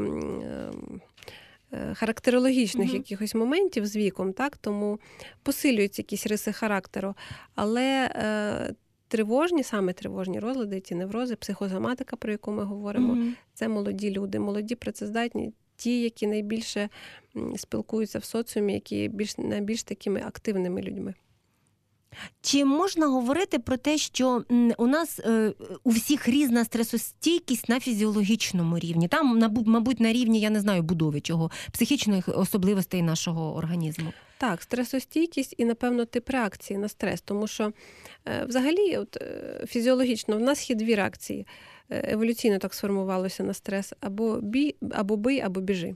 характерологічних 1.93 2.87
Мгм. 2.87 2.95
якихось 2.97 3.35
моментів 3.35 3.85
з 3.85 3.95
віком, 3.95 4.33
так 4.33 4.57
тому 4.57 4.99
посилюються 5.43 6.01
якісь 6.01 6.27
риси 6.27 6.51
характеру. 6.51 7.15
Але 7.55 8.11
е, 8.15 8.73
тривожні, 9.11 9.63
саме 9.63 9.93
тривожні 9.93 10.39
розлади, 10.39 10.79
ті 10.79 10.95
неврози, 10.95 11.35
психозоматика, 11.35 12.15
про 12.15 12.31
яку 12.31 12.51
ми 12.51 12.63
говоримо, 12.63 13.15
Мгм. 13.15 13.35
це 13.53 13.67
молоді 13.67 14.11
люди, 14.11 14.39
молоді 14.39 14.75
працездатні, 14.75 15.53
ті, 15.75 16.01
які 16.01 16.27
найбільше 16.27 16.89
спілкуються 17.55 18.19
в 18.19 18.23
соціумі, 18.23 18.73
які 18.73 19.07
більш 19.07 19.37
найбільш 19.37 19.83
такими 19.83 20.21
активними 20.21 20.81
людьми. 20.81 21.13
Чи 22.41 22.65
можна 22.65 23.07
говорити 23.07 23.59
про 23.59 23.77
те, 23.77 23.97
що 23.97 24.43
у 24.77 24.87
нас 24.87 25.19
е, 25.19 25.53
у 25.83 25.89
всіх 25.89 26.27
різна 26.27 26.65
стресостійкість 26.65 27.69
на 27.69 27.79
фізіологічному 27.79 28.79
рівні? 28.79 29.07
Там, 29.07 29.39
набу- 29.39 29.65
мабуть, 29.65 29.99
на 29.99 30.13
рівні, 30.13 30.39
я 30.39 30.49
не 30.49 30.59
знаю, 30.59 30.81
будови 30.81 31.21
чого, 31.21 31.51
психічних 31.71 32.29
особливостей 32.37 33.01
нашого 33.01 33.55
організму. 33.55 34.13
Так, 34.37 34.61
стресостійкість 34.61 35.55
і, 35.57 35.65
напевно, 35.65 36.05
тип 36.05 36.29
реакції 36.29 36.79
на 36.79 36.87
стрес, 36.87 37.21
тому 37.21 37.47
що 37.47 37.71
е, 38.25 38.45
взагалі, 38.45 38.97
от, 38.97 39.17
е, 39.17 39.65
фізіологічно, 39.67 40.37
в 40.37 40.41
нас 40.41 40.69
є 40.69 40.75
дві 40.75 40.95
реакції. 40.95 41.47
Е, 41.89 42.13
Еволюційно 42.13 42.57
так 42.57 42.73
сформувалося 42.73 43.43
на 43.43 43.53
стрес: 43.53 43.93
або 43.99 44.39
бій, 44.41 44.75
або 44.91 45.17
бий, 45.17 45.41
або 45.41 45.61
біжи. 45.61 45.95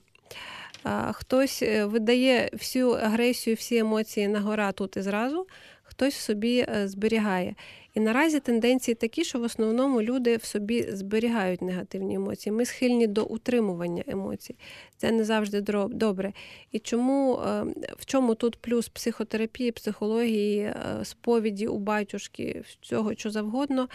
Хтось 1.11 1.63
е, 1.63 1.85
видає 1.85 2.49
всю 2.53 2.89
агресію, 2.89 3.55
всі 3.55 3.77
емоції 3.77 4.27
на 4.27 4.39
гора 4.39 4.71
тут 4.71 4.97
і 4.97 5.01
зразу, 5.01 5.47
хтось 5.95 6.15
в 6.15 6.21
собі 6.21 6.65
е, 6.69 6.87
зберігає. 6.87 7.55
І 7.93 7.99
наразі 7.99 8.39
тенденції 8.39 8.95
такі, 8.95 9.23
що 9.23 9.39
в 9.39 9.43
основному 9.43 10.01
люди 10.01 10.37
в 10.37 10.43
собі 10.43 10.91
зберігають 10.91 11.61
негативні 11.61 12.15
емоції. 12.15 12.53
Ми 12.53 12.65
схильні 12.65 13.07
до 13.07 13.25
утримування 13.25 14.03
емоцій. 14.07 14.55
Це 14.97 15.11
не 15.11 15.23
завжди 15.23 15.61
добре. 15.89 16.33
І 16.71 16.79
чому 16.79 17.35
е, 17.35 17.65
в 17.97 18.05
чому 18.05 18.35
тут 18.35 18.55
плюс 18.55 18.89
психотерапії, 18.89 19.71
психології, 19.71 20.59
е, 20.59 20.75
сповіді 21.03 21.67
у 21.67 21.77
батюшки, 21.77 22.63
всього 22.81 23.15
що 23.15 23.29
завгодно, 23.29 23.89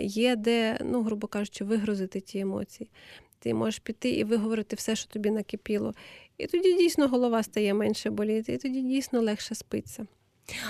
є 0.00 0.36
де, 0.36 0.78
ну, 0.84 1.02
грубо 1.02 1.26
кажучи, 1.26 1.64
вигрузити 1.64 2.20
ті 2.20 2.38
емоції. 2.38 2.90
Ти 3.38 3.54
можеш 3.54 3.78
піти 3.78 4.10
і 4.10 4.24
виговорити 4.24 4.76
все, 4.76 4.96
що 4.96 5.10
тобі 5.10 5.30
накипіло. 5.30 5.94
І 6.38 6.46
тоді 6.46 6.72
дійсно 6.72 7.08
голова 7.08 7.42
стає 7.42 7.74
менше 7.74 8.10
боліти, 8.10 8.52
і 8.52 8.58
тоді 8.58 8.82
дійсно 8.82 9.20
легше 9.20 9.54
спиться. 9.54 10.06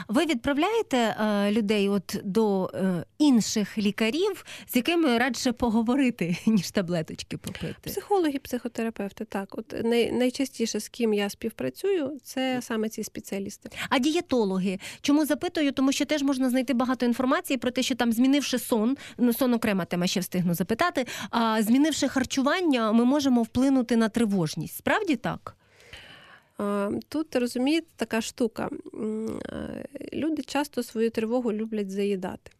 Ви 0.09 0.27
відправляєте 0.27 0.97
е, 0.97 1.53
людей 1.53 1.89
от 1.89 2.21
до 2.25 2.71
е, 2.75 3.05
інших 3.19 3.79
лікарів, 3.79 4.45
з 4.67 4.77
якими 4.77 5.19
радше 5.19 5.53
поговорити, 5.53 6.37
ніж 6.47 6.71
таблеточки 6.71 7.37
попити? 7.37 7.91
Психологи, 7.91 8.39
психотерапевти, 8.39 9.25
так. 9.25 9.59
От 9.59 9.85
най, 9.85 10.13
найчастіше 10.13 10.81
з 10.81 10.89
ким 10.89 11.15
я 11.15 11.31
співпрацюю, 11.31 12.19
це 12.23 12.59
саме 12.63 12.89
ці 12.89 13.05
спеціалісти. 13.05 13.71
А 13.91 13.99
дієтологи? 13.99 14.79
Чому 15.01 15.27
запитую? 15.27 15.73
Тому 15.73 15.93
що 15.93 16.05
теж 16.05 16.23
можна 16.23 16.51
знайти 16.51 16.75
багато 16.75 17.07
інформації 17.07 17.57
про 17.57 17.71
те, 17.71 17.83
що 17.83 17.95
там, 17.95 18.13
змінивши 18.13 18.59
сон, 18.59 18.97
ну 19.19 19.33
сон 19.33 19.55
окрема 19.55 19.85
тема, 19.85 20.07
ще 20.07 20.21
встигну 20.21 20.55
запитати. 20.55 21.07
А 21.31 21.63
змінивши 21.63 22.09
харчування, 22.09 22.93
ми 22.93 23.05
можемо 23.05 23.43
вплинути 23.43 23.97
на 23.97 24.09
тривожність. 24.09 24.77
Справді 24.77 25.17
так? 25.17 25.57
А, 26.63 26.91
Тут 27.09 27.37
розумієте 27.37 27.87
така 27.97 28.21
штука. 28.21 28.71
Е, 29.53 29.85
Люди 30.13 30.43
часто 30.43 30.83
свою 30.83 31.11
тривогу 31.11 31.53
люблять 31.53 31.91
заїдати. 31.91 32.51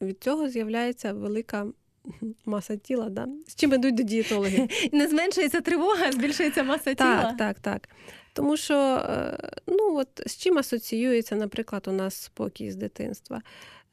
Від 0.00 0.22
цього 0.22 0.48
з'являється 0.48 1.12
велика 1.12 1.66
маса 2.46 2.76
тіла, 2.76 3.08
да? 3.08 3.28
з 3.46 3.54
чим 3.54 3.74
ідуть 3.74 3.94
до 3.94 4.02
дієтологів. 4.02 4.68
Не 4.92 5.08
зменшується 5.08 5.60
тривога, 5.60 6.06
а 6.06 6.12
збільшується 6.12 6.62
маса 6.62 6.94
тіла. 6.94 7.22
Так, 7.22 7.36
так, 7.36 7.60
так. 7.60 7.88
Тому 8.32 8.56
що 8.56 8.74
е, 8.78 9.38
ну, 9.66 9.96
от, 9.96 10.08
з 10.26 10.36
чим 10.36 10.58
асоціюється, 10.58 11.36
наприклад, 11.36 11.88
у 11.88 11.92
нас 11.92 12.14
спокій 12.14 12.70
з 12.70 12.76
дитинства? 12.76 13.42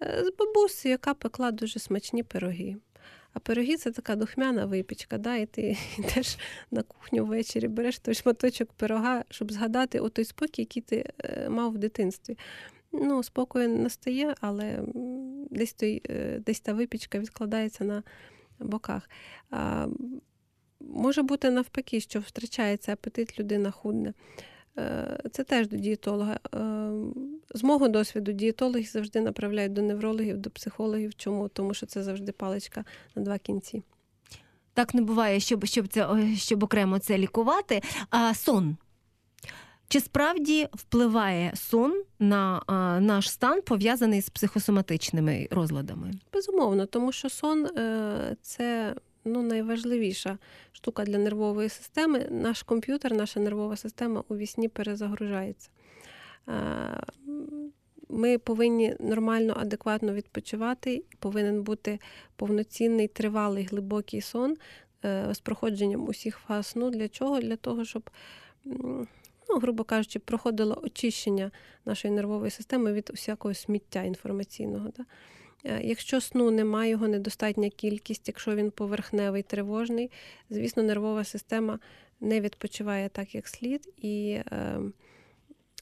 Е, 0.04 0.24
З 0.26 0.34
бабусею, 0.40 0.92
яка 0.92 1.14
пекла 1.14 1.52
дуже 1.52 1.80
смачні 1.80 2.24
пироги. 2.24 2.76
А 3.34 3.40
пироги 3.40 3.78
це 3.78 3.92
така 3.92 4.16
духмяна 4.16 4.66
випічка, 4.66 5.18
да? 5.18 5.36
і 5.36 5.46
ти 5.46 5.78
йдеш 5.98 6.38
на 6.72 6.84
кухню 6.84 7.26
ввечері, 7.26 7.68
береш 7.68 8.00
той 8.00 8.14
шматочок 8.14 8.74
пирога, 8.74 9.24
щоб 9.30 9.52
згадати 9.52 10.00
о 10.00 10.10
той 10.10 10.26
спокій, 10.26 10.62
який 10.62 10.82
ти 10.82 11.06
е, 11.24 11.50
мав 11.50 11.72
в 11.72 11.78
дитинстві. 11.78 12.38
Ну, 12.92 13.24
спокою 13.24 13.70
настає, 13.70 14.36
але 14.42 14.80
десь, 15.50 15.74
той, 15.74 16.02
е, 16.10 16.40
десь 16.40 16.60
та 16.60 16.74
випічка 16.74 17.20
відкладається 17.20 17.84
на 17.84 18.04
боках. 18.60 19.10
А, 19.50 19.88
Може 20.80 21.22
бути 21.22 21.50
навпаки, 21.50 22.00
що 22.00 22.20
втрачається 22.20 22.94
апетит, 22.94 23.40
людина 23.40 23.72
худне. 23.72 24.14
Е, 24.78 25.20
Це 25.32 25.44
теж 25.44 25.68
до 25.68 25.78
дієтолога. 25.78 26.40
Е, 26.56 26.92
З 27.54 27.64
мого 27.64 27.88
досвіду, 27.88 28.32
дієтологи 28.32 28.84
завжди 28.84 29.22
направляють 29.22 29.74
до 29.74 29.82
неврологів, 29.82 30.38
до 30.38 30.50
психологів. 30.50 31.16
Чому? 31.16 31.48
Тому 31.48 31.74
що 31.74 31.86
це 31.86 32.04
завжди 32.04 32.32
паличка 32.32 32.86
на 33.16 33.22
два 33.22 33.38
кінці. 33.38 33.84
Так 34.74 34.94
не 34.94 35.02
буває, 35.02 35.40
щоб, 35.40 35.66
щоб, 35.66 35.88
це, 35.88 36.08
щоб 36.36 36.64
окремо 36.64 37.00
це 37.00 37.18
лікувати. 37.18 37.82
А 38.10 38.34
сон. 38.34 38.78
Чи 39.88 40.00
справді 40.00 40.68
впливає 40.74 41.52
сон 41.56 42.04
на 42.20 42.62
а, 42.68 43.00
наш 43.00 43.32
стан, 43.32 43.62
пов'язаний 43.62 44.22
з 44.22 44.30
психосоматичними 44.30 45.48
розладами? 45.52 46.12
Безумовно, 46.34 46.86
тому 46.86 47.12
що 47.12 47.30
сон 47.30 47.66
е, 47.66 48.36
це 48.42 48.96
ну, 49.26 49.42
найважливіша 49.42 50.38
штука 50.72 51.04
для 51.04 51.18
нервової 51.18 51.70
системи. 51.70 52.28
Наш 52.30 52.64
комп'ютер, 52.64 53.14
наша 53.14 53.40
нервова 53.40 53.76
система 53.76 54.24
у 54.30 54.36
вісні 54.38 54.68
перезагружається. 54.68 55.70
Ми 58.10 58.38
повинні 58.38 58.96
нормально, 59.00 59.54
адекватно 59.58 60.14
відпочивати, 60.14 61.04
повинен 61.20 61.64
бути 61.64 62.00
повноцінний, 62.36 63.08
тривалий, 63.08 63.64
глибокий 63.64 64.22
сон 64.22 64.58
е, 65.06 65.28
з 65.34 65.40
проходженням 65.40 66.08
усіх 66.08 66.38
фаз 66.38 66.68
сну. 66.68 66.90
Для 66.90 67.08
чого? 67.08 67.40
Для 67.40 67.56
того, 67.56 67.86
щоб, 67.86 68.10
ну, 69.50 69.58
грубо 69.62 69.84
кажучи, 69.84 70.20
проходило 70.20 70.82
очищення 70.84 71.52
нашої 71.86 72.14
нервової 72.14 72.52
системи 72.52 72.94
від 72.94 73.10
усякого 73.14 73.54
сміття 73.54 74.04
інформаційного. 74.04 74.90
Да? 74.98 75.06
Е, 75.66 75.82
Якщо 75.84 76.22
сну 76.22 76.52
немає, 76.52 76.92
його 76.92 77.08
недостатня 77.08 77.70
кількість, 77.70 78.28
якщо 78.28 78.56
він 78.56 78.72
поверхневий, 78.72 79.44
тривожний, 79.44 80.12
звісно, 80.50 80.84
нервова 80.84 81.24
система 81.24 81.80
не 82.22 82.42
відпочиває 82.42 83.10
так, 83.10 83.36
як 83.36 83.48
слід, 83.48 83.94
і 83.98 84.40
е, 84.52 84.80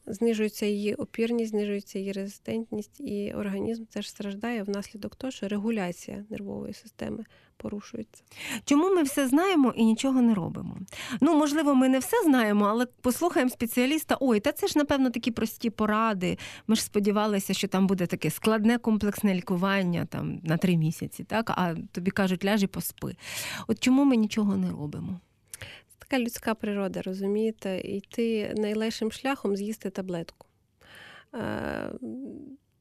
знижується 0.09 0.65
її 0.65 0.95
опірність, 0.95 1.51
знижується 1.51 1.99
її 1.99 2.11
резистентність, 2.11 2.99
і 2.99 3.33
організм 3.33 3.85
теж 3.85 4.09
страждає 4.09 4.63
внаслідок 4.63 5.15
того, 5.15 5.31
що 5.31 5.47
регуляція 5.47 6.25
нервової 6.29 6.73
системи 6.73 7.23
порушується. 7.57 8.23
Чому 8.65 8.95
ми 8.95 9.03
все 9.03 9.27
знаємо 9.27 9.73
і 9.75 9.85
нічого 9.85 10.21
не 10.21 10.33
робимо? 10.33 10.77
Ну, 11.21 11.37
можливо, 11.37 11.75
ми 11.75 11.89
не 11.89 11.99
все 11.99 12.23
знаємо, 12.23 12.65
але 12.65 12.85
послухаємо 12.85 13.49
спеціаліста. 13.49 14.17
Ой, 14.19 14.39
та 14.39 14.51
це 14.51 14.67
ж, 14.67 14.77
напевно, 14.77 15.09
такі 15.09 15.31
прості 15.31 15.69
поради. 15.69 16.37
Ми 16.67 16.75
ж 16.75 16.83
сподівалися, 16.83 17.53
що 17.53 17.67
там 17.67 17.87
буде 17.87 18.05
таке 18.07 18.29
складне 18.29 18.77
комплексне 18.77 19.35
лікування 19.35 20.05
там, 20.05 20.39
на 20.43 20.57
три 20.57 20.77
місяці, 20.77 21.23
так? 21.23 21.49
а 21.49 21.75
тобі 21.91 22.11
кажуть, 22.11 22.45
ляж 22.45 22.63
і 22.63 22.67
поспи. 22.67 23.15
От 23.67 23.79
чому 23.79 24.03
ми 24.03 24.15
нічого 24.15 24.57
не 24.57 24.71
робимо? 24.71 25.19
Така 25.99 26.19
людська 26.19 26.55
природа, 26.55 27.01
розумієте, 27.01 27.79
йти 27.79 28.53
найлегшим 28.57 29.11
шляхом 29.11 29.55
з'їсти 29.55 29.89
таблетку. 29.89 30.47
Е, 31.35 31.91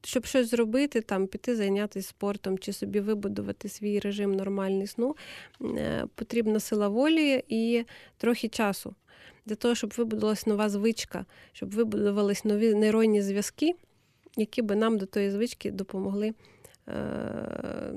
Щоб 0.05 0.27
щось 0.27 0.51
зробити, 0.51 1.01
там 1.01 1.27
піти 1.27 1.57
зайнятися 1.57 2.09
спортом 2.09 2.59
чи 2.59 2.73
собі 2.73 3.01
вибудувати 3.01 3.69
свій 3.69 4.01
режим 4.01 4.35
нормальний 4.35 4.87
сну, 4.87 5.17
е, 5.61 6.07
потрібна 6.15 6.61
сила 6.61 6.89
волі 6.89 7.45
і 7.49 7.85
трохи 8.17 8.49
часу 8.49 8.95
для 9.47 9.55
того, 9.55 9.75
щоб 9.75 9.95
вибудувалась 9.97 10.47
нова 10.47 10.69
звичка, 10.69 11.27
щоб 11.53 11.71
вибудувались 11.71 12.45
нові 12.45 12.75
нейронні 12.75 13.23
зв'язки, 13.23 13.75
які 14.37 14.63
би 14.63 14.77
нам 14.77 14.99
до 14.99 15.07
тої 15.07 15.31
звички 15.31 15.71
допомогли 15.71 16.35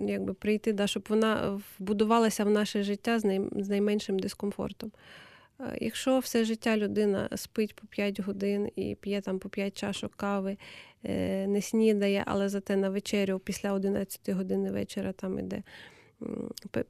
якби 0.07 0.33
прийти, 0.33 0.73
да, 0.73 0.87
щоб 0.87 1.05
вона 1.09 1.61
вбудувалася 1.79 2.43
в 2.43 2.49
наше 2.49 2.83
життя 2.83 3.19
з, 3.19 3.25
най, 3.25 3.41
з 3.51 3.69
найменшим 3.69 4.19
дискомфортом. 4.19 4.91
Е, 5.59 5.77
Якщо 5.81 6.19
все 6.19 6.45
життя 6.45 6.77
людина 6.77 7.29
спить 7.35 7.75
по 7.75 7.87
5 7.87 8.19
годин 8.19 8.69
і 8.75 8.95
п'є 9.01 9.21
там 9.21 9.39
по 9.39 9.49
5 9.49 9.77
чашок 9.77 10.15
кави, 10.15 10.57
е, 11.03 11.47
не 11.47 11.61
снідає, 11.61 12.23
але 12.27 12.49
зате 12.49 12.75
на 12.75 12.89
вечерю 12.89 13.39
після 13.39 13.73
11 13.73 14.29
години 14.29 14.71
вечора 14.71 15.11
там 15.11 15.39
іде 15.39 15.63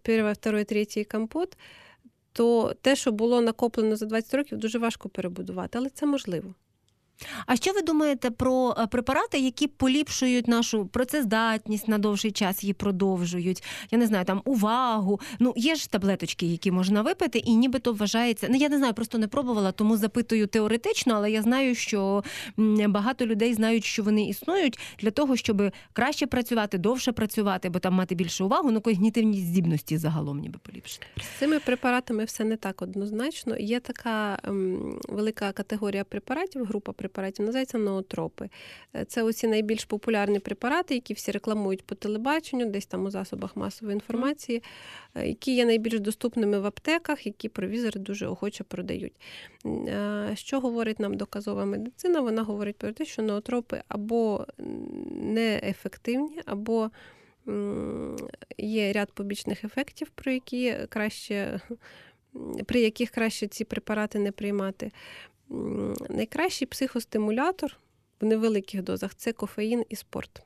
перший, 0.02 0.34
второй, 0.34 0.64
третій 0.64 1.04
компот, 1.04 1.58
то 2.34 2.74
те, 2.82 2.96
що 2.96 3.12
було 3.12 3.42
накоплено 3.42 3.96
за 3.96 4.06
20 4.06 4.34
років, 4.34 4.58
дуже 4.58 4.80
важко 4.80 5.10
перебудувати, 5.10 5.78
але 5.78 5.90
це 5.90 6.06
можливо. 6.06 6.56
А 7.46 7.56
що 7.56 7.72
ви 7.72 7.82
думаєте 7.82 8.32
про 8.32 8.76
е, 8.80 8.88
препарати, 8.88 9.40
які 9.40 9.68
поліпшують 9.68 10.48
нашу 10.48 10.86
працездатність 10.86 11.88
на 11.88 11.98
довший 11.98 12.32
час, 12.32 12.64
її 12.64 12.74
продовжують? 12.74 13.64
Я 13.92 13.98
не 13.98 14.08
знаю, 14.08 14.26
там 14.26 14.42
увагу. 14.46 15.20
Ну 15.40 15.54
є 15.56 15.76
ж 15.76 15.92
таблеточки, 15.92 16.46
які 16.46 16.72
можна 16.72 17.02
випити, 17.02 17.40
і 17.40 17.56
нібито 17.56 17.94
вважається. 17.94 18.48
Ну 18.50 18.56
я 18.56 18.70
не 18.70 18.78
знаю, 18.78 18.94
просто 18.94 19.18
не 19.18 19.28
пробувала, 19.28 19.72
тому 19.72 19.98
запитую 19.98 20.48
теоретично, 20.48 21.14
але 21.14 21.32
я 21.32 21.42
знаю, 21.42 21.76
що 21.76 22.24
багато 22.88 23.26
людей 23.26 23.54
знають, 23.54 23.86
що 23.86 24.04
вони 24.04 24.28
існують 24.28 24.80
для 25.00 25.12
того, 25.12 25.36
щоб 25.36 25.72
краще 25.94 26.28
працювати, 26.28 26.78
довше 26.78 27.12
працювати, 27.12 27.70
бо 27.70 27.80
там 27.80 27.94
мати 27.94 28.16
більше 28.16 28.44
увагу, 28.44 28.72
ну 28.72 28.82
когнітивні 28.82 29.40
здібності 29.40 29.98
загалом 29.98 30.40
ніби 30.40 30.60
поліпшити. 30.60 31.06
З 31.18 31.40
цими 31.40 31.60
препаратами 31.60 32.24
все 32.24 32.44
не 32.44 32.56
так 32.58 32.82
однозначно. 32.82 33.58
Є 33.58 33.80
така 33.80 34.40
ем, 34.44 35.00
велика 35.10 35.52
категорія 35.52 36.04
препаратів, 36.04 36.66
група 36.66 36.92
препаратів, 36.92 37.11
називається 37.18 37.78
ноотропи. 37.78 38.50
Е, 38.96 39.06
Це 39.06 39.24
оці 39.24 39.48
найбільш 39.48 39.86
популярні 39.86 40.40
препарати, 40.40 40.94
які 40.94 41.14
всі 41.14 41.32
рекламують 41.32 41.84
по 41.84 41.96
телебаченню, 41.96 42.66
десь 42.66 42.86
там 42.86 43.06
у 43.06 43.10
засобах 43.10 43.56
масової 43.56 43.96
інформації, 43.96 44.64
е, 45.16 45.28
які 45.28 45.56
є 45.56 45.66
найбільш 45.66 46.00
доступними 46.00 46.60
в 46.60 46.66
аптеках, 46.66 47.26
які 47.26 47.50
провізори 47.50 48.00
дуже 48.00 48.28
охоче 48.28 48.64
продають. 48.64 49.14
Е, 49.66 50.32
Що 50.36 50.60
говорить 50.60 51.00
нам 51.00 51.18
доказова 51.18 51.66
медицина? 51.66 52.22
Вона 52.22 52.44
говорить 52.44 52.78
про 52.78 52.92
те, 52.92 53.06
що 53.06 53.22
ноотропи 53.22 53.82
або 53.88 54.46
неефективні, 55.12 56.42
або 56.46 56.92
є 58.58 58.94
ряд 58.94 59.12
побічних 59.12 59.64
ефектів, 59.64 60.10
про 60.16 60.32
які 60.32 60.76
краще, 60.90 61.60
при 62.66 62.82
яких 62.82 63.10
краще 63.10 63.48
ці 63.48 63.64
препарати 63.64 64.20
не 64.20 64.32
приймати. 64.32 64.92
Найкращий 66.10 66.68
психостимулятор 66.68 67.78
в 68.22 68.26
невеликих 68.26 68.84
дозах 68.84 69.16
це 69.16 69.34
кофеїн 69.34 69.86
і 69.90 69.96
спорт. 69.96 70.44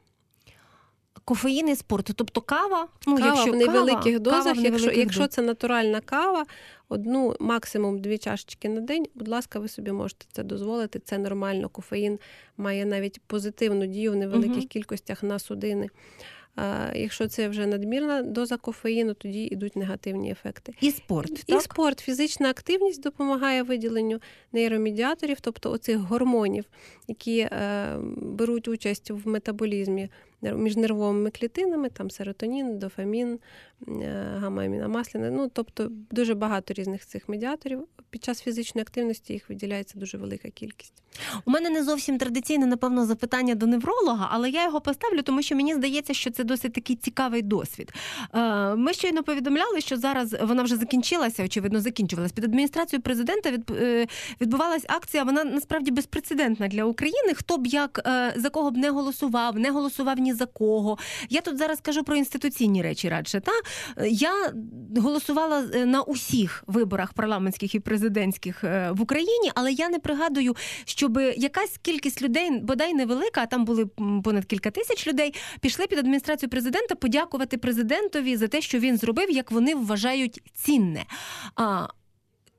Кофеїн 1.25 1.69
і 1.69 1.75
спорт, 1.75 2.11
тобто 2.15 2.41
кава, 2.41 2.87
ну 3.07 3.17
кава 3.17 3.27
якщо 3.27 3.51
в 3.51 3.55
невеликих 3.55 4.03
кава, 4.03 4.19
дозах, 4.19 4.43
кава 4.43 4.51
в 4.51 4.55
якщо, 4.55 4.71
невеликих 4.71 4.97
якщо 4.97 5.27
це 5.27 5.41
натуральна 5.41 6.01
кава, 6.01 6.45
одну, 6.89 7.35
максимум 7.39 8.01
дві 8.01 8.17
чашечки 8.17 8.69
на 8.69 8.81
день, 8.81 9.05
будь 9.15 9.27
ласка, 9.27 9.59
ви 9.59 9.67
собі 9.67 9.91
можете 9.91 10.25
це 10.31 10.43
дозволити. 10.43 10.99
Це 10.99 11.17
нормально. 11.17 11.69
Кофеїн 11.69 12.19
має 12.57 12.85
навіть 12.85 13.21
позитивну 13.27 13.85
дію 13.85 14.11
в 14.11 14.15
невеликих 14.15 14.57
Мгм. 14.57 14.67
кількостях 14.67 15.23
на 15.23 15.39
судини. 15.39 15.89
Якщо 16.95 17.27
це 17.27 17.47
вже 17.47 17.65
надмірна 17.65 18.21
доза 18.21 18.57
кофеїну, 18.57 19.13
тоді 19.13 19.43
йдуть 19.43 19.75
негативні 19.75 20.31
ефекти. 20.31 20.73
і 20.81 20.91
спорт, 20.91 21.43
І 21.47 21.59
спорт, 21.59 21.99
фізична 21.99 22.49
активність 22.49 23.03
допомагає 23.03 23.63
виділенню 23.63 24.19
нейромедіаторів, 24.53 25.37
тобто 25.41 25.71
оцих 25.71 25.97
гормонів, 25.97 26.65
які 27.07 27.39
е, 27.39 27.49
беруть 28.17 28.67
участь 28.67 29.11
в 29.11 29.27
метаболізмі 29.27 30.09
між 30.41 30.75
нервовими 30.77 31.29
клітинами, 31.29 31.89
там 31.89 32.11
серотонін, 32.11 32.79
дофамін, 32.79 33.39
е, 33.87 34.39
гамма-аміномасляне. 34.41 35.31
Ну, 35.31 35.51
тобто 35.53 35.87
дуже 36.11 36.33
багато 36.33 36.73
різних 36.73 37.05
цих 37.05 37.29
медіаторів. 37.29 37.83
Під 38.09 38.23
час 38.23 38.41
фізичної 38.41 38.81
активності 38.81 39.33
їх 39.33 39.49
виділяється 39.49 39.99
дуже 39.99 40.17
велика 40.17 40.49
кількість. 40.49 40.93
У 41.45 41.51
мене 41.51 41.69
не 41.69 41.83
зовсім 41.83 42.17
традиційне, 42.17 42.65
напевно, 42.65 43.05
запитання 43.05 43.55
до 43.55 43.65
невролога, 43.65 44.29
але 44.31 44.49
я 44.49 44.63
його 44.63 44.81
поставлю, 44.81 45.21
тому 45.21 45.41
що 45.41 45.55
мені 45.55 45.73
здається, 45.73 46.13
що 46.13 46.31
це 46.31 46.43
досить 46.43 46.73
такий 46.73 46.95
цікавий 46.95 47.41
досвід. 47.41 47.93
Е, 48.33 48.75
Ми 48.75 48.93
щойно 48.93 49.23
повідомляли, 49.23 49.81
що 49.81 49.97
зараз 49.97 50.35
вона 50.41 50.63
вже 50.63 50.75
закінчилася, 50.75 51.45
очевидно, 51.45 51.81
закінчувалась. 51.81 52.31
Під 52.31 52.43
адміністрацією 52.43 53.01
президента 53.01 53.51
е, 53.71 54.07
відбувалась 54.41 54.85
акція. 54.87 55.23
Вона 55.23 55.43
насправді 55.43 55.91
безпрецедентна 55.91 56.67
для 56.67 56.83
України. 56.83 57.33
Хто 57.33 57.57
б 57.57 57.67
як 57.67 58.01
за 58.35 58.49
кого 58.49 58.71
б 58.71 58.77
не 58.77 58.89
голосував, 58.89 59.59
не 59.59 59.71
голосував 59.71 60.19
ні 60.19 60.33
за 60.33 60.45
кого. 60.45 60.97
Я 61.29 61.41
тут 61.41 61.57
зараз 61.57 61.79
кажу 61.81 62.03
про 62.03 62.15
інституційні 62.15 62.81
речі 62.81 63.09
радше. 63.09 63.39
Та 63.39 63.51
я 64.07 64.53
голосувала 64.97 65.69
е, 65.73 65.85
на 65.85 66.01
усіх 66.01 66.63
виборах 66.67 67.13
парламентських 67.13 67.75
і 67.75 67.79
президентських 67.79 68.63
е, 68.63 68.91
в 68.91 69.01
Україні, 69.01 69.51
але 69.55 69.71
я 69.71 69.89
не 69.89 69.99
пригадую, 69.99 70.55
щоб 70.85 71.17
якась 71.37 71.77
кількість 71.81 72.21
людей, 72.21 72.59
бодай 72.59 72.93
невелика, 72.93 73.41
а 73.41 73.45
там 73.45 73.65
були 73.65 73.85
понад 74.23 74.45
кілька 74.45 74.71
тисяч 74.71 75.07
людей, 75.07 75.33
пішли 75.61 75.87
під 75.87 75.99
адміністрацію 75.99 76.49
президента 76.49 76.95
подякувати 76.95 77.57
президентові 77.57 78.37
за 78.37 78.47
те, 78.47 78.61
що 78.61 78.79
він 78.79 78.97
зробив, 78.97 79.31
як 79.31 79.51
вони 79.51 79.75
вважають 79.75 80.41
цінне. 80.53 81.05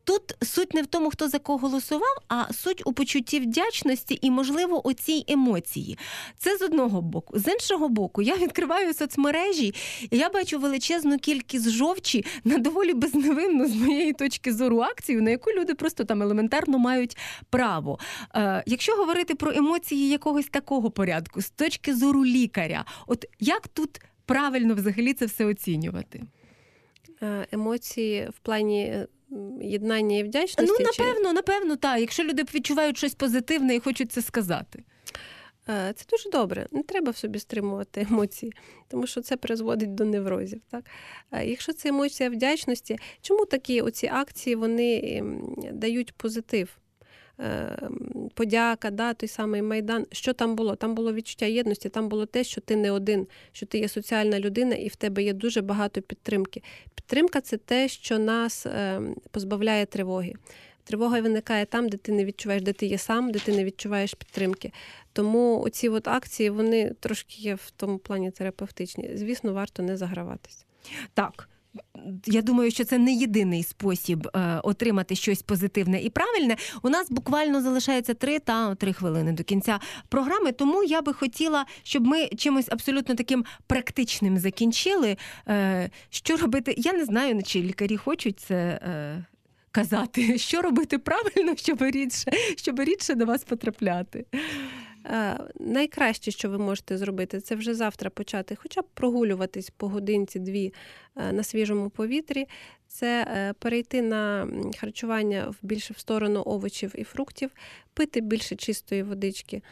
Тут 0.07 0.37
суть 0.43 0.75
не 0.75 0.83
в 0.83 0.87
тому, 0.87 1.11
хто 1.11 1.29
за 1.29 1.39
кого 1.39 1.59
голосував, 1.59 2.17
а 2.29 2.53
суть 2.53 2.83
у 2.85 2.93
почутті 2.93 3.41
вдячності 3.41 4.19
і, 4.23 4.31
можливо, 4.31 4.89
оцій 4.89 5.25
емоції. 5.29 5.99
Це 6.39 6.57
з 6.57 6.63
одного 6.63 7.03
боку. 7.03 7.39
З 7.39 7.53
іншого 7.53 7.89
боку, 7.89 8.23
я 8.23 8.37
відкриваю 8.37 8.95
соцмережі, 8.95 9.75
і 10.11 10.19
я 10.19 10.29
бачу 10.29 10.59
величезну 10.59 11.19
кількість 11.19 11.71
жовчі 11.71 12.25
на 12.45 12.59
доволі 12.59 12.95
безневинну, 12.95 13.69
з 13.69 13.75
моєї 13.75 14.13
точки 14.13 14.53
зору, 14.53 14.81
акцію, 14.81 15.23
на 15.23 15.31
яку 15.31 15.51
люди 15.51 15.75
просто 15.75 16.05
там 16.05 16.23
елементарно 16.23 16.79
мають 16.79 17.17
право. 17.51 17.99
Е, 18.35 18.63
якщо 18.67 18.93
говорити 18.93 19.35
про 19.35 19.53
емоції 19.53 20.09
якогось 20.09 20.47
такого 20.47 20.91
порядку, 20.91 21.43
з 21.43 21.51
точки 21.51 21.95
зору 21.95 22.25
лікаря, 22.25 22.85
от 23.07 23.25
як 23.41 23.69
тут 23.69 24.01
правильно 24.27 24.75
взагалі 24.75 25.13
це 25.13 25.27
все 25.27 25.45
оцінювати? 25.45 26.23
Е, 27.23 27.47
Емоції 27.53 28.29
в 28.35 28.39
плані 28.39 28.83
е, 28.83 29.07
єднання 29.63 30.19
і 30.19 30.23
вдячності. 30.23 30.77
Ну, 30.85 30.91
чи- 30.93 31.03
напевно, 31.03 31.33
напевно, 31.33 31.77
так. 31.77 32.01
Якщо 32.01 32.25
люди 32.25 32.45
відчувають 32.55 32.97
щось 32.99 33.15
позитивне 33.15 33.75
і 33.75 33.81
хочуть 33.81 34.13
це 34.13 34.23
сказати. 34.23 34.85
Е, 35.69 35.93
Це 35.97 36.05
дуже 36.11 36.31
добре. 36.31 36.67
Не 36.71 36.83
треба 36.83 37.11
в 37.11 37.17
собі 37.17 37.39
стримувати 37.39 38.01
емоції, 38.11 38.53
тому 38.89 39.07
що 39.07 39.21
це 39.21 39.37
призводить 39.37 39.95
до 39.95 40.05
неврозів. 40.05 40.61
Так? 40.71 40.85
Е, 41.33 41.47
Якщо 41.47 41.73
це 41.73 41.89
емоція 41.89 42.31
вдячності, 42.31 42.99
чому 43.21 43.47
такі 43.47 43.81
оці 43.81 44.07
акції 44.13 44.57
вони 44.57 45.23
дають 45.73 46.13
позитив? 46.13 46.79
Е, 47.39 47.79
м, 47.83 48.31
Подяка, 48.35 48.91
да, 48.91 49.15
той 49.15 49.29
самий 49.29 49.63
майдан. 49.63 50.07
Що 50.13 50.33
там 50.33 50.57
було? 50.57 50.77
Там 50.77 50.95
було 50.95 51.13
відчуття 51.13 51.47
єдності, 51.47 51.89
там 51.89 52.09
було 52.09 52.27
те, 52.27 52.45
що 52.45 52.61
ти 52.61 52.77
не 52.77 52.91
один, 52.91 53.27
що 53.53 53.67
ти 53.67 53.79
є 53.79 53.89
соціальна 53.89 54.41
людина, 54.41 54.75
і 54.75 54.89
в 54.89 54.97
тебе 54.97 55.23
є 55.23 55.33
дуже 55.33 55.61
багато 55.63 56.03
підтримки. 56.03 56.63
Підтримка 56.95 57.41
це 57.41 57.57
те, 57.57 57.89
що 57.89 58.19
нас 58.19 58.67
ем, 58.67 59.17
позбавляє 59.31 59.87
тривоги. 59.87 60.35
Тривога 60.85 61.21
виникає 61.21 61.67
там, 61.67 61.89
де 61.89 61.97
ти 61.97 62.13
не 62.13 62.25
відчуваєш, 62.25 62.63
де 62.63 62.73
ти 62.73 62.87
є 62.87 62.99
сам, 62.99 63.33
де 63.33 63.39
ти 63.39 63.53
не 63.53 63.65
відчуваєш 63.65 64.15
підтримки. 64.15 64.73
Тому 65.13 65.61
оці 65.61 65.89
от 65.89 66.09
акції 66.09 66.51
вони 66.51 66.95
трошки 67.01 67.43
є 67.43 67.55
в 67.55 67.71
тому 67.77 67.99
плані 67.99 68.31
терапевтичні. 68.31 69.11
Звісно, 69.15 69.53
варто 69.53 69.83
не 69.83 69.97
заграватися. 69.97 70.65
Так. 71.15 71.49
Я 72.27 72.43
думаю, 72.43 72.71
що 72.71 72.85
це 72.85 72.99
не 72.99 73.13
єдиний 73.13 73.63
спосіб 73.63 74.29
е, 74.29 74.61
отримати 74.63 75.15
щось 75.15 75.43
позитивне 75.43 76.03
і 76.03 76.11
правильне. 76.11 76.57
У 76.83 76.89
нас 76.89 77.11
буквально 77.11 77.63
залишається 77.63 78.15
три 78.15 78.39
та 78.39 78.75
три 78.75 78.93
хвилини 78.93 79.33
до 79.33 79.45
кінця 79.45 79.81
програми. 80.09 80.53
Тому 80.53 80.85
я 80.85 81.03
би 81.03 81.13
хотіла, 81.13 81.67
щоб 81.83 82.07
ми 82.07 82.29
чимось 82.29 82.67
абсолютно 82.71 83.15
таким 83.15 83.45
практичним 83.67 84.39
закінчили. 84.39 85.17
Е, 85.49 85.91
що 86.11 86.37
робити? 86.37 86.75
Я 86.79 86.93
не 86.93 87.05
знаю, 87.05 87.43
чи 87.43 87.63
лікарі 87.63 87.97
хочуть 87.97 88.41
це. 88.41 88.55
Е, 88.57 89.25
Казати, 89.71 90.39
що 90.49 90.63
робити 90.63 90.99
правильно, 90.99 91.57
щоб 91.57 91.83
рідше, 91.83 92.33
щоб 92.57 92.81
рідше 92.81 93.15
до 93.15 93.25
вас 93.25 93.45
потрапляти. 93.45 94.25
Е, 95.11 95.39
Найкраще, 95.61 96.31
що 96.31 96.51
ви 96.51 96.59
можете 96.59 96.99
зробити, 96.99 97.41
це 97.41 97.55
вже 97.55 97.75
завтра 97.75 98.11
почати, 98.11 98.55
хоча 98.55 98.81
б 98.81 98.85
прогулюватись 98.95 99.71
по 99.71 99.89
годинці-дві 99.89 100.75
е, 101.17 101.33
на 101.33 101.43
свіжому 101.43 101.91
повітрі. 101.91 102.47
Це 102.87 103.27
е, 103.31 103.53
перейти 103.53 104.03
на 104.03 104.49
харчування 104.79 105.49
в 105.49 105.67
більше 105.67 105.95
в 105.95 105.99
сторону 105.99 106.43
овочів 106.47 106.93
і 106.95 107.05
фруктів, 107.05 107.51
пити 107.95 108.21
більше 108.21 108.57
чистої 108.57 109.03
водички, 109.03 109.63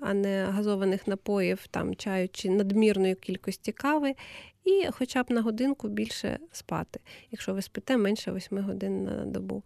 а 0.00 0.14
не 0.14 0.44
газованих 0.44 1.06
напоїв, 1.06 1.66
там 1.70 1.94
чаю 1.94 2.28
чи 2.28 2.50
надмірної 2.50 3.14
кількості 3.14 3.72
кави, 3.72 4.14
і 4.64 4.86
хоча 4.90 5.22
б 5.22 5.30
на 5.30 5.42
годинку 5.42 5.88
більше 5.88 6.38
спати, 6.52 7.00
якщо 7.30 7.54
ви 7.54 7.62
спите 7.62 7.96
менше 7.96 8.32
8 8.32 8.58
годин 8.58 9.04
на 9.04 9.24
добу. 9.24 9.62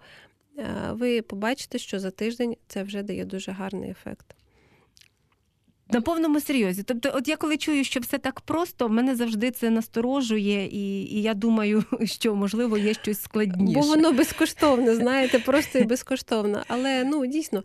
Ви 0.91 1.23
побачите, 1.23 1.79
що 1.79 2.01
за 2.01 2.11
тиждень 2.11 2.57
це 2.67 2.83
вже 2.83 3.03
дає 3.03 3.25
дуже 3.25 3.53
гарний 3.53 3.91
ефект. 3.91 4.38
На 5.91 6.01
повному 6.01 6.41
серйозі. 6.41 6.83
Тобто, 6.83 7.11
от 7.15 7.29
я 7.29 7.37
коли 7.37 7.57
чую, 7.57 7.85
що 7.85 8.01
все 8.01 8.19
так 8.19 8.41
просто, 8.41 8.89
мене 8.89 9.17
завжди 9.17 9.51
це 9.51 9.71
насторожує, 9.71 10.67
і, 10.67 11.03
і 11.03 11.23
я 11.23 11.35
думаю, 11.35 11.85
що 12.05 12.35
можливо 12.35 12.79
є 12.79 12.95
щось 12.95 13.21
складніше. 13.21 13.81
Бо 13.81 13.87
воно 13.87 14.13
безкоштовне, 14.13 14.95
знаєте, 14.95 15.39
просто 15.39 15.79
і 15.79 15.85
безкоштовно. 15.85 16.63
Але 16.69 17.05
ну 17.05 17.27
дійсно 17.27 17.63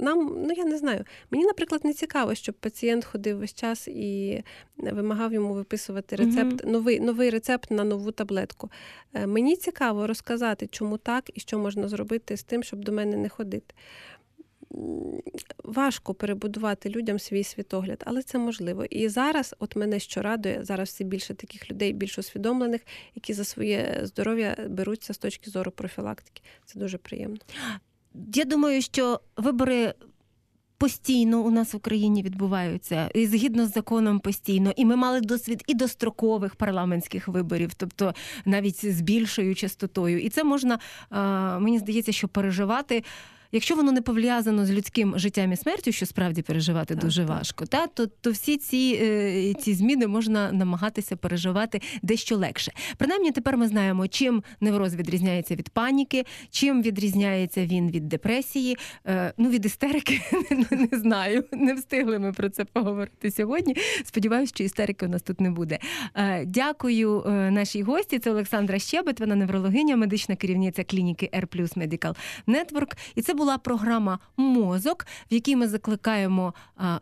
нам, 0.00 0.44
ну 0.46 0.52
я 0.56 0.64
не 0.64 0.78
знаю, 0.78 1.04
мені, 1.30 1.44
наприклад, 1.44 1.84
не 1.84 1.92
цікаво, 1.92 2.34
щоб 2.34 2.54
пацієнт 2.54 3.04
ходив 3.04 3.38
весь 3.38 3.54
час 3.54 3.88
і 3.88 4.42
вимагав 4.76 5.32
йому 5.32 5.54
виписувати 5.54 6.16
рецепт, 6.16 6.64
mm-hmm. 6.64 6.70
новий 6.70 7.00
новий 7.00 7.30
рецепт 7.30 7.70
на 7.70 7.84
нову 7.84 8.12
таблетку. 8.12 8.70
Е, 9.14 9.26
мені 9.26 9.56
цікаво 9.56 10.06
розказати, 10.06 10.66
чому 10.66 10.98
так 10.98 11.30
і 11.34 11.40
що 11.40 11.58
можна 11.58 11.88
зробити 11.88 12.36
з 12.36 12.42
тим, 12.42 12.62
щоб 12.62 12.84
до 12.84 12.92
мене 12.92 13.16
не 13.16 13.28
ходити 13.28 13.74
важко 15.64 16.14
перебудувати 16.14 16.90
людям 16.90 17.18
свій 17.18 17.44
світогляд, 17.44 18.02
але 18.06 18.22
це 18.22 18.38
можливо. 18.38 18.84
І 18.84 19.08
зараз, 19.08 19.54
от 19.58 19.76
мене 19.76 19.98
що 20.00 20.22
радує, 20.22 20.64
зараз 20.64 20.88
все 20.88 21.04
більше 21.04 21.34
таких 21.34 21.70
людей, 21.70 21.92
більш 21.92 22.18
усвідомлених, 22.18 22.80
які 23.14 23.32
за 23.32 23.44
своє 23.44 24.00
здоров'я 24.02 24.56
беруться 24.68 25.14
з 25.14 25.18
точки 25.18 25.50
зору 25.50 25.70
профілактики. 25.70 26.42
Це 26.64 26.78
дуже 26.78 26.98
приємно. 26.98 27.38
Я 28.34 28.44
думаю, 28.44 28.82
що 28.82 29.20
вибори. 29.36 29.94
Постійно 30.78 31.40
у 31.40 31.50
нас 31.50 31.72
в 31.72 31.76
Україні 31.76 32.22
відбуваються 32.22 33.10
і 33.14 33.26
згідно 33.26 33.66
з 33.66 33.72
законом 33.72 34.20
постійно. 34.20 34.72
І 34.76 34.84
ми 34.84 34.96
мали 34.96 35.20
досвід 35.20 35.64
і 35.66 35.74
дострокових 35.74 36.56
парламентських 36.56 37.28
виборів, 37.28 37.74
тобто 37.74 38.14
навіть 38.44 38.92
з 38.92 39.00
більшою 39.00 39.54
частотою. 39.54 40.20
І 40.20 40.28
це 40.28 40.44
можна 40.44 40.78
мені 41.60 41.78
здається, 41.78 42.12
що 42.12 42.28
переживати. 42.28 43.04
Якщо 43.52 43.74
воно 43.74 43.92
не 43.92 44.02
пов'язано 44.02 44.66
з 44.66 44.70
людським 44.70 45.18
життям 45.18 45.52
і 45.52 45.56
смертю, 45.56 45.92
що 45.92 46.06
справді 46.06 46.42
переживати 46.42 46.94
так, 46.94 47.04
дуже 47.04 47.20
так. 47.20 47.30
важко, 47.30 47.66
та 47.66 47.86
то 47.86 48.06
то 48.06 48.30
всі 48.30 48.56
ці 48.56 49.00
е, 49.02 49.54
ці 49.54 49.74
зміни 49.74 50.06
можна 50.06 50.52
намагатися 50.52 51.16
переживати 51.16 51.80
дещо 52.02 52.36
легше. 52.36 52.72
Принаймні, 52.96 53.30
тепер 53.30 53.56
ми 53.56 53.68
знаємо, 53.68 54.08
чим 54.08 54.42
невроз 54.60 54.94
відрізняється 54.94 55.54
від 55.54 55.68
паніки, 55.68 56.24
чим 56.50 56.82
відрізняється 56.82 57.66
він 57.66 57.90
від 57.90 58.08
депресії. 58.08 58.76
Е, 59.06 59.32
ну 59.38 59.50
від 59.50 59.66
істерики 59.66 60.20
не 60.70 60.98
знаю. 60.98 61.44
Не 61.52 61.74
встигли 61.74 62.18
ми 62.18 62.32
про 62.32 62.50
це 62.50 62.64
поговорити 62.64 63.30
сьогодні. 63.30 63.76
Сподіваюся, 64.04 64.52
що 64.54 64.64
істерики 64.64 65.06
у 65.06 65.08
нас 65.08 65.22
тут 65.22 65.40
не 65.40 65.50
буде. 65.50 65.78
Е, 66.14 66.44
дякую 66.44 67.24
нашій 67.50 67.82
гості. 67.82 68.18
Це 68.18 68.30
Олександра 68.30 68.78
Щебет, 68.78 69.20
вона 69.20 69.34
неврологиня, 69.34 69.96
медична 69.96 70.36
керівниця 70.36 70.84
клініки 70.84 71.30
R 71.34 71.46
Medical 71.76 72.16
Network. 72.46 72.96
І 73.14 73.22
це 73.22 73.34
була 73.40 73.58
програма 73.58 74.18
Мозок, 74.36 75.06
в 75.30 75.34
якій 75.34 75.56
ми 75.56 75.68
закликаємо 75.68 76.54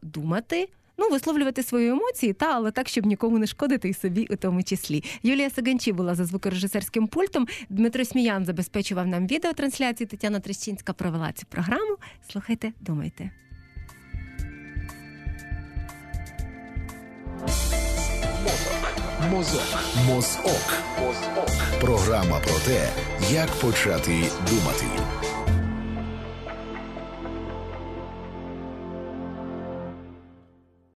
думати. 0.03 0.69
Ну, 0.99 1.09
висловлювати 1.11 1.63
свої 1.63 1.89
емоції, 1.89 2.33
та 2.33 2.47
але 2.55 2.71
так, 2.71 2.89
щоб 2.89 3.07
нікому 3.07 3.39
не 3.39 3.47
шкодити 3.47 3.89
і 3.89 3.95
собі 3.95 4.27
у 4.31 4.37
тому 4.37 4.63
числі. 4.63 5.05
Юлія 5.23 5.51
Саганчі 5.51 5.93
була 5.93 6.15
за 6.15 6.25
звукорежисерським 6.25 7.07
пультом. 7.07 7.47
Дмитро 7.69 8.05
Сміян 8.05 8.45
забезпечував 8.45 9.07
нам 9.07 9.27
відеотрансляцію. 9.27 10.07
Тетяна 10.07 10.41
Трещинська 10.41 10.93
провела 10.93 11.33
цю 11.33 11.47
програму. 11.47 11.97
Слухайте, 12.29 12.73
думайте. 12.81 13.31
Мозок. 19.31 19.63
Мозок. 20.07 20.75
Мозок. 21.01 21.51
Програма 21.81 22.41
про 22.41 22.59
те, 22.67 22.89
як 23.33 23.51
почати 23.51 24.25
думати. 24.51 25.18